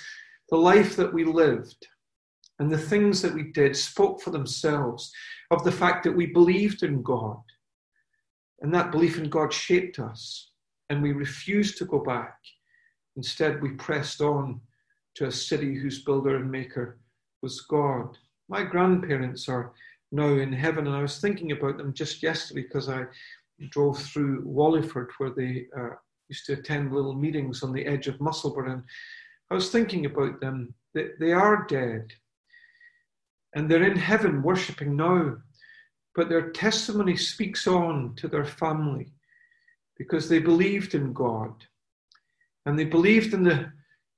the 0.50 0.56
life 0.56 0.96
that 0.96 1.12
we 1.12 1.24
lived 1.24 1.86
and 2.58 2.70
the 2.70 2.78
things 2.78 3.20
that 3.22 3.34
we 3.34 3.44
did 3.52 3.76
spoke 3.76 4.20
for 4.20 4.30
themselves 4.30 5.12
of 5.50 5.64
the 5.64 5.72
fact 5.72 6.04
that 6.04 6.16
we 6.16 6.26
believed 6.26 6.82
in 6.82 7.02
God 7.02 7.42
and 8.60 8.74
that 8.74 8.90
belief 8.90 9.18
in 9.18 9.28
God 9.28 9.52
shaped 9.52 9.98
us, 9.98 10.50
and 10.88 11.02
we 11.02 11.12
refused 11.12 11.76
to 11.78 11.84
go 11.84 11.98
back. 11.98 12.38
Instead, 13.16 13.60
we 13.60 13.70
pressed 13.70 14.20
on 14.20 14.60
to 15.16 15.26
a 15.26 15.32
city 15.32 15.74
whose 15.74 16.04
builder 16.04 16.36
and 16.36 16.50
maker 16.50 16.98
was 17.42 17.60
God. 17.62 18.16
My 18.48 18.62
grandparents 18.62 19.48
are 19.48 19.72
now 20.12 20.28
in 20.28 20.52
heaven, 20.52 20.86
and 20.86 20.96
I 20.96 21.02
was 21.02 21.20
thinking 21.20 21.52
about 21.52 21.76
them 21.76 21.92
just 21.92 22.22
yesterday 22.22 22.62
because 22.62 22.88
I 22.88 23.04
drove 23.70 23.98
through 23.98 24.44
Wallyford 24.44 25.08
where 25.18 25.30
they 25.30 25.66
uh, 25.78 25.90
used 26.28 26.46
to 26.46 26.54
attend 26.54 26.92
little 26.92 27.14
meetings 27.14 27.62
on 27.62 27.72
the 27.72 27.84
edge 27.84 28.06
of 28.06 28.20
Musselburgh, 28.20 28.68
and 28.68 28.82
I 29.50 29.54
was 29.54 29.70
thinking 29.70 30.06
about 30.06 30.40
them. 30.40 30.74
They, 30.94 31.08
they 31.20 31.32
are 31.32 31.66
dead, 31.68 32.12
and 33.54 33.70
they're 33.70 33.90
in 33.90 33.98
heaven 33.98 34.42
worshipping 34.42 34.96
now 34.96 35.36
but 36.16 36.30
their 36.30 36.50
testimony 36.50 37.14
speaks 37.14 37.66
on 37.66 38.14
to 38.16 38.26
their 38.26 38.46
family 38.46 39.12
because 39.98 40.28
they 40.28 40.38
believed 40.38 40.94
in 40.94 41.12
God 41.12 41.52
and 42.64 42.76
they 42.76 42.84
believed 42.84 43.34
in 43.34 43.44
the 43.44 43.70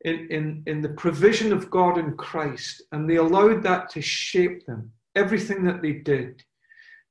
in, 0.05 0.29
in, 0.31 0.63
in 0.67 0.81
the 0.81 0.91
provision 0.91 1.53
of 1.53 1.71
God 1.71 1.99
in 1.99 2.17
Christ, 2.17 2.83
and 2.93 3.11
they 3.11 3.17
allowed 3.17 3.65
that 3.65 3.91
to 3.91 4.01
shape 4.01 4.65
them, 4.65 4.93
everything 5.17 5.65
that 5.65 5.83
they 5.83 5.91
did. 5.91 6.45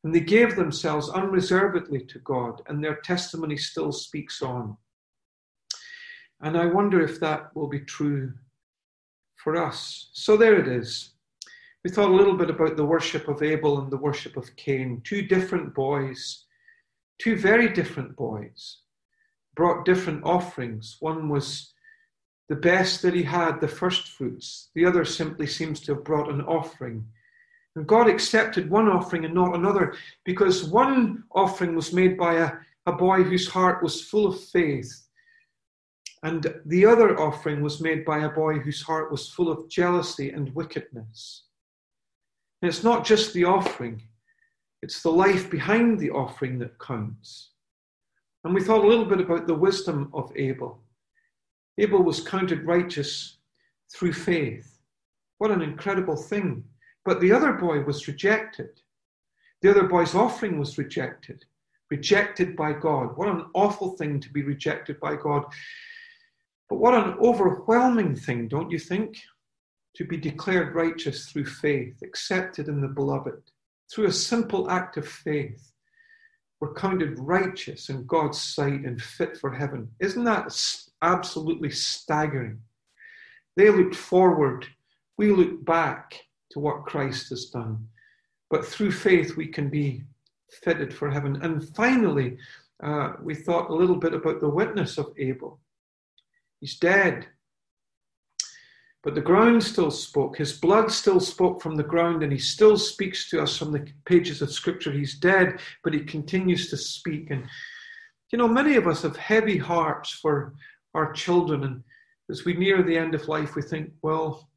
And 0.05 0.15
they 0.15 0.21
gave 0.21 0.55
themselves 0.55 1.09
unreservedly 1.09 2.05
to 2.05 2.19
God, 2.19 2.61
and 2.67 2.81
their 2.81 2.95
testimony 3.03 3.57
still 3.57 3.91
speaks 3.91 4.41
on. 4.41 4.77
And 6.41 6.57
I 6.57 6.65
wonder 6.65 7.01
if 7.01 7.19
that 7.19 7.55
will 7.55 7.67
be 7.67 7.79
true 7.79 8.33
for 9.35 9.55
us. 9.55 10.09
So 10.13 10.37
there 10.37 10.59
it 10.59 10.67
is. 10.67 11.11
We 11.83 11.91
thought 11.91 12.09
a 12.09 12.15
little 12.15 12.35
bit 12.35 12.49
about 12.49 12.75
the 12.75 12.85
worship 12.85 13.27
of 13.27 13.41
Abel 13.41 13.79
and 13.79 13.91
the 13.91 13.97
worship 13.97 14.35
of 14.35 14.55
Cain. 14.55 15.01
Two 15.03 15.21
different 15.21 15.73
boys, 15.73 16.45
two 17.21 17.37
very 17.37 17.69
different 17.69 18.15
boys, 18.15 18.79
brought 19.55 19.85
different 19.85 20.23
offerings. 20.23 20.97
One 20.99 21.29
was 21.29 21.73
the 22.49 22.55
best 22.55 23.01
that 23.01 23.13
he 23.13 23.23
had, 23.23 23.59
the 23.59 23.67
first 23.67 24.09
fruits. 24.09 24.69
The 24.75 24.85
other 24.85 25.05
simply 25.05 25.47
seems 25.47 25.79
to 25.81 25.95
have 25.95 26.03
brought 26.03 26.29
an 26.29 26.41
offering. 26.41 27.05
And 27.75 27.87
God 27.87 28.09
accepted 28.09 28.69
one 28.69 28.87
offering 28.87 29.25
and 29.25 29.33
not 29.33 29.55
another 29.55 29.93
because 30.25 30.63
one 30.65 31.23
offering 31.31 31.75
was 31.75 31.93
made 31.93 32.17
by 32.17 32.35
a, 32.35 32.51
a 32.85 32.91
boy 32.91 33.23
whose 33.23 33.47
heart 33.47 33.83
was 33.83 34.01
full 34.03 34.27
of 34.27 34.39
faith. 34.39 35.06
And 36.27 36.45
the 36.65 36.85
other 36.85 37.17
offering 37.17 37.61
was 37.61 37.79
made 37.79 38.03
by 38.03 38.25
a 38.25 38.29
boy 38.29 38.59
whose 38.59 38.81
heart 38.81 39.09
was 39.09 39.29
full 39.29 39.49
of 39.49 39.69
jealousy 39.69 40.31
and 40.31 40.53
wickedness. 40.53 41.43
And 42.61 42.67
it's 42.67 42.83
not 42.83 43.05
just 43.05 43.33
the 43.33 43.45
offering, 43.45 44.03
it's 44.81 45.01
the 45.01 45.09
life 45.09 45.49
behind 45.49 45.99
the 45.99 46.09
offering 46.09 46.59
that 46.59 46.79
counts. 46.79 47.51
And 48.43 48.53
we 48.53 48.61
thought 48.61 48.83
a 48.83 48.87
little 48.87 49.05
bit 49.05 49.21
about 49.21 49.47
the 49.47 49.55
wisdom 49.55 50.09
of 50.13 50.33
Abel. 50.35 50.81
Abel 51.77 52.03
was 52.03 52.19
counted 52.19 52.65
righteous 52.65 53.37
through 53.95 54.11
faith. 54.11 54.81
What 55.37 55.51
an 55.51 55.61
incredible 55.61 56.17
thing. 56.17 56.65
But 57.05 57.21
the 57.21 57.31
other 57.31 57.53
boy 57.53 57.83
was 57.83 58.09
rejected. 58.09 58.81
The 59.61 59.69
other 59.71 59.83
boy's 59.83 60.13
offering 60.13 60.59
was 60.59 60.77
rejected, 60.77 61.45
rejected 61.89 62.57
by 62.57 62.73
God. 62.73 63.15
What 63.15 63.29
an 63.29 63.45
awful 63.53 63.91
thing 63.95 64.19
to 64.19 64.29
be 64.29 64.43
rejected 64.43 64.99
by 64.99 65.15
God. 65.15 65.45
But 66.69 66.77
what 66.77 66.93
an 66.93 67.15
overwhelming 67.21 68.15
thing, 68.15 68.47
don't 68.47 68.71
you 68.71 68.79
think? 68.79 69.17
To 69.95 70.05
be 70.05 70.17
declared 70.17 70.75
righteous 70.75 71.27
through 71.27 71.45
faith, 71.45 71.97
accepted 72.03 72.67
in 72.67 72.81
the 72.81 72.87
beloved, 72.87 73.41
through 73.91 74.07
a 74.07 74.11
simple 74.11 74.69
act 74.69 74.97
of 74.97 75.07
faith. 75.07 75.71
We're 76.59 76.73
counted 76.73 77.19
righteous 77.19 77.89
in 77.89 78.05
God's 78.05 78.41
sight 78.41 78.81
and 78.81 79.01
fit 79.01 79.37
for 79.37 79.51
heaven. 79.51 79.89
Isn't 79.99 80.23
that 80.25 80.55
absolutely 81.01 81.69
staggering? 81.69 82.59
They 83.55 83.69
looked 83.69 83.95
forward, 83.95 84.67
we 85.17 85.31
look 85.31 85.63
back 85.65 86.19
to 86.51 86.59
what 86.59 86.85
Christ 86.85 87.29
has 87.29 87.45
done. 87.45 87.87
But 88.49 88.65
through 88.65 88.91
faith, 88.91 89.35
we 89.35 89.47
can 89.47 89.69
be 89.69 90.03
fitted 90.63 90.93
for 90.93 91.09
heaven. 91.09 91.41
And 91.41 91.67
finally, 91.75 92.37
uh, 92.83 93.13
we 93.21 93.35
thought 93.35 93.69
a 93.69 93.75
little 93.75 93.95
bit 93.95 94.13
about 94.13 94.41
the 94.41 94.49
witness 94.49 94.97
of 94.97 95.13
Abel. 95.17 95.59
He's 96.59 96.77
dead. 96.77 97.27
But 99.03 99.15
the 99.15 99.21
ground 99.21 99.63
still 99.63 99.91
spoke. 99.91 100.37
His 100.37 100.53
blood 100.53 100.91
still 100.91 101.19
spoke 101.19 101.61
from 101.61 101.75
the 101.75 101.83
ground, 101.83 102.23
and 102.23 102.31
he 102.31 102.39
still 102.39 102.77
speaks 102.77 103.29
to 103.29 103.41
us 103.41 103.57
from 103.57 103.71
the 103.71 103.87
pages 104.05 104.41
of 104.41 104.51
Scripture. 104.51 104.91
He's 104.91 105.19
dead, 105.19 105.59
but 105.83 105.93
he 105.93 106.01
continues 106.01 106.69
to 106.69 106.77
speak. 106.77 107.29
And, 107.29 107.45
you 108.31 108.37
know, 108.37 108.47
many 108.47 108.75
of 108.75 108.87
us 108.87 109.03
have 109.03 109.15
heavy 109.15 109.57
hearts 109.57 110.11
for 110.11 110.55
our 110.93 111.13
children. 111.13 111.63
And 111.63 111.83
as 112.29 112.43
we 112.43 112.53
near 112.53 112.83
the 112.83 112.97
end 112.97 113.15
of 113.15 113.27
life, 113.27 113.55
we 113.55 113.61
think, 113.61 113.91
well, 114.01 114.49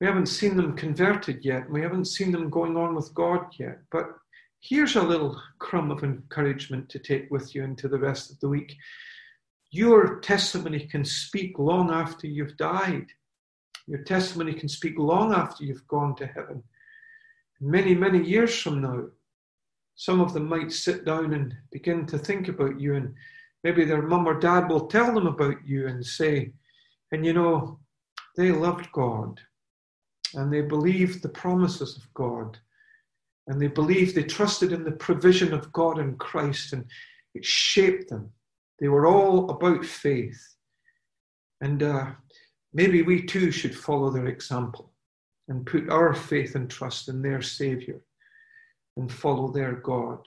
we 0.00 0.06
haven't 0.06 0.26
seen 0.26 0.56
them 0.56 0.74
converted 0.74 1.44
yet. 1.44 1.70
We 1.70 1.82
haven't 1.82 2.06
seen 2.06 2.32
them 2.32 2.48
going 2.48 2.76
on 2.76 2.94
with 2.94 3.14
God 3.14 3.44
yet. 3.58 3.78
But 3.92 4.06
here's 4.60 4.96
a 4.96 5.02
little 5.02 5.40
crumb 5.58 5.90
of 5.90 6.02
encouragement 6.02 6.88
to 6.88 6.98
take 6.98 7.30
with 7.30 7.54
you 7.54 7.64
into 7.64 7.86
the 7.86 7.98
rest 7.98 8.30
of 8.30 8.40
the 8.40 8.48
week. 8.48 8.74
Your 9.70 10.20
testimony 10.20 10.80
can 10.86 11.04
speak 11.04 11.58
long 11.58 11.90
after 11.90 12.26
you've 12.26 12.56
died. 12.56 13.06
Your 13.86 14.02
testimony 14.02 14.54
can 14.54 14.68
speak 14.68 14.98
long 14.98 15.32
after 15.32 15.64
you've 15.64 15.86
gone 15.86 16.16
to 16.16 16.26
heaven. 16.26 16.62
Many, 17.60 17.94
many 17.94 18.22
years 18.24 18.58
from 18.58 18.82
now, 18.82 19.06
some 19.94 20.20
of 20.20 20.32
them 20.32 20.48
might 20.48 20.72
sit 20.72 21.04
down 21.04 21.34
and 21.34 21.54
begin 21.70 22.06
to 22.06 22.18
think 22.18 22.48
about 22.48 22.80
you, 22.80 22.94
and 22.94 23.14
maybe 23.62 23.84
their 23.84 24.02
mum 24.02 24.26
or 24.26 24.40
dad 24.40 24.68
will 24.68 24.86
tell 24.86 25.14
them 25.14 25.26
about 25.26 25.56
you 25.66 25.86
and 25.86 26.04
say, 26.04 26.52
and 27.12 27.24
you 27.24 27.32
know, 27.32 27.78
they 28.36 28.50
loved 28.50 28.90
God 28.92 29.40
and 30.34 30.52
they 30.52 30.62
believed 30.62 31.22
the 31.22 31.28
promises 31.28 31.96
of 31.96 32.12
God 32.14 32.58
and 33.46 33.60
they 33.60 33.66
believed, 33.66 34.14
they 34.14 34.22
trusted 34.22 34.72
in 34.72 34.84
the 34.84 34.92
provision 34.92 35.52
of 35.52 35.72
God 35.72 35.98
in 35.98 36.16
Christ 36.16 36.72
and 36.72 36.84
it 37.34 37.44
shaped 37.44 38.08
them. 38.08 38.30
They 38.80 38.88
were 38.88 39.06
all 39.06 39.50
about 39.50 39.84
faith. 39.84 40.42
And 41.60 41.82
uh, 41.82 42.12
maybe 42.72 43.02
we 43.02 43.22
too 43.22 43.50
should 43.50 43.76
follow 43.76 44.10
their 44.10 44.26
example 44.26 44.92
and 45.48 45.66
put 45.66 45.90
our 45.90 46.14
faith 46.14 46.54
and 46.54 46.70
trust 46.70 47.08
in 47.08 47.20
their 47.20 47.42
Savior 47.42 48.00
and 48.96 49.12
follow 49.12 49.52
their 49.52 49.74
God. 49.74 50.18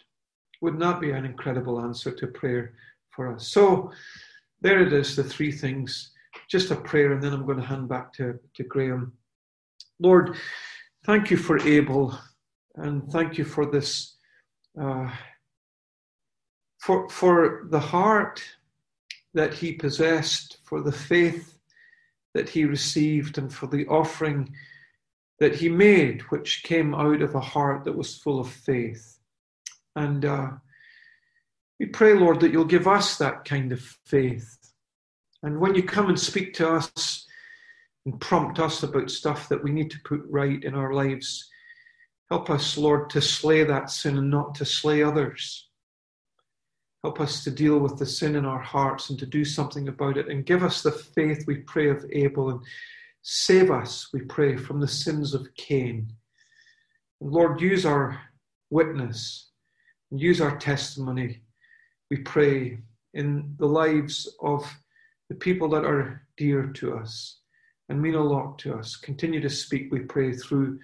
Wouldn't 0.62 0.82
that 0.82 1.01
be 1.01 1.12
an 1.12 1.26
incredible 1.26 1.82
answer 1.82 2.12
to 2.12 2.28
prayer 2.28 2.74
for 3.10 3.34
us? 3.34 3.47
So 3.47 3.91
there 4.62 4.82
it 4.82 4.93
is, 4.93 5.16
the 5.16 5.24
three 5.24 5.51
things. 5.51 6.12
Just 6.49 6.72
a 6.72 6.76
prayer, 6.76 7.14
and 7.14 7.22
then 7.22 7.34
I'm 7.34 7.45
going 7.45 7.60
to 7.60 7.66
hand 7.66 7.88
back 7.88 8.14
to, 8.14 8.39
to 8.56 8.64
Graham. 8.64 9.14
Lord, 9.99 10.36
thank 11.06 11.30
you 11.30 11.38
for 11.38 11.60
Abel, 11.60 12.18
and 12.76 13.12
thank 13.12 13.38
you 13.38 13.45
for 13.45 13.70
this, 13.70 14.18
uh, 14.82 15.10
for, 16.84 17.08
for 17.10 17.68
the 17.70 17.80
heart 17.80 18.44
that 19.34 19.54
he 19.54 19.72
possessed, 19.72 20.58
for 20.66 20.82
the 20.82 20.92
faith 20.92 21.58
that 22.34 22.50
he 22.50 22.66
received, 22.66 23.38
and 23.38 23.54
for 23.54 23.68
the 23.68 23.88
offering 23.88 24.54
that 25.40 25.56
he 25.56 25.70
made, 25.70 26.22
which 26.24 26.64
came 26.64 26.94
out 26.94 27.22
of 27.22 27.36
a 27.36 27.40
heart 27.40 27.86
that 27.86 27.96
was 27.96 28.18
full 28.18 28.40
of 28.40 28.50
faith. 28.50 29.18
And 29.96 30.26
uh, 30.26 30.50
we 31.80 31.86
pray, 31.86 32.16
Lord, 32.16 32.42
that 32.42 32.52
you'll 32.52 32.66
give 32.66 32.88
us 32.88 33.18
that 33.18 33.46
kind 33.46 33.72
of 33.72 33.80
faith. 34.06 34.58
And 35.42 35.60
when 35.60 35.76
you 35.76 35.84
come 35.84 36.10
and 36.10 36.20
speak 36.20 36.54
to 36.56 36.70
us, 36.70 37.26
and 38.06 38.20
prompt 38.20 38.60
us 38.60 38.84
about 38.84 39.10
stuff 39.10 39.48
that 39.48 39.64
we 39.64 39.72
need 39.72 39.90
to 39.90 40.00
put 40.04 40.22
right 40.30 40.62
in 40.64 40.76
our 40.76 40.92
lives. 40.92 41.50
Help 42.30 42.50
us, 42.50 42.78
Lord, 42.78 43.10
to 43.12 43.22
slay 43.22 43.64
that 43.64 43.90
sin 43.90 44.18
and 44.18 44.30
not 44.30 44.56
to 44.56 44.66
slay 44.66 45.02
others. 45.02 45.70
Help 47.04 47.20
us 47.20 47.43
to 47.43 47.51
deal 47.51 47.80
with 47.80 47.97
the 47.97 48.06
sin 48.06 48.36
in 48.36 48.45
our 48.45 48.62
hearts 48.62 49.10
and 49.10 49.20
to 49.20 49.26
do 49.26 49.43
something 49.43 49.89
about 49.89 50.18
it. 50.18 50.30
And 50.30 50.45
give 50.45 50.64
us 50.64 50.82
the 50.82 50.91
faith, 50.91 51.43
we 51.45 51.58
pray, 51.58 51.89
of 51.89 52.06
Abel. 52.12 52.49
And 52.49 52.62
save 53.22 53.72
us, 53.72 54.10
we 54.14 54.22
pray, 54.22 54.56
from 54.56 54.80
the 54.80 54.88
sins 54.88 55.34
of 55.34 55.54
Cain. 55.56 56.14
And 57.20 57.32
Lord, 57.32 57.60
use 57.60 57.86
our 57.86 58.22
witness 58.70 59.49
and 60.12 60.22
use 60.22 60.39
our 60.39 60.58
testimony, 60.58 61.41
we 62.10 62.18
pray, 62.18 62.80
in 63.14 63.54
the 63.60 63.68
lives 63.68 64.34
of 64.41 64.66
the 65.30 65.36
people 65.36 65.68
that 65.70 65.86
are 65.86 66.26
dear 66.38 66.68
to 66.68 66.95
us 66.95 67.39
and 67.89 68.01
mean 68.01 68.16
a 68.16 68.24
lot 68.24 68.58
to 68.60 68.74
us. 68.76 68.95
Continue 68.95 69.41
to 69.41 69.49
speak, 69.49 69.91
we 69.91 69.99
pray, 69.99 70.32
through 70.34 70.80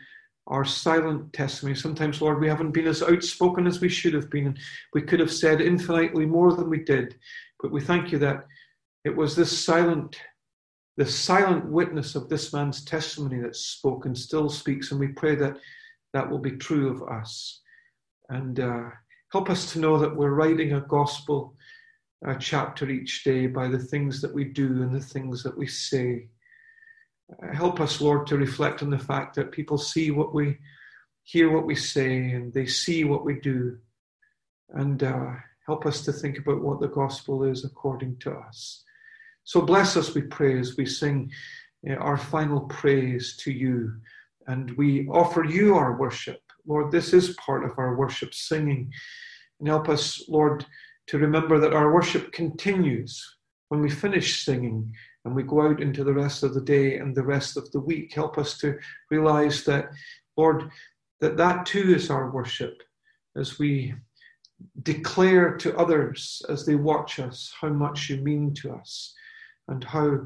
our 0.49 0.65
silent 0.65 1.31
testimony. 1.33 1.75
Sometimes, 1.75 2.21
Lord, 2.21 2.39
we 2.39 2.47
haven't 2.47 2.71
been 2.71 2.87
as 2.87 3.01
outspoken 3.01 3.67
as 3.67 3.79
we 3.79 3.89
should 3.89 4.13
have 4.13 4.29
been, 4.29 4.47
and 4.47 4.59
we 4.93 5.01
could 5.01 5.19
have 5.19 5.31
said 5.31 5.61
infinitely 5.61 6.25
more 6.25 6.53
than 6.53 6.69
we 6.69 6.83
did. 6.83 7.17
But 7.61 7.71
we 7.71 7.81
thank 7.81 8.11
you 8.11 8.17
that 8.19 8.45
it 9.05 9.15
was 9.15 9.35
this 9.35 9.57
silent, 9.57 10.19
the 10.97 11.05
silent 11.05 11.65
witness 11.65 12.15
of 12.15 12.29
this 12.29 12.51
man's 12.51 12.83
testimony 12.83 13.41
that 13.41 13.55
spoke 13.55 14.05
and 14.05 14.17
still 14.17 14.49
speaks, 14.49 14.91
and 14.91 14.99
we 14.99 15.09
pray 15.09 15.35
that 15.35 15.57
that 16.13 16.29
will 16.29 16.39
be 16.39 16.51
true 16.51 16.89
of 16.89 17.03
us. 17.09 17.61
And 18.29 18.59
uh, 18.59 18.89
help 19.31 19.49
us 19.49 19.71
to 19.73 19.79
know 19.79 19.97
that 19.99 20.15
we're 20.15 20.31
writing 20.31 20.73
a 20.73 20.81
gospel 20.81 21.55
a 22.25 22.35
chapter 22.37 22.89
each 22.89 23.23
day 23.23 23.47
by 23.47 23.67
the 23.67 23.79
things 23.79 24.21
that 24.21 24.33
we 24.33 24.43
do 24.43 24.83
and 24.83 24.93
the 24.93 24.99
things 24.99 25.41
that 25.43 25.57
we 25.57 25.67
say. 25.67 26.27
Help 27.53 27.79
us, 27.79 28.01
Lord, 28.01 28.27
to 28.27 28.37
reflect 28.37 28.81
on 28.81 28.89
the 28.89 28.97
fact 28.97 29.35
that 29.35 29.51
people 29.51 29.77
see 29.77 30.11
what 30.11 30.33
we 30.33 30.57
hear, 31.23 31.51
what 31.51 31.65
we 31.65 31.75
say, 31.75 32.31
and 32.31 32.53
they 32.53 32.65
see 32.65 33.03
what 33.03 33.23
we 33.23 33.39
do. 33.39 33.77
And 34.69 35.03
uh, 35.03 35.31
help 35.65 35.85
us 35.85 36.01
to 36.05 36.11
think 36.11 36.39
about 36.39 36.61
what 36.61 36.79
the 36.79 36.87
gospel 36.87 37.43
is 37.43 37.65
according 37.65 38.17
to 38.19 38.31
us. 38.31 38.83
So 39.43 39.61
bless 39.61 39.95
us, 39.95 40.15
we 40.15 40.23
pray, 40.23 40.59
as 40.59 40.75
we 40.75 40.85
sing 40.85 41.31
uh, 41.87 41.93
our 41.93 42.17
final 42.17 42.61
praise 42.61 43.37
to 43.37 43.51
you. 43.51 43.93
And 44.47 44.71
we 44.77 45.07
offer 45.07 45.43
you 45.43 45.75
our 45.75 45.97
worship. 45.97 46.41
Lord, 46.65 46.91
this 46.91 47.13
is 47.13 47.35
part 47.35 47.63
of 47.63 47.77
our 47.77 47.95
worship 47.95 48.33
singing. 48.33 48.91
And 49.59 49.67
help 49.67 49.87
us, 49.87 50.23
Lord, 50.27 50.65
to 51.07 51.19
remember 51.19 51.59
that 51.59 51.73
our 51.73 51.93
worship 51.93 52.31
continues 52.31 53.23
when 53.69 53.81
we 53.81 53.89
finish 53.89 54.43
singing 54.43 54.93
and 55.29 55.35
we 55.35 55.43
go 55.43 55.61
out 55.61 55.79
into 55.79 56.03
the 56.03 56.13
rest 56.13 56.41
of 56.41 56.55
the 56.55 56.61
day 56.61 56.97
and 56.97 57.15
the 57.15 57.21
rest 57.21 57.55
of 57.55 57.71
the 57.71 57.79
week. 57.79 58.11
Help 58.11 58.39
us 58.39 58.57
to 58.57 58.79
realize 59.11 59.63
that, 59.65 59.91
Lord, 60.35 60.71
that 61.21 61.37
that 61.37 61.67
too 61.67 61.93
is 61.93 62.09
our 62.09 62.31
worship 62.31 62.81
as 63.37 63.59
we 63.59 63.93
declare 64.81 65.55
to 65.57 65.77
others 65.77 66.41
as 66.49 66.65
they 66.65 66.73
watch 66.73 67.19
us 67.19 67.53
how 67.61 67.69
much 67.69 68.09
you 68.09 68.17
mean 68.17 68.55
to 68.55 68.73
us 68.73 69.13
and 69.67 69.83
how 69.83 70.19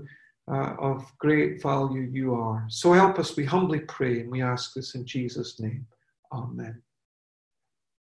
uh, 0.50 0.76
of 0.80 1.12
great 1.20 1.62
value 1.62 2.10
you 2.14 2.34
are. 2.34 2.66
So 2.70 2.94
help 2.94 3.20
us, 3.20 3.36
we 3.36 3.44
humbly 3.44 3.82
pray, 3.82 4.22
and 4.22 4.32
we 4.32 4.42
ask 4.42 4.74
this 4.74 4.96
in 4.96 5.06
Jesus' 5.06 5.60
name. 5.60 5.86
Amen. 6.32 6.82